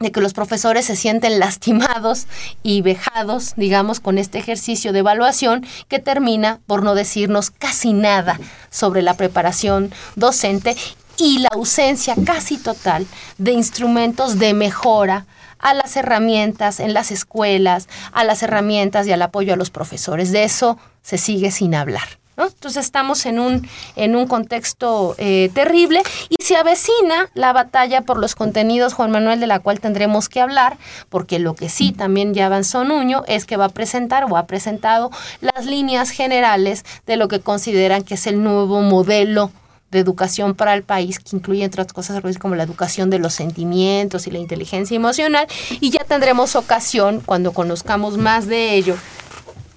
de 0.00 0.12
que 0.12 0.20
los 0.20 0.32
profesores 0.32 0.86
se 0.86 0.96
sienten 0.96 1.38
lastimados 1.38 2.26
y 2.62 2.82
vejados, 2.82 3.54
digamos, 3.56 4.00
con 4.00 4.18
este 4.18 4.38
ejercicio 4.38 4.92
de 4.92 5.00
evaluación 5.00 5.66
que 5.88 5.98
termina 5.98 6.60
por 6.66 6.82
no 6.82 6.94
decirnos 6.94 7.50
casi 7.50 7.92
nada 7.92 8.38
sobre 8.70 9.02
la 9.02 9.14
preparación 9.14 9.92
docente 10.16 10.76
y 11.16 11.40
la 11.40 11.48
ausencia 11.52 12.14
casi 12.24 12.58
total 12.58 13.06
de 13.38 13.52
instrumentos 13.52 14.38
de 14.38 14.54
mejora 14.54 15.26
a 15.58 15.74
las 15.74 15.96
herramientas 15.96 16.78
en 16.78 16.94
las 16.94 17.10
escuelas, 17.10 17.88
a 18.12 18.22
las 18.22 18.42
herramientas 18.42 19.06
y 19.06 19.12
al 19.12 19.22
apoyo 19.22 19.54
a 19.54 19.56
los 19.56 19.70
profesores. 19.70 20.30
De 20.30 20.44
eso 20.44 20.78
se 21.02 21.18
sigue 21.18 21.50
sin 21.50 21.74
hablar. 21.74 22.18
Entonces 22.46 22.84
estamos 22.84 23.26
en 23.26 23.38
un, 23.38 23.68
en 23.96 24.16
un 24.16 24.26
contexto 24.26 25.14
eh, 25.18 25.50
terrible. 25.54 26.02
Y 26.28 26.42
se 26.42 26.56
avecina 26.56 27.30
la 27.34 27.52
batalla 27.52 28.02
por 28.02 28.18
los 28.18 28.34
contenidos, 28.34 28.94
Juan 28.94 29.10
Manuel, 29.10 29.40
de 29.40 29.46
la 29.46 29.60
cual 29.60 29.80
tendremos 29.80 30.28
que 30.28 30.40
hablar, 30.40 30.78
porque 31.08 31.38
lo 31.38 31.54
que 31.54 31.68
sí 31.68 31.92
también 31.92 32.34
ya 32.34 32.46
avanzó 32.46 32.84
Nuño 32.84 33.24
es 33.26 33.44
que 33.44 33.56
va 33.56 33.66
a 33.66 33.70
presentar 33.70 34.24
o 34.24 34.36
ha 34.36 34.46
presentado 34.46 35.10
las 35.40 35.66
líneas 35.66 36.10
generales 36.10 36.84
de 37.06 37.16
lo 37.16 37.28
que 37.28 37.40
consideran 37.40 38.02
que 38.02 38.14
es 38.14 38.26
el 38.26 38.42
nuevo 38.42 38.80
modelo 38.82 39.50
de 39.90 39.98
educación 40.00 40.54
para 40.54 40.74
el 40.74 40.82
país, 40.82 41.18
que 41.18 41.34
incluye, 41.34 41.64
entre 41.64 41.82
otras 41.82 41.94
cosas, 41.94 42.38
como 42.38 42.54
la 42.54 42.62
educación 42.62 43.08
de 43.08 43.18
los 43.18 43.34
sentimientos 43.34 44.26
y 44.26 44.30
la 44.30 44.38
inteligencia 44.38 44.94
emocional, 44.94 45.46
y 45.80 45.90
ya 45.90 46.04
tendremos 46.04 46.56
ocasión, 46.56 47.22
cuando 47.24 47.52
conozcamos 47.52 48.18
más 48.18 48.46
de 48.46 48.74
ello, 48.74 48.96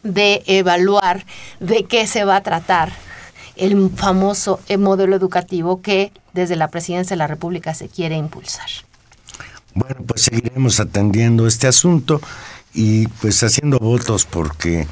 de 0.03 0.43
evaluar 0.47 1.25
de 1.59 1.85
qué 1.85 2.07
se 2.07 2.23
va 2.23 2.37
a 2.37 2.43
tratar 2.43 2.91
el 3.55 3.91
famoso 3.95 4.59
eh, 4.67 4.77
modelo 4.77 5.15
educativo 5.15 5.81
que 5.81 6.11
desde 6.33 6.55
la 6.55 6.69
presidencia 6.69 7.15
de 7.15 7.19
la 7.19 7.27
República 7.27 7.73
se 7.73 7.89
quiere 7.89 8.15
impulsar. 8.15 8.69
Bueno, 9.73 9.97
pues 10.05 10.23
seguiremos 10.23 10.79
atendiendo 10.79 11.47
este 11.47 11.67
asunto 11.67 12.21
y 12.73 13.07
pues 13.07 13.41
haciendo 13.43 13.79
votos 13.79 14.25
porque 14.25 14.87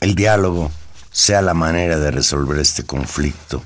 el 0.00 0.14
diálogo 0.14 0.70
sea 1.10 1.42
la 1.42 1.54
manera 1.54 1.98
de 1.98 2.10
resolver 2.10 2.58
este 2.58 2.84
conflicto, 2.84 3.62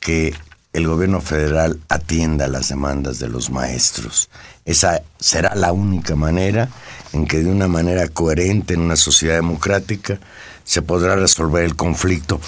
que 0.00 0.34
el 0.72 0.86
gobierno 0.86 1.20
federal 1.20 1.80
atienda 1.88 2.48
las 2.48 2.68
demandas 2.68 3.18
de 3.18 3.28
los 3.28 3.50
maestros. 3.50 4.28
Esa 4.66 5.00
será 5.18 5.54
la 5.54 5.72
única 5.72 6.16
manera 6.16 6.68
en 7.12 7.26
que 7.26 7.38
de 7.38 7.50
una 7.50 7.68
manera 7.68 8.08
coherente 8.08 8.74
en 8.74 8.80
una 8.80 8.96
sociedad 8.96 9.36
democrática 9.36 10.18
se 10.64 10.82
podrá 10.82 11.14
resolver 11.14 11.64
el 11.64 11.76
conflicto. 11.76 12.40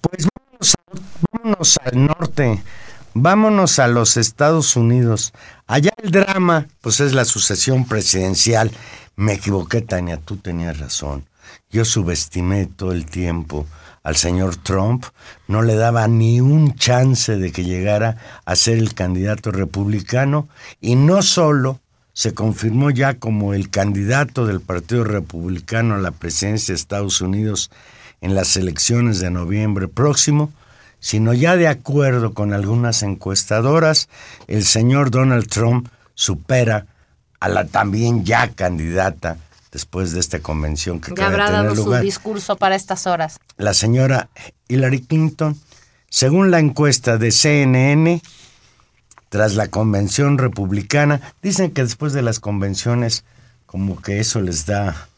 Pues 0.00 0.28
vámonos, 0.32 0.74
vámonos 1.32 1.78
al 1.84 2.06
norte, 2.06 2.62
vámonos 3.12 3.78
a 3.80 3.88
los 3.88 4.16
Estados 4.16 4.76
Unidos. 4.76 5.32
Allá 5.66 5.90
el 6.00 6.12
drama, 6.12 6.68
pues 6.80 7.00
es 7.00 7.12
la 7.12 7.24
sucesión 7.24 7.86
presidencial. 7.86 8.70
Me 9.16 9.34
equivoqué, 9.34 9.80
Tania, 9.80 10.16
tú 10.18 10.36
tenías 10.36 10.78
razón. 10.78 11.26
Yo 11.70 11.84
subestimé 11.84 12.66
todo 12.66 12.92
el 12.92 13.04
tiempo 13.04 13.66
al 14.08 14.16
señor 14.16 14.56
Trump, 14.56 15.04
no 15.48 15.60
le 15.60 15.74
daba 15.74 16.08
ni 16.08 16.40
un 16.40 16.74
chance 16.76 17.36
de 17.36 17.52
que 17.52 17.62
llegara 17.62 18.16
a 18.46 18.56
ser 18.56 18.78
el 18.78 18.94
candidato 18.94 19.52
republicano 19.52 20.48
y 20.80 20.96
no 20.96 21.20
solo 21.20 21.78
se 22.14 22.32
confirmó 22.32 22.88
ya 22.88 23.18
como 23.18 23.52
el 23.52 23.68
candidato 23.68 24.46
del 24.46 24.62
Partido 24.62 25.04
Republicano 25.04 25.94
a 25.94 25.98
la 25.98 26.10
presidencia 26.10 26.72
de 26.72 26.76
Estados 26.76 27.20
Unidos 27.20 27.70
en 28.22 28.34
las 28.34 28.56
elecciones 28.56 29.20
de 29.20 29.30
noviembre 29.30 29.88
próximo, 29.88 30.54
sino 31.00 31.34
ya 31.34 31.56
de 31.56 31.68
acuerdo 31.68 32.32
con 32.32 32.54
algunas 32.54 33.02
encuestadoras, 33.02 34.08
el 34.46 34.64
señor 34.64 35.10
Donald 35.10 35.48
Trump 35.48 35.86
supera 36.14 36.86
a 37.40 37.50
la 37.50 37.66
también 37.66 38.24
ya 38.24 38.48
candidata 38.52 39.36
después 39.78 40.10
de 40.10 40.18
esta 40.18 40.40
convención 40.40 40.98
que 41.00 41.14
ya 41.16 41.28
habrá 41.28 41.52
dado 41.52 41.76
su 41.76 41.94
discurso 41.94 42.56
para 42.56 42.74
estas 42.74 43.06
horas. 43.06 43.38
La 43.58 43.74
señora 43.74 44.28
Hillary 44.66 45.02
Clinton, 45.02 45.56
según 46.10 46.50
la 46.50 46.58
encuesta 46.58 47.16
de 47.16 47.30
CNN, 47.30 48.20
tras 49.28 49.54
la 49.54 49.68
convención 49.68 50.36
republicana, 50.36 51.20
dicen 51.42 51.70
que 51.70 51.84
después 51.84 52.12
de 52.12 52.22
las 52.22 52.40
convenciones 52.40 53.22
como 53.66 54.02
que 54.02 54.18
eso 54.18 54.40
les 54.40 54.66
da 54.66 55.08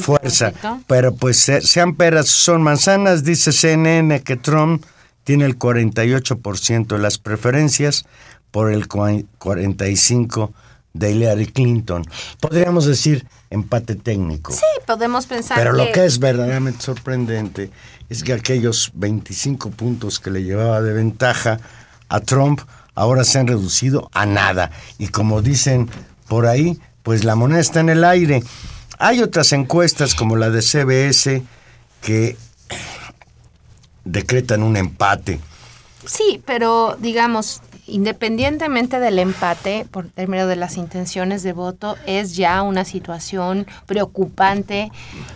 fuerza, 0.00 0.52
pero 0.88 1.14
pues 1.14 1.38
sean 1.38 1.94
peras, 1.94 2.26
son 2.26 2.62
manzanas, 2.62 3.22
dice 3.22 3.52
CNN 3.52 4.22
que 4.22 4.34
Trump 4.34 4.84
tiene 5.22 5.44
el 5.44 5.56
48% 5.56 6.86
de 6.88 6.98
las 6.98 7.18
preferencias 7.18 8.06
por 8.50 8.72
el 8.72 8.88
45% 8.88 10.50
de 10.92 11.12
Hillary 11.12 11.46
Clinton. 11.46 12.04
Podríamos 12.40 12.86
decir 12.86 13.26
empate 13.50 13.94
técnico. 13.94 14.52
Sí, 14.52 14.60
podemos 14.86 15.26
pensar 15.26 15.58
Pero 15.58 15.72
lo 15.72 15.90
que 15.92 16.04
es 16.04 16.18
verdaderamente 16.18 16.82
sorprendente 16.82 17.70
es 18.08 18.22
que 18.22 18.32
aquellos 18.32 18.90
25 18.94 19.70
puntos 19.70 20.20
que 20.20 20.30
le 20.30 20.42
llevaba 20.42 20.80
de 20.80 20.92
ventaja 20.92 21.58
a 22.08 22.20
Trump 22.20 22.60
ahora 22.94 23.24
se 23.24 23.38
han 23.38 23.46
reducido 23.46 24.10
a 24.12 24.26
nada. 24.26 24.70
Y 24.98 25.08
como 25.08 25.42
dicen 25.42 25.88
por 26.28 26.46
ahí, 26.46 26.78
pues 27.02 27.24
la 27.24 27.34
moneda 27.34 27.60
está 27.60 27.80
en 27.80 27.88
el 27.88 28.04
aire. 28.04 28.42
Hay 28.98 29.22
otras 29.22 29.52
encuestas 29.52 30.14
como 30.14 30.36
la 30.36 30.50
de 30.50 30.62
CBS 30.62 31.42
que 32.00 32.36
decretan 34.04 34.62
un 34.62 34.76
empate. 34.76 35.40
Sí, 36.04 36.42
pero 36.44 36.96
digamos, 36.98 37.62
independientemente 37.92 39.00
del 39.00 39.18
empate, 39.18 39.86
por 39.90 40.08
término 40.08 40.46
de 40.46 40.56
las 40.56 40.78
intenciones 40.78 41.42
de 41.42 41.52
voto, 41.52 41.96
es 42.06 42.36
ya 42.36 42.62
una 42.62 42.84
situación 42.84 43.66
preocupante 43.86 44.90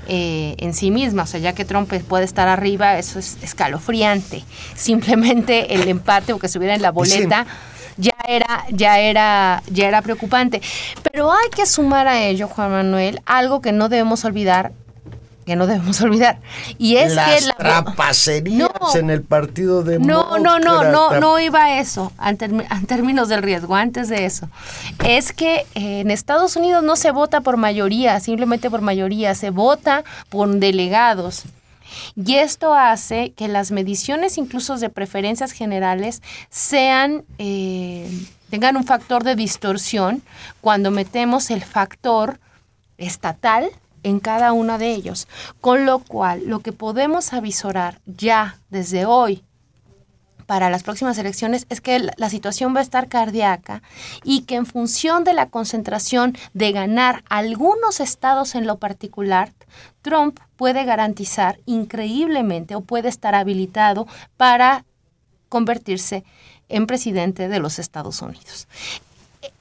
eh, 0.08 0.56
en 0.58 0.72
sí 0.72 0.90
misma. 0.90 1.24
O 1.24 1.26
sea, 1.26 1.38
ya 1.38 1.52
que 1.52 1.66
Trump 1.66 1.92
puede 2.08 2.24
estar 2.24 2.48
arriba, 2.48 2.98
eso 2.98 3.18
es 3.18 3.36
escalofriante. 3.42 4.42
Simplemente 4.74 5.74
el 5.74 5.86
empate 5.86 6.32
o 6.32 6.38
que 6.38 6.46
estuviera 6.46 6.74
en 6.74 6.82
la 6.82 6.90
boleta. 6.90 7.46
ya 7.98 8.14
era, 8.26 8.64
ya 8.70 9.00
era, 9.00 9.62
ya 9.70 9.88
era 9.88 10.00
preocupante. 10.00 10.62
Pero 11.02 11.30
hay 11.30 11.50
que 11.54 11.66
sumar 11.66 12.08
a 12.08 12.22
ello, 12.22 12.48
Juan 12.48 12.70
Manuel, 12.70 13.20
algo 13.26 13.60
que 13.60 13.72
no 13.72 13.88
debemos 13.88 14.24
olvidar, 14.24 14.72
que 15.46 15.56
no 15.56 15.66
debemos 15.66 15.98
olvidar. 16.02 16.40
Y 16.76 16.96
es 16.96 17.14
Las 17.14 17.40
que 17.40 17.46
la 17.46 17.54
trapacerías 17.54 18.94
en 18.94 19.08
el 19.08 19.22
partido 19.22 19.82
de 19.82 19.98
No, 19.98 20.38
no, 20.38 20.58
no, 20.58 20.84
no, 20.84 21.18
no 21.18 21.40
iba 21.40 21.64
a 21.64 21.80
eso, 21.80 22.12
en, 22.22 22.86
términos 22.86 23.28
del 23.28 23.42
riesgo, 23.42 23.74
antes 23.74 24.08
de 24.08 24.26
eso. 24.26 24.50
Es 25.04 25.32
que 25.32 25.64
eh, 25.74 26.00
en 26.00 26.10
Estados 26.10 26.56
Unidos 26.56 26.82
no 26.82 26.96
se 26.96 27.12
vota 27.12 27.40
por 27.40 27.56
mayoría, 27.56 28.18
simplemente 28.20 28.68
por 28.68 28.82
mayoría, 28.82 29.34
se 29.34 29.50
vota 29.50 30.04
por 30.28 30.48
delegados. 30.48 31.44
Y 32.16 32.34
esto 32.34 32.74
hace 32.74 33.32
que 33.32 33.46
las 33.46 33.70
mediciones 33.70 34.38
incluso 34.38 34.76
de 34.76 34.90
preferencias 34.90 35.52
generales 35.52 36.20
sean, 36.50 37.24
eh, 37.38 38.10
tengan 38.50 38.76
un 38.76 38.84
factor 38.84 39.22
de 39.22 39.36
distorsión 39.36 40.22
cuando 40.60 40.90
metemos 40.90 41.50
el 41.50 41.62
factor 41.62 42.40
estatal 42.98 43.70
en 44.06 44.20
cada 44.20 44.52
uno 44.52 44.78
de 44.78 44.92
ellos. 44.92 45.26
Con 45.60 45.84
lo 45.84 45.98
cual, 45.98 46.42
lo 46.46 46.60
que 46.60 46.72
podemos 46.72 47.32
avisorar 47.32 48.00
ya 48.06 48.56
desde 48.70 49.04
hoy 49.04 49.42
para 50.46 50.70
las 50.70 50.84
próximas 50.84 51.18
elecciones 51.18 51.66
es 51.70 51.80
que 51.80 51.98
la 52.16 52.30
situación 52.30 52.72
va 52.72 52.78
a 52.78 52.84
estar 52.84 53.08
cardíaca 53.08 53.82
y 54.22 54.42
que 54.42 54.54
en 54.54 54.64
función 54.64 55.24
de 55.24 55.32
la 55.32 55.48
concentración 55.48 56.36
de 56.54 56.70
ganar 56.70 57.24
algunos 57.28 57.98
estados 57.98 58.54
en 58.54 58.64
lo 58.64 58.78
particular, 58.78 59.52
Trump 60.02 60.38
puede 60.54 60.84
garantizar 60.84 61.58
increíblemente 61.66 62.76
o 62.76 62.82
puede 62.82 63.08
estar 63.08 63.34
habilitado 63.34 64.06
para 64.36 64.84
convertirse 65.48 66.22
en 66.68 66.86
presidente 66.86 67.48
de 67.48 67.58
los 67.58 67.80
Estados 67.80 68.22
Unidos. 68.22 68.68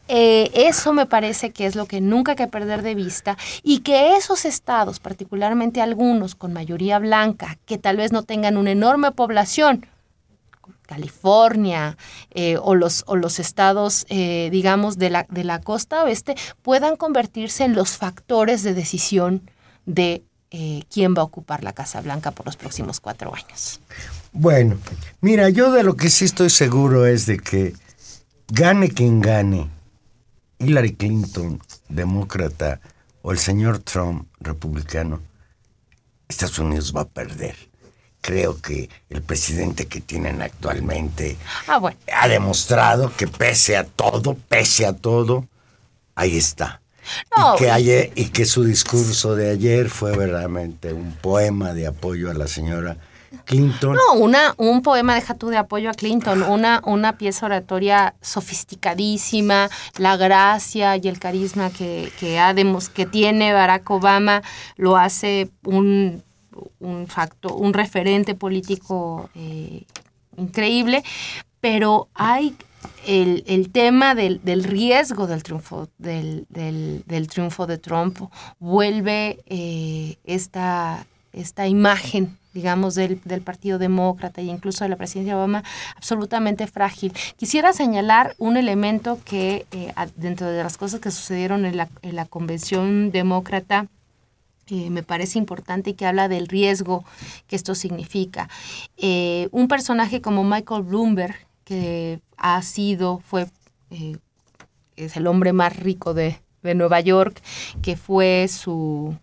Eh, 0.08 0.51
eso 0.53 0.93
me 0.93 1.08
parece 1.08 1.51
que 1.51 1.66
es 1.66 1.76
lo 1.76 1.88
que 1.88 1.99
nunca 1.99 2.34
hay 2.34 2.36
que 2.36 2.47
perder 2.47 2.84
de 2.84 2.93
vista 2.93 3.38
y 3.64 3.80
que 3.80 4.16
esos 4.16 4.45
estados, 4.45 4.99
particularmente 4.99 5.82
algunos 5.82 6.36
con 6.36 6.53
mayoría 6.53 6.99
blanca, 6.99 7.58
que 7.66 7.78
tal 7.78 7.97
vez 7.97 8.12
no 8.12 8.24
tengan 8.24 8.58
una 8.58 8.72
enorme 8.72 9.12
población, 9.12 9.88
California 10.86 11.97
eh, 12.30 12.58
o, 12.62 12.76
los, 12.76 13.03
o 13.08 13.16
los 13.16 13.39
estados, 13.39 14.06
eh, 14.10 14.49
digamos, 14.51 14.99
de 14.99 15.10
la, 15.10 15.26
de 15.30 15.43
la 15.43 15.60
costa 15.60 16.03
oeste, 16.03 16.36
puedan 16.62 16.95
convertirse 16.95 17.64
en 17.64 17.74
los 17.74 17.97
factores 17.97 18.62
de 18.62 18.74
decisión 18.74 19.49
de 19.86 20.24
quién 20.89 21.14
va 21.14 21.20
a 21.20 21.26
ocupar 21.26 21.66
la 21.66 21.74
Casa 21.74 21.99
Blanca 21.99 22.32
por 22.32 22.45
los 22.45 22.56
próximos 22.56 23.01
cuatro 23.01 23.36
años. 23.36 23.82
Bueno, 24.32 24.78
mira, 25.20 25.49
yo 25.49 25.70
de 25.70 25.84
lo 25.84 25.97
que 25.97 26.10
sí 26.10 26.24
estoy 26.24 26.49
seguro 26.49 27.06
es 27.06 27.26
de 27.26 27.39
que 27.39 27.74
gane 28.47 28.89
quien 28.89 29.20
gane, 29.20 29.70
Hillary 30.60 30.95
Clinton, 30.95 31.62
demócrata, 31.89 32.80
o 33.22 33.32
el 33.32 33.39
señor 33.39 33.80
Trump, 33.80 34.28
republicano, 34.39 35.22
Estados 36.28 36.60
Unidos 36.60 36.93
va 36.95 37.01
a 37.01 37.08
perder. 37.08 37.56
Creo 38.22 38.60
que 38.60 38.89
el 39.10 39.22
presidente 39.22 39.86
que 39.88 40.01
tienen 40.01 40.41
actualmente 40.41 41.38
ah, 41.68 41.80
ha 42.14 42.28
demostrado 42.28 43.12
que 43.16 43.28
pese 43.28 43.78
a 43.78 43.84
todo, 43.84 44.36
pese 44.36 44.86
a 44.86 44.93
todo, 44.93 45.47
ahí 46.16 46.38
está. 46.38 46.82
y, 47.38 47.58
que 47.60 47.70
ayer, 47.70 48.12
y 48.16 48.30
que 48.30 48.45
su 48.45 48.64
discurso 48.64 49.36
de 49.36 49.51
ayer 49.51 49.89
fue 49.89 50.18
verdaderamente 50.18 50.91
un 50.93 51.12
poema 51.14 51.74
de 51.74 51.86
apoyo 51.86 52.32
a 52.32 52.34
la 52.34 52.47
señora 52.47 52.97
Clinton. 53.46 53.96
No, 53.96 54.20
una, 54.20 54.54
un 54.58 54.82
poema, 54.82 55.16
deja 55.16 55.36
tú 55.36 55.50
de 55.50 55.58
apoyo 55.58 55.90
a 55.90 55.94
Clinton, 55.94 56.44
una, 56.44 56.82
una 56.86 57.18
pieza 57.18 57.46
oratoria 57.46 58.16
sofisticadísima, 58.22 59.70
la 59.98 60.18
gracia 60.18 60.96
y 60.98 61.08
el 61.08 61.20
carisma 61.20 61.70
que, 61.70 62.12
que, 62.20 62.40
que 62.94 63.06
tiene 63.06 63.54
Barack 63.54 63.90
Obama 63.90 64.42
lo 64.78 64.98
hace 64.98 65.50
un 65.64 66.24
un 66.80 67.08
facto, 67.08 67.56
un 67.56 67.74
referente 67.74 68.36
político 68.36 69.30
eh, 69.36 69.84
increíble, 70.38 71.04
pero 71.60 72.08
hay 72.14 72.56
el, 73.08 73.44
el 73.48 73.72
tema 73.72 74.16
del, 74.16 74.42
del, 74.44 74.64
riesgo 74.64 75.28
del 75.28 75.44
triunfo, 75.44 75.90
del, 75.98 76.46
del, 76.50 77.04
del 77.06 77.28
triunfo 77.28 77.66
de 77.68 77.78
Trump 77.78 78.20
vuelve 78.60 79.40
eh, 79.48 80.18
esta, 80.24 81.06
esta 81.34 81.68
imagen 81.68 82.38
digamos, 82.56 82.95
del, 82.95 83.20
del, 83.26 83.41
Partido 83.41 83.78
Demócrata 83.78 84.39
e 84.39 84.45
incluso 84.45 84.86
de 84.86 84.89
la 84.89 84.95
presidencia 84.95 85.34
de 85.34 85.39
Obama, 85.39 85.64
absolutamente 85.97 86.66
frágil. 86.68 87.12
Quisiera 87.36 87.74
señalar 87.74 88.34
un 88.38 88.56
elemento 88.56 89.20
que 89.26 89.66
eh, 89.72 89.93
dentro 90.16 90.47
de 90.47 90.64
las 90.64 90.78
cosas 90.78 91.01
que 91.01 91.12
sucedieron 91.12 91.66
en 91.66 91.76
la, 91.76 91.89
en 92.01 92.16
la 92.16 92.26
Convención 92.26 93.12
Demócrata, 93.12 93.88
eh, 94.68 94.89
me 94.89 95.03
parece 95.03 95.38
importante 95.38 95.91
y 95.91 95.93
que 95.95 96.06
habla 96.06 96.30
del 96.30 96.47
riesgo 96.47 97.03
que 97.47 97.58
esto 97.58 97.76
significa. 97.76 98.49
Eh, 98.97 99.49
un 99.51 99.68
personaje 99.68 100.22
como 100.22 100.45
Michael 100.45 100.84
Bloomberg, 100.84 101.36
que 101.66 102.22
ha 102.38 102.62
sido, 102.62 103.20
fue, 103.20 103.47
es 104.95 105.18
el 105.18 105.28
hombre 105.28 105.51
más 105.51 105.76
rico 105.76 106.14
de, 106.14 106.39
de 106.64 106.74
Nueva 106.74 107.01
York, 107.01 107.41
que 107.82 107.97
fue 107.97 108.47
su, 108.47 109.16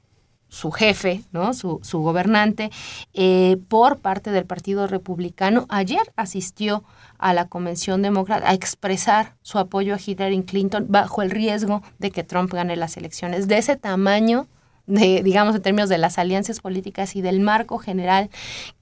su 0.52 0.70
jefe, 0.70 1.22
¿no? 1.32 1.54
su, 1.54 1.80
su 1.82 2.00
gobernante, 2.00 2.70
eh, 3.14 3.56
por 3.68 4.00
parte 4.00 4.30
del 4.30 4.44
Partido 4.44 4.86
Republicano, 4.86 5.64
ayer 5.70 6.12
asistió 6.14 6.84
a 7.18 7.32
la 7.32 7.48
Convención 7.48 8.02
Demócrata 8.02 8.50
a 8.50 8.52
expresar 8.52 9.34
su 9.40 9.58
apoyo 9.58 9.94
a 9.94 9.98
Hillary 10.04 10.42
Clinton 10.42 10.86
bajo 10.90 11.22
el 11.22 11.30
riesgo 11.30 11.82
de 11.98 12.10
que 12.10 12.22
Trump 12.22 12.52
gane 12.52 12.76
las 12.76 12.98
elecciones. 12.98 13.48
De 13.48 13.56
ese 13.56 13.76
tamaño, 13.76 14.46
de, 14.86 15.22
digamos, 15.22 15.56
en 15.56 15.62
términos 15.62 15.88
de 15.88 15.96
las 15.96 16.18
alianzas 16.18 16.60
políticas 16.60 17.16
y 17.16 17.22
del 17.22 17.40
marco 17.40 17.78
general 17.78 18.28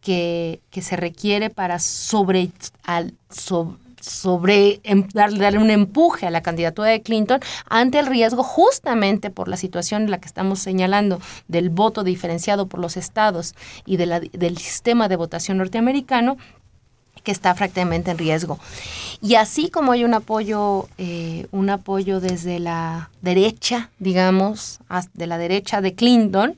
que, 0.00 0.60
que 0.70 0.82
se 0.82 0.96
requiere 0.96 1.50
para 1.50 1.78
sobre, 1.78 2.50
al, 2.82 3.14
sobre 3.30 3.76
sobre 4.00 4.80
em, 4.84 5.06
darle, 5.12 5.38
darle, 5.38 5.58
un 5.58 5.70
empuje 5.70 6.26
a 6.26 6.30
la 6.30 6.42
candidatura 6.42 6.88
de 6.88 7.02
Clinton 7.02 7.40
ante 7.68 7.98
el 7.98 8.06
riesgo 8.06 8.42
justamente 8.42 9.30
por 9.30 9.48
la 9.48 9.56
situación 9.56 10.02
en 10.02 10.10
la 10.10 10.18
que 10.18 10.26
estamos 10.26 10.58
señalando 10.58 11.20
del 11.48 11.70
voto 11.70 12.02
diferenciado 12.02 12.66
por 12.66 12.80
los 12.80 12.96
estados 12.96 13.54
y 13.86 13.96
de 13.96 14.06
la, 14.06 14.20
del 14.20 14.58
sistema 14.58 15.08
de 15.08 15.16
votación 15.16 15.58
norteamericano 15.58 16.36
que 17.22 17.32
está 17.32 17.54
francamente 17.54 18.10
en 18.10 18.18
riesgo. 18.18 18.58
Y 19.20 19.34
así 19.34 19.68
como 19.68 19.92
hay 19.92 20.04
un 20.04 20.14
apoyo, 20.14 20.88
eh, 20.98 21.46
un 21.50 21.70
apoyo 21.70 22.20
desde 22.20 22.58
la 22.58 23.10
derecha, 23.20 23.90
digamos, 23.98 24.80
de 25.12 25.26
la 25.26 25.38
derecha 25.38 25.80
de 25.80 25.94
Clinton, 25.94 26.56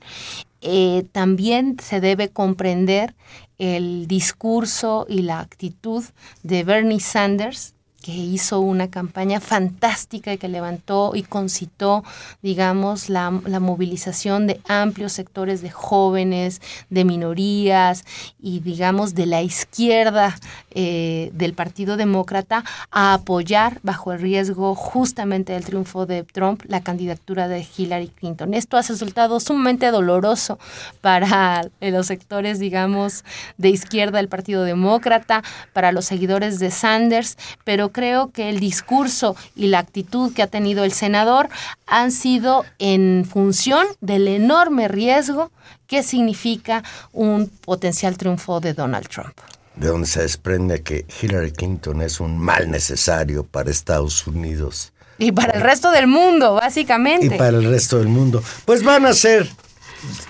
eh, 0.61 1.05
también 1.11 1.77
se 1.83 2.01
debe 2.01 2.29
comprender 2.29 3.15
el 3.63 4.09
discurso 4.09 5.07
y 5.09 5.23
la 5.23 5.39
actitud 5.39 6.05
de 6.43 6.65
Bernie 6.65 6.99
Sanders, 6.99 7.75
que 8.03 8.13
hizo 8.13 8.61
una 8.61 8.91
campaña 8.91 9.41
fantástica 9.41 10.33
y 10.33 10.39
que 10.39 10.49
levantó 10.49 11.13
y 11.15 11.23
concitó, 11.23 12.03
digamos, 12.43 13.09
la, 13.09 13.41
la, 13.47 13.61
movilización 13.61 14.47
de 14.47 14.61
amplios 14.69 15.13
sectores 15.13 15.63
de 15.63 15.71
jóvenes, 15.71 16.61
de 16.91 17.05
minorías 17.05 18.05
y, 18.41 18.61
digamos, 18.61 19.15
de 19.15 19.27
la 19.27 19.43
izquierda 19.43 20.35
eh, 20.73 21.31
del 21.35 21.55
Partido 21.55 21.97
Demócrata 21.97 22.65
a 22.91 23.15
apoyar, 23.15 23.79
bajo 23.83 24.13
el 24.13 24.21
riesgo 24.21 24.75
justamente 24.75 25.53
del 25.53 25.65
triunfo 25.65 26.07
de 26.07 26.25
Trump, 26.25 26.63
la 26.67 26.83
candidatura 26.83 27.47
de 27.47 27.65
Hillary 27.77 28.09
Clinton. 28.09 28.55
Esto 28.55 28.77
ha 28.77 28.83
resultado 28.83 29.39
sumamente 29.39 29.91
doloroso 29.91 30.59
para 31.01 31.63
los 31.81 32.07
sectores, 32.07 32.59
digamos, 32.59 33.25
de 33.59 33.69
izquierda 33.69 34.19
del 34.19 34.29
Partido 34.29 34.65
Demócrata, 34.65 35.43
para 35.73 35.93
los 35.93 36.07
seguidores 36.07 36.59
de 36.59 36.71
Sanders, 36.71 37.37
pero 37.65 37.92
creo 37.93 38.31
que 38.31 38.49
el 38.49 38.61
discurso 38.61 39.37
y 39.55 39.69
la 39.69 39.79
actitud 39.79 40.33
que 40.33 40.43
ha 40.43 40.47
tenido 40.47 40.85
el 40.85 40.93
senador 40.93 41.49
han 41.87 42.11
sido 42.13 42.65
en 42.79 43.27
función 43.31 43.87
del 44.01 44.29
enorme 44.29 44.89
riesgo 44.89 45.51
que 45.87 46.03
significa 46.03 46.83
un 47.13 47.49
potencial 47.49 48.17
triunfo 48.17 48.61
de 48.61 48.75
Donald 48.75 49.09
Trump 49.09 49.35
de 49.77 49.89
donde 49.89 50.07
se 50.07 50.23
desprende 50.23 50.83
que 50.83 51.07
Hillary 51.21 51.53
Clinton 51.53 52.03
es 52.03 52.21
un 52.21 52.39
mal 52.39 52.71
necesario 52.71 53.45
para 53.45 53.71
Estados 53.71 54.27
Unidos. 54.27 54.93
Y 55.19 55.33
para 55.33 55.53
el 55.53 55.63
resto 55.63 55.91
del 55.91 56.07
mundo, 56.07 56.55
básicamente. 56.55 57.27
Y 57.27 57.31
para 57.31 57.57
el 57.59 57.65
resto 57.65 57.99
del 57.99 58.09
mundo. 58.09 58.43
Pues 58.65 58.83
van 58.83 59.07
a 59.07 59.13
ser 59.13 59.49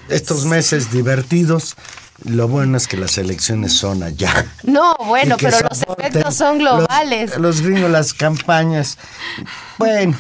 estos 0.09 0.45
meses 0.45 0.93
divertidos. 0.93 1.77
Lo 2.25 2.49
bueno 2.49 2.77
es 2.77 2.87
que 2.87 2.97
las 2.97 3.19
elecciones 3.19 3.73
son 3.73 4.03
allá. 4.03 4.47
No, 4.63 4.95
bueno, 5.07 5.37
pero 5.39 5.59
los 5.61 5.83
efectos 5.83 6.35
son 6.35 6.59
globales. 6.59 7.31
Los, 7.31 7.41
los, 7.41 7.61
gringos, 7.63 7.91
las 7.91 8.15
campañas. 8.15 8.99
Bueno, 9.79 10.17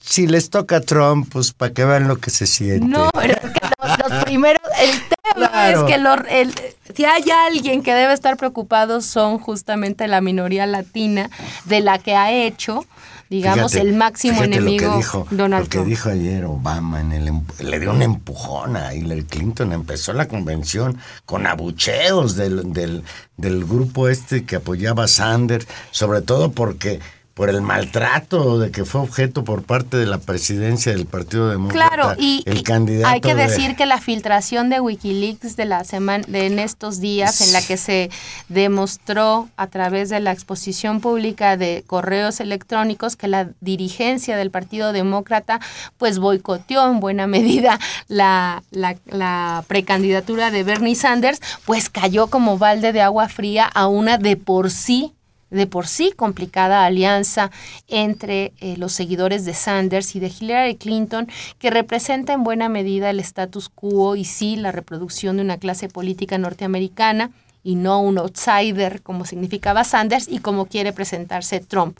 si 0.00 0.26
les 0.26 0.50
toca 0.50 0.76
a 0.76 0.80
Trump, 0.80 1.28
pues 1.32 1.52
para 1.52 1.72
que 1.72 1.84
vean 1.84 2.08
lo 2.08 2.18
que 2.18 2.30
se 2.30 2.46
siente. 2.46 2.86
No, 2.86 3.10
pero 3.12 3.34
los, 3.42 4.10
los 4.10 4.24
primeros, 4.24 4.62
el 4.80 4.90
tema 5.00 5.48
claro. 5.48 5.80
es 5.80 5.94
que 5.94 6.40
el, 6.40 6.54
si 6.94 7.04
hay 7.04 7.24
alguien 7.30 7.82
que 7.82 7.94
debe 7.94 8.12
estar 8.12 8.36
preocupado 8.36 9.00
son 9.00 9.38
justamente 9.38 10.06
la 10.08 10.20
minoría 10.20 10.66
latina 10.66 11.30
de 11.64 11.80
la 11.80 11.98
que 11.98 12.14
ha 12.14 12.32
hecho 12.32 12.84
digamos, 13.30 13.72
Fíjate, 13.72 13.88
el 13.88 13.96
máximo 13.96 14.42
enemigo 14.44 14.86
lo 14.86 14.92
que 14.92 14.96
dijo, 14.98 15.26
Donald 15.30 15.64
lo 15.64 15.68
que 15.68 15.70
Trump. 15.78 15.88
dijo 15.88 16.08
ayer 16.10 16.44
Obama, 16.44 17.00
en 17.00 17.12
el, 17.12 17.32
le 17.60 17.80
dio 17.80 17.90
un 17.92 18.02
empujón 18.02 18.76
a 18.76 18.94
Hillary 18.94 19.24
Clinton, 19.24 19.72
empezó 19.72 20.12
la 20.12 20.28
convención 20.28 20.98
con 21.24 21.46
abucheos 21.46 22.36
del, 22.36 22.72
del, 22.72 23.02
del 23.36 23.64
grupo 23.64 24.08
este 24.08 24.44
que 24.44 24.56
apoyaba 24.56 25.04
a 25.04 25.08
Sanders, 25.08 25.66
sobre 25.90 26.22
todo 26.22 26.52
porque 26.52 27.00
por 27.34 27.50
el 27.50 27.62
maltrato 27.62 28.60
de 28.60 28.70
que 28.70 28.84
fue 28.84 29.00
objeto 29.00 29.42
por 29.42 29.64
parte 29.64 29.96
de 29.96 30.06
la 30.06 30.18
presidencia 30.18 30.92
del 30.92 31.04
Partido 31.06 31.48
Demócrata. 31.50 31.88
Claro, 31.96 32.14
y, 32.16 32.44
el 32.46 32.58
y 32.58 32.62
candidato 32.62 33.12
hay 33.12 33.20
que 33.20 33.34
de- 33.34 33.48
decir 33.48 33.74
que 33.74 33.86
la 33.86 34.00
filtración 34.00 34.70
de 34.70 34.78
WikiLeaks 34.80 35.56
de 35.56 35.64
la 35.64 35.82
semana 35.82 36.24
de 36.28 36.46
en 36.46 36.60
estos 36.60 37.00
días 37.00 37.40
en 37.40 37.52
la 37.52 37.60
que 37.60 37.76
se 37.76 38.08
demostró 38.48 39.48
a 39.56 39.66
través 39.66 40.10
de 40.10 40.20
la 40.20 40.30
exposición 40.32 41.00
pública 41.00 41.56
de 41.56 41.82
correos 41.86 42.38
electrónicos 42.40 43.16
que 43.16 43.26
la 43.28 43.48
dirigencia 43.60 44.36
del 44.36 44.50
Partido 44.52 44.92
Demócrata 44.92 45.60
pues 45.98 46.18
boicoteó 46.20 46.88
en 46.88 47.00
buena 47.00 47.26
medida 47.34 47.78
la, 48.08 48.62
la, 48.70 48.96
la 49.06 49.64
precandidatura 49.66 50.52
de 50.52 50.62
Bernie 50.62 50.94
Sanders, 50.94 51.40
pues 51.64 51.90
cayó 51.90 52.28
como 52.28 52.58
balde 52.58 52.92
de 52.92 53.02
agua 53.02 53.28
fría 53.28 53.64
a 53.66 53.88
una 53.88 54.18
de 54.18 54.36
por 54.36 54.70
sí 54.70 55.12
de 55.50 55.66
por 55.66 55.86
sí 55.86 56.12
complicada 56.12 56.84
alianza 56.84 57.50
entre 57.88 58.52
eh, 58.60 58.76
los 58.76 58.92
seguidores 58.92 59.44
de 59.44 59.54
Sanders 59.54 60.16
y 60.16 60.20
de 60.20 60.32
Hillary 60.38 60.76
Clinton, 60.76 61.28
que 61.58 61.70
representa 61.70 62.32
en 62.32 62.44
buena 62.44 62.68
medida 62.68 63.10
el 63.10 63.20
status 63.20 63.68
quo 63.68 64.16
y 64.16 64.24
sí 64.24 64.56
la 64.56 64.72
reproducción 64.72 65.36
de 65.36 65.42
una 65.42 65.58
clase 65.58 65.88
política 65.88 66.38
norteamericana 66.38 67.30
y 67.62 67.76
no 67.76 68.00
un 68.00 68.18
outsider 68.18 69.02
como 69.02 69.24
significaba 69.24 69.84
Sanders 69.84 70.28
y 70.28 70.38
como 70.38 70.66
quiere 70.66 70.92
presentarse 70.92 71.60
Trump. 71.60 71.98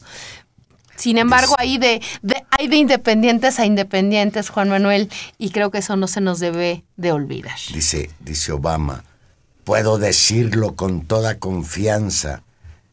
Sin 0.96 1.18
embargo, 1.18 1.54
hay 1.58 1.78
de, 1.78 2.00
de, 2.22 2.44
hay 2.50 2.68
de 2.68 2.76
independientes 2.76 3.58
a 3.58 3.66
independientes, 3.66 4.48
Juan 4.48 4.68
Manuel, 4.68 5.10
y 5.38 5.50
creo 5.50 5.70
que 5.72 5.78
eso 5.78 5.96
no 5.96 6.06
se 6.06 6.20
nos 6.20 6.38
debe 6.38 6.84
de 6.96 7.10
olvidar. 7.10 7.58
Dice, 7.72 8.10
dice 8.20 8.52
Obama, 8.52 9.02
puedo 9.64 9.98
decirlo 9.98 10.76
con 10.76 11.04
toda 11.06 11.38
confianza, 11.38 12.42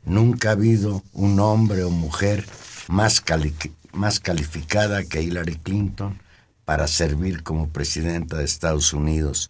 nunca 0.04 0.50
ha 0.50 0.54
habido 0.54 1.04
un 1.14 1.40
hombre 1.40 1.84
o 1.84 1.90
mujer 1.90 2.46
más, 2.88 3.22
cali 3.22 3.54
más 3.94 4.20
calificada 4.20 5.04
que 5.04 5.22
Hillary 5.22 5.56
Clinton 5.56 6.20
para 6.66 6.88
servir 6.88 7.44
como 7.44 7.70
presidenta 7.70 8.38
de 8.38 8.46
Estados 8.46 8.94
Unidos. 8.94 9.50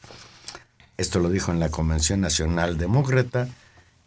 Esto 0.97 1.19
lo 1.19 1.29
dijo 1.29 1.51
en 1.51 1.59
la 1.59 1.69
Convención 1.69 2.21
Nacional 2.21 2.77
Demócrata 2.77 3.47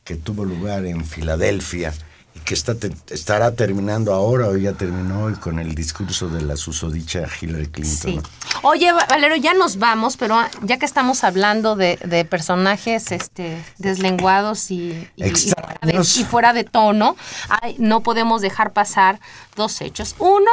que 0.05 0.16
tuvo 0.16 0.45
lugar 0.45 0.86
en 0.86 1.05
Filadelfia 1.05 1.92
y 2.35 2.41
que 2.41 2.55
está 2.55 2.74
te 2.74 2.93
estará 3.11 3.55
terminando 3.55 4.12
ahora 4.12 4.49
o 4.49 4.57
ya 4.57 4.72
terminó 4.72 5.24
hoy 5.24 5.35
con 5.35 5.59
el 5.59 5.74
discurso 5.74 6.28
de 6.28 6.43
la 6.43 6.57
susodicha 6.57 7.26
Hillary 7.41 7.68
Clinton. 7.68 8.12
Sí. 8.12 8.20
Oye, 8.62 8.93
Valero, 8.93 9.37
ya 9.37 9.55
nos 9.55 9.78
vamos, 9.78 10.16
pero 10.16 10.37
ya 10.62 10.78
que 10.78 10.87
estamos 10.87 11.24
hablando 11.24 11.76
de, 11.76 11.99
de 12.05 12.24
personajes 12.24 13.12
este, 13.12 13.62
deslenguados 13.78 14.70
y, 14.70 15.09
y, 15.16 15.24
y, 15.24 15.30
fuera 15.30 15.78
de, 15.82 15.93
y, 16.01 16.24
fuera 16.24 16.53
de, 16.53 16.64
tono, 16.64 17.16
ay, 17.49 17.76
no 17.78 18.03
podemos 18.03 18.43
dejar 18.43 18.72
pasar 18.72 19.20
dos 19.55 19.80
hechos. 19.80 20.16
Uno, 20.18 20.51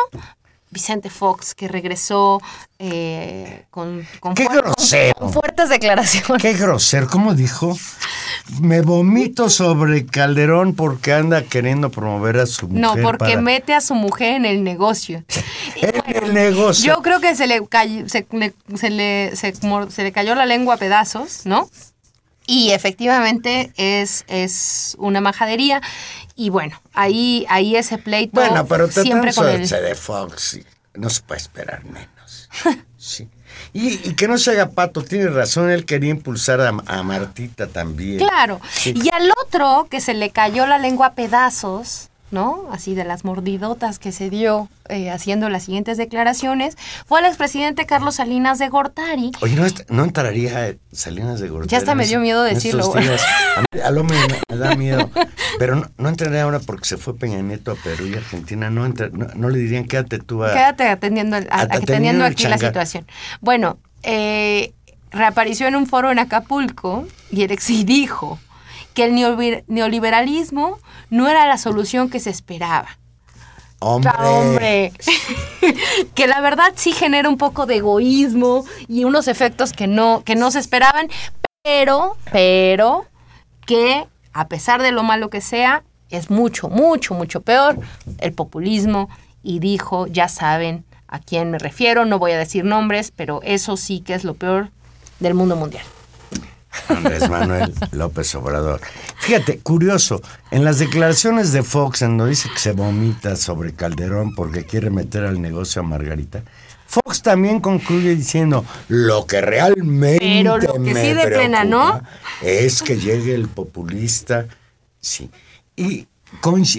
Vicente 0.72 1.10
Fox, 1.10 1.54
que 1.54 1.68
regresó 1.68 2.42
eh, 2.80 3.66
con, 3.70 4.08
con, 4.22 4.34
Qué 4.36 4.46
fuer 4.46 4.62
grosero. 4.64 5.14
con, 5.20 5.34
fuertes 5.34 5.68
declaraciones. 5.70 6.42
Qué 6.42 6.54
grosero, 6.54 7.08
¿cómo 7.10 7.34
dijo? 7.36 7.78
Me 8.62 8.82
vomito 8.82 9.50
sobre 9.50 10.06
Calderón 10.06 10.74
porque 10.74 11.14
anda 11.14 11.44
queriendo 11.44 11.92
promover 11.92 12.38
a 12.40 12.46
su 12.46 12.68
mujer. 12.70 12.82
No, 12.82 12.94
porque 13.02 13.32
para- 13.34 13.42
mete 13.42 13.74
a 13.74 13.82
su 13.82 13.94
mujer 13.96 14.36
en 14.36 14.46
el 14.46 14.64
negocio. 14.64 15.24
En 15.82 16.24
el 16.26 16.34
negocio. 16.34 16.94
Yo 16.96 17.02
creo 17.02 17.20
que 17.20 17.36
se 17.36 17.48
le, 17.48 17.62
cayó- 17.68 18.08
se, 18.08 18.26
le, 18.32 18.54
se, 18.76 18.90
le, 18.90 19.36
se 19.36 20.04
le 20.04 20.12
cayó 20.12 20.36
la 20.36 20.46
lengua 20.46 20.76
a 20.76 20.78
pedazos, 20.78 21.46
¿no? 21.46 21.70
Y 22.48 22.72
efectivamente 22.72 23.72
es, 23.78 24.26
es 24.28 24.96
una 25.00 25.22
majadería. 25.22 25.82
Y 26.42 26.50
bueno, 26.50 26.82
ahí, 26.94 27.46
ahí 27.50 27.76
ese 27.76 28.00
pleito 28.00 28.32
Bueno, 28.34 28.66
pero 28.66 28.90
siempre 28.90 29.32
con 29.32 29.48
el... 29.48 29.70
de 29.70 29.94
Fox, 29.94 30.60
no 30.96 31.08
se 31.12 31.22
puede 31.22 31.40
esperar 31.40 31.84
menos. 31.86 32.50
Sí. 32.98 33.28
Y, 33.74 33.94
y 34.08 34.14
que 34.14 34.28
no 34.28 34.38
se 34.38 34.52
haga 34.52 34.70
pato, 34.70 35.04
tiene 35.04 35.28
razón, 35.28 35.72
él 35.72 35.86
quería 35.86 36.12
impulsar 36.12 36.62
a, 36.62 36.70
a 36.86 37.02
Martita 37.02 37.66
también. 37.66 38.20
Claro. 38.20 38.62
Sí. 38.72 38.94
Y 38.96 39.10
al 39.12 39.32
otro 39.44 39.88
que 39.90 40.02
se 40.02 40.14
le 40.14 40.30
cayó 40.30 40.68
la 40.68 40.78
lengua 40.78 41.08
a 41.08 41.14
pedazos, 41.14 42.11
¿no? 42.32 42.68
Así 42.72 42.96
de 42.96 43.04
las 43.04 43.24
mordidotas 43.26 44.00
que 44.00 44.12
se 44.12 44.30
dio 44.30 44.70
eh, 44.90 45.10
haciendo 45.12 45.50
las 45.50 45.64
siguientes 45.64 45.98
declaraciones, 45.98 46.78
fue 47.06 47.20
al 47.20 47.26
expresidente 47.26 47.86
Carlos 47.86 48.16
Salinas 48.16 48.58
de 48.60 48.70
Gortari. 48.70 49.32
Oye, 49.42 49.58
¿no, 49.90 50.04
entraría 50.04 50.76
Salinas 50.92 51.40
de 51.40 51.50
Gortari? 51.50 51.70
Ya 51.70 51.78
hasta 51.78 51.96
me 51.96 52.06
dio 52.06 52.20
miedo 52.20 52.44
decirlo, 52.44 52.92
días? 52.94 53.22
A, 53.58 53.62
mí- 53.62 53.82
a 53.82 53.92
lo 53.92 54.04
me, 54.04 54.16
me 54.50 54.58
da 54.58 54.76
miedo. 54.76 55.10
Pero 55.60 55.76
no, 55.76 55.90
no 55.98 56.10
entraría 56.10 56.44
ahora 56.44 56.60
porque 56.60 56.86
se 56.86 56.98
fue 56.98 57.16
Peña 57.18 57.42
Nieto 57.42 57.72
a 57.72 57.76
Perú 57.76 58.08
y 58.08 58.16
Argentina. 58.16 58.70
No, 58.70 58.86
entra- 58.86 59.10
no, 59.12 59.28
no 59.36 59.50
le 59.50 59.60
dirían 59.60 59.86
quédate 59.86 60.20
tú 60.20 60.44
a... 60.44 60.54
Quédate 60.54 60.88
atendiendo, 60.88 61.38
el- 61.38 61.48
a- 61.52 61.62
Atendiendo 61.62 62.26
el 62.26 62.32
aquí 62.32 62.48
la 62.48 62.58
situación. 62.58 63.06
Bueno, 63.42 63.78
eh, 64.04 64.74
reapareció 65.12 65.68
en 65.68 65.76
un 65.76 65.86
foro 65.88 66.12
en 66.12 66.20
Acapulco 66.20 67.06
y 67.32 67.42
el 67.44 67.52
ex 67.52 67.70
y 67.70 67.84
dijo 67.84 68.40
que 68.94 69.04
el 69.06 69.14
neoliber- 69.14 69.64
neoliberalismo 69.68 70.80
no 71.12 71.30
era 71.30 71.46
la 71.46 71.60
solución 71.60 72.10
que 72.10 72.20
se 72.20 72.32
esperaba. 72.32 72.98
Hombre. 73.80 74.12
Hombre. 74.24 74.94
que 76.16 76.26
la 76.26 76.42
verdad 76.42 76.74
sí 76.76 76.94
genera 76.94 77.30
un 77.30 77.38
poco 77.38 77.66
de 77.66 77.78
egoísmo 77.78 78.64
y 78.88 79.04
unos 79.04 79.28
efectos 79.28 79.74
que 79.74 79.88
no, 79.88 80.24
que 80.24 80.36
no 80.36 80.50
se 80.52 80.60
esperaban, 80.60 81.10
pero, 81.62 82.16
pero, 82.32 83.06
que 83.66 84.08
a 84.34 84.48
pesar 84.48 84.82
de 84.82 84.92
lo 84.92 85.04
malo 85.04 85.30
que 85.30 85.42
sea, 85.42 85.84
es 86.10 86.30
mucho, 86.30 86.70
mucho, 86.70 87.14
mucho 87.14 87.42
peor 87.42 87.78
el 88.20 88.34
populismo. 88.34 89.10
Y 89.44 89.60
dijo, 89.60 90.08
ya 90.08 90.28
saben 90.28 90.86
a 91.08 91.20
quién 91.20 91.52
me 91.52 91.58
refiero, 91.58 92.06
no 92.06 92.20
voy 92.20 92.32
a 92.32 92.38
decir 92.38 92.64
nombres, 92.64 93.12
pero 93.14 93.42
eso 93.44 93.76
sí 93.76 94.00
que 94.02 94.14
es 94.14 94.24
lo 94.24 94.36
peor 94.36 94.70
del 95.20 95.34
mundo 95.34 95.56
mundial. 95.56 95.84
Andrés 96.88 97.30
Manuel 97.30 97.74
López 97.92 98.34
Obrador. 98.36 98.82
Fíjate, 99.20 99.60
curioso, 99.60 100.22
en 100.52 100.64
las 100.64 100.80
declaraciones 100.80 101.52
de 101.52 101.64
Fox, 101.64 102.02
en 102.02 102.18
donde 102.18 102.32
dice 102.32 102.50
que 102.50 102.60
se 102.60 102.72
vomita 102.72 103.36
sobre 103.36 103.74
Calderón 103.74 104.36
porque 104.36 104.66
quiere 104.66 104.90
meter 104.90 105.26
al 105.26 105.42
negocio 105.42 105.82
a 105.82 105.86
Margarita, 105.86 106.44
Fox 106.88 107.22
también 107.22 107.62
concluye 107.62 108.16
diciendo, 108.16 108.66
lo 108.90 109.26
que 109.26 109.40
realmente 109.40 110.20
Pero 110.20 110.58
lo 110.58 110.74
que 110.74 110.94
me 110.94 111.02
sí 111.02 111.14
de 111.14 111.28
pena, 111.28 111.64
¿no? 111.64 112.02
Es 112.42 112.82
que 112.82 112.98
llegue 112.98 113.34
el 113.34 113.48
populista, 113.48 114.48
sí. 115.00 115.32
Y 115.78 116.08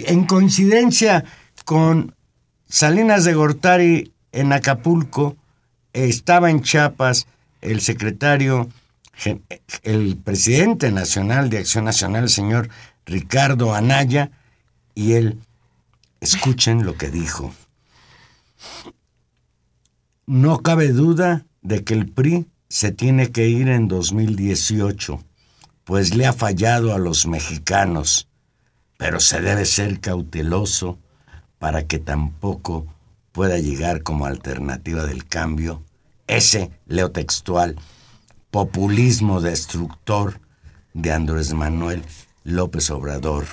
en 0.05 0.25
coincidencia 0.25 1.23
con 1.65 2.13
Salinas 2.67 3.23
de 3.23 3.33
Gortari 3.33 4.13
en 4.31 4.53
Acapulco, 4.53 5.35
estaba 5.93 6.49
en 6.49 6.61
Chiapas 6.61 7.25
el 7.61 7.81
secretario, 7.81 8.69
el 9.83 10.17
presidente 10.17 10.91
nacional 10.91 11.49
de 11.49 11.59
Acción 11.59 11.85
Nacional, 11.85 12.23
el 12.23 12.29
señor 12.29 12.69
Ricardo 13.05 13.73
Anaya, 13.73 14.31
y 14.95 15.13
él, 15.13 15.39
escuchen 16.21 16.85
lo 16.85 16.95
que 16.95 17.09
dijo. 17.09 17.53
No 20.25 20.59
cabe 20.59 20.89
duda 20.89 21.45
de 21.61 21.83
que 21.83 21.93
el 21.93 22.09
PRI 22.09 22.47
se 22.69 22.91
tiene 22.91 23.31
que 23.31 23.47
ir 23.47 23.67
en 23.69 23.87
2018, 23.87 25.21
pues 25.83 26.15
le 26.15 26.25
ha 26.25 26.33
fallado 26.33 26.93
a 26.93 26.97
los 26.97 27.27
mexicanos, 27.27 28.29
pero 28.97 29.19
se 29.19 29.41
debe 29.41 29.65
ser 29.65 29.99
cauteloso 29.99 30.97
para 31.59 31.87
que 31.87 31.99
tampoco 31.99 32.87
pueda 33.31 33.57
llegar 33.57 34.01
como 34.03 34.25
alternativa 34.25 35.05
del 35.05 35.25
cambio. 35.25 35.83
Ese, 36.27 36.71
leo 36.87 37.11
textual, 37.11 37.75
populismo 38.53 39.41
destructor 39.41 40.39
de 40.93 41.11
Andrés 41.11 41.55
Manuel 41.55 42.05
López 42.43 42.91
Obrador. 42.91 43.45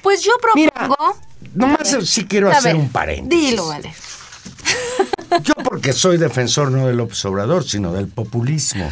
Pues 0.00 0.22
yo 0.22 0.30
propongo... 0.40 1.16
Nomás 1.54 1.96
sí 2.04 2.26
quiero 2.26 2.48
hacer 2.48 2.74
ver, 2.74 2.82
un 2.84 2.88
paréntesis. 2.90 3.50
Dilo, 3.50 3.66
vale. 3.66 3.92
Yo 5.42 5.54
porque 5.64 5.92
soy 5.92 6.18
defensor 6.18 6.70
no 6.70 6.86
de 6.86 6.94
López 6.94 7.24
Obrador, 7.24 7.64
sino 7.64 7.92
del 7.92 8.06
populismo. 8.06 8.88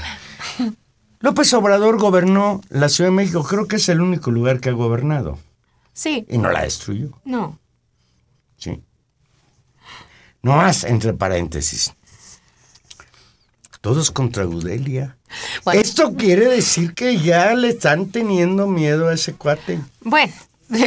López 1.20 1.54
Obrador 1.54 1.98
gobernó 1.98 2.60
la 2.68 2.88
Ciudad 2.88 3.10
de 3.10 3.16
México, 3.16 3.44
creo 3.44 3.68
que 3.68 3.76
es 3.76 3.88
el 3.88 4.00
único 4.00 4.32
lugar 4.32 4.58
que 4.58 4.70
ha 4.70 4.72
gobernado. 4.72 5.38
Sí, 5.92 6.26
Y 6.28 6.38
no 6.38 6.50
la 6.50 6.62
destruyó. 6.62 7.10
no. 7.24 7.58
Sí. 8.56 8.82
No 10.42 10.56
más, 10.56 10.82
entre 10.84 11.12
paréntesis. 11.12 11.94
Todos 13.80 14.10
contra 14.10 14.44
Gudelia. 14.44 15.16
Bueno. 15.64 15.80
Esto 15.80 16.14
quiere 16.14 16.46
decir 16.46 16.94
que 16.94 17.18
ya 17.18 17.54
le 17.54 17.68
están 17.68 18.06
teniendo 18.10 18.66
miedo 18.66 19.08
a 19.08 19.14
ese 19.14 19.34
cuate. 19.34 19.80
Bueno. 20.00 20.32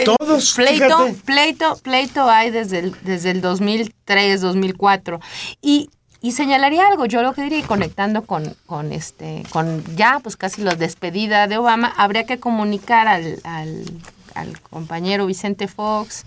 Todos, 0.05 0.53
pleito, 0.55 0.97
fíjate. 0.97 1.13
pleito, 1.25 1.75
pleito 1.83 2.29
hay 2.29 2.51
desde 2.51 2.79
el, 2.79 2.95
desde 3.03 3.31
el 3.31 3.41
2003, 3.41 4.41
2004. 4.41 5.19
Y, 5.61 5.89
y 6.21 6.31
señalaría 6.31 6.87
algo, 6.87 7.05
yo 7.05 7.21
lo 7.21 7.33
que 7.33 7.41
diría, 7.41 7.59
y 7.59 7.63
conectando 7.63 8.21
con, 8.23 8.55
con, 8.65 8.93
este, 8.93 9.43
con 9.49 9.83
ya 9.95 10.19
pues 10.23 10.37
casi 10.37 10.61
la 10.61 10.75
despedida 10.75 11.47
de 11.47 11.57
Obama, 11.57 11.93
habría 11.97 12.25
que 12.25 12.39
comunicar 12.39 13.09
al, 13.09 13.41
al, 13.43 13.83
al 14.35 14.61
compañero 14.61 15.25
Vicente 15.25 15.67
Fox, 15.67 16.23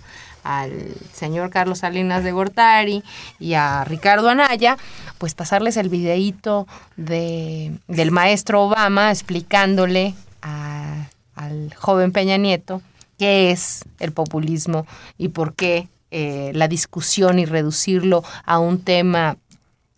al 0.46 0.94
señor 1.12 1.50
Carlos 1.50 1.80
Salinas 1.80 2.22
de 2.22 2.32
Gortari 2.32 3.02
y 3.38 3.54
a 3.54 3.84
Ricardo 3.84 4.28
Anaya, 4.28 4.76
pues 5.18 5.34
pasarles 5.34 5.76
el 5.76 5.88
videíto 5.88 6.66
de, 6.96 7.72
del 7.88 8.10
maestro 8.10 8.62
Obama 8.62 9.10
explicándole 9.10 10.14
al 10.42 11.74
joven 11.74 12.12
Peña 12.12 12.36
Nieto 12.36 12.80
qué 13.18 13.50
es 13.50 13.84
el 13.98 14.12
populismo 14.12 14.86
y 15.18 15.28
por 15.28 15.54
qué 15.54 15.88
eh, 16.10 16.52
la 16.54 16.68
discusión 16.68 17.38
y 17.38 17.46
reducirlo 17.46 18.22
a 18.44 18.58
un 18.58 18.80
tema 18.80 19.36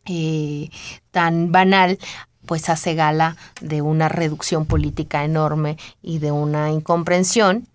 eh, 0.06 0.70
tan 1.10 1.52
banal, 1.52 1.98
pues 2.46 2.70
hace 2.70 2.94
gala 2.94 3.36
de 3.60 3.82
una 3.82 4.08
reducción 4.08 4.64
política 4.64 5.24
enorme 5.24 5.76
y 6.02 6.18
de 6.18 6.32
una 6.32 6.70
incomprensión, 6.70 7.68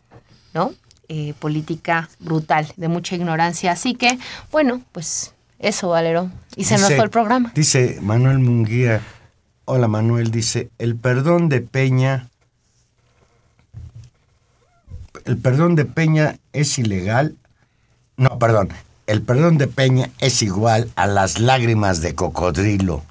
¿no? 0.54 0.74
Eh, 1.10 1.34
política 1.38 2.10
brutal, 2.20 2.72
de 2.78 2.88
mucha 2.88 3.16
ignorancia. 3.16 3.74
Así 3.74 3.94
que, 3.94 4.18
bueno, 4.52 4.82
pues 4.94 5.34
eso, 5.60 5.90
Valero. 5.90 6.32
Y 6.56 6.64
se 6.64 6.76
nos 6.76 6.84
Dice- 6.84 6.96
fue 6.96 7.04
el 7.06 7.12
programa. 7.12 7.52
Dice 7.54 8.00
Manuel 8.02 8.40
Munguía. 8.40 9.02
Hola 9.66 9.88
Manuel, 9.88 10.32
dice, 10.32 10.70
el 10.78 10.96
perdón 10.96 11.50
de 11.50 11.62
Peña. 11.62 12.30
El 15.26 15.38
perdón 15.38 15.76
de 15.76 15.86
Peña 15.86 16.38
es 16.52 16.78
ilegal. 16.80 17.36
No, 18.18 18.38
perdón. 18.40 18.70
El 19.08 19.22
perdón 19.22 19.58
de 19.58 19.68
Peña 19.68 20.10
es 20.20 20.42
igual 20.42 20.92
a 20.96 21.08
las 21.08 21.40
lágrimas 21.40 22.02
de 22.02 22.16
cocodrilo. 22.16 23.04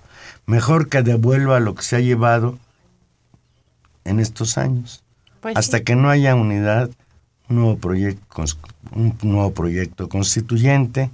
Mejor 0.47 0.89
que 0.89 1.03
devuelva 1.03 1.61
lo 1.61 1.75
que 1.75 1.83
se 1.83 1.97
ha 1.97 2.01
llevado 2.01 2.59
en 4.05 4.21
estos 4.21 4.59
años. 4.59 5.03
Pues 5.41 5.57
Hasta 5.57 5.79
sí. 5.79 5.85
que 5.85 5.95
no 5.97 6.11
haya 6.11 6.35
unidad, 6.35 6.91
un 7.53 7.57
nuevo, 7.57 7.77
proyecto, 7.77 8.45
un 8.93 9.17
nuevo 9.23 9.53
proyecto 9.53 10.09
constituyente, 10.09 11.11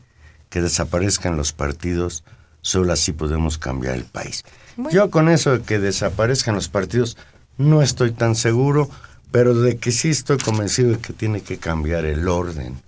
que 0.49 0.63
desaparezcan 0.63 1.37
los 1.37 1.53
partidos, 1.53 2.25
solo 2.63 2.93
así 2.93 3.13
podemos 3.13 3.59
cambiar 3.59 3.97
el 3.97 4.05
país. 4.05 4.45
Bueno. 4.77 4.91
Yo 4.91 5.11
con 5.11 5.29
eso 5.29 5.59
de 5.59 5.63
que 5.63 5.79
desaparezcan 5.79 6.55
los 6.55 6.69
partidos 6.69 7.17
no 7.59 7.83
estoy 7.83 8.13
tan 8.13 8.35
seguro, 8.35 8.89
pero 9.31 9.55
de 9.55 9.77
que 9.77 9.91
sí 9.91 10.11
estoy 10.11 10.39
convencido 10.39 10.93
de 10.93 10.99
que 10.99 11.13
tiene 11.13 11.43
que 11.43 11.59
cambiar 11.59 12.05
el 12.05 12.29
orden 12.29 12.81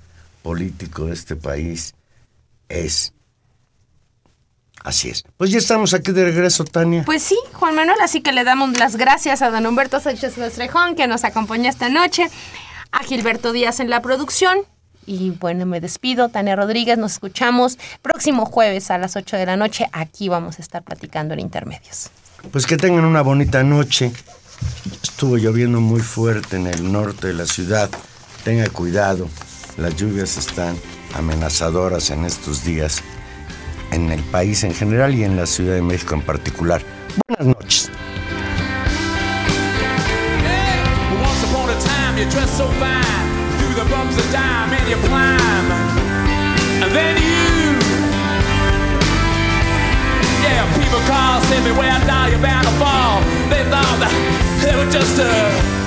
político 0.43 1.07
de 1.07 1.13
este 1.13 1.37
país 1.37 1.95
es... 2.69 3.13
Así 4.83 5.11
es. 5.11 5.25
Pues 5.37 5.51
ya 5.51 5.59
estamos 5.59 5.93
aquí 5.93 6.11
de 6.13 6.25
regreso, 6.25 6.65
Tania. 6.65 7.03
Pues 7.05 7.23
sí, 7.23 7.37
Juan 7.53 7.75
Manuel, 7.75 7.99
así 8.03 8.23
que 8.23 8.33
le 8.33 8.45
damos 8.45 8.79
las 8.79 8.97
gracias 8.97 9.43
a 9.43 9.51
don 9.51 9.67
Humberto 9.67 10.01
Sánchez 10.01 10.39
Estrejón 10.39 10.97
que 10.97 11.07
nos 11.07 11.25
acompaña 11.25 11.69
esta 11.69 11.91
noche, 11.91 12.31
a 12.93 13.03
Gilberto 13.05 13.53
Díaz 13.53 13.81
en 13.81 13.91
la 13.91 14.03
producción. 14.03 14.59
Y 15.07 15.31
bueno, 15.31 15.67
me 15.67 15.81
despido, 15.81 16.29
Tania 16.29 16.57
Rodríguez, 16.57 16.99
nos 16.99 17.13
escuchamos 17.13 17.79
próximo 18.03 18.47
jueves 18.47 18.91
a 18.91 18.99
las 18.99 19.17
8 19.17 19.37
de 19.37 19.47
la 19.47 19.57
noche. 19.57 19.87
Aquí 19.93 20.29
vamos 20.29 20.59
a 20.59 20.63
estar 20.63 20.83
platicando 20.83 21.35
en 21.35 21.41
Intermedios. 21.41 22.11
Pues 22.53 22.67
que 22.67 22.77
tengan 22.77 23.05
una 23.05 23.23
bonita 23.23 23.63
noche 23.63 24.13
Estuvo 25.03 25.37
lloviendo 25.37 25.81
muy 25.81 26.01
fuerte 26.01 26.57
en 26.57 26.67
el 26.67 26.91
norte 26.91 27.29
de 27.29 27.35
la 27.35 27.47
ciudad. 27.47 27.91
Tenga 28.45 28.69
cuidado, 28.69 29.29
las 29.77 29.97
lluvias 29.97 30.37
están 30.37 30.77
amenazadoras 31.15 32.11
en 32.11 32.25
estos 32.25 32.65
días 32.65 33.03
en 33.91 34.11
el 34.13 34.23
país 34.23 34.63
en 34.65 34.73
general 34.73 35.15
y 35.15 35.25
en 35.25 35.37
la 35.37 35.47
Ciudad 35.47 35.75
de 35.75 35.83
México 35.83 36.15
en 36.15 36.23
particular. 36.23 36.81
Buenas 37.27 37.57
noches. 37.59 37.91
You 42.21 42.29
dressed 42.29 42.59
so 42.59 42.69
fine. 42.77 43.27
Through 43.57 43.83
the 43.83 43.89
bumps 43.89 44.17
of 44.19 44.31
time, 44.31 44.69
and 44.77 44.89
you 44.91 44.97
climb. 45.09 45.67
And 46.85 46.93
then 46.93 47.17
you. 47.17 47.79
Yeah, 50.45 50.69
people 50.77 51.01
call, 51.09 51.41
say, 51.49 51.65
beware, 51.65 51.99
now 52.05 52.27
you're 52.27 52.43
bound 52.43 52.67
to 52.67 52.73
fall. 52.77 53.21
They 53.49 53.65
thought 53.73 53.97
that 54.05 54.13
they 54.61 54.77
were 54.77 54.91
just 54.91 55.19
a 55.19 55.80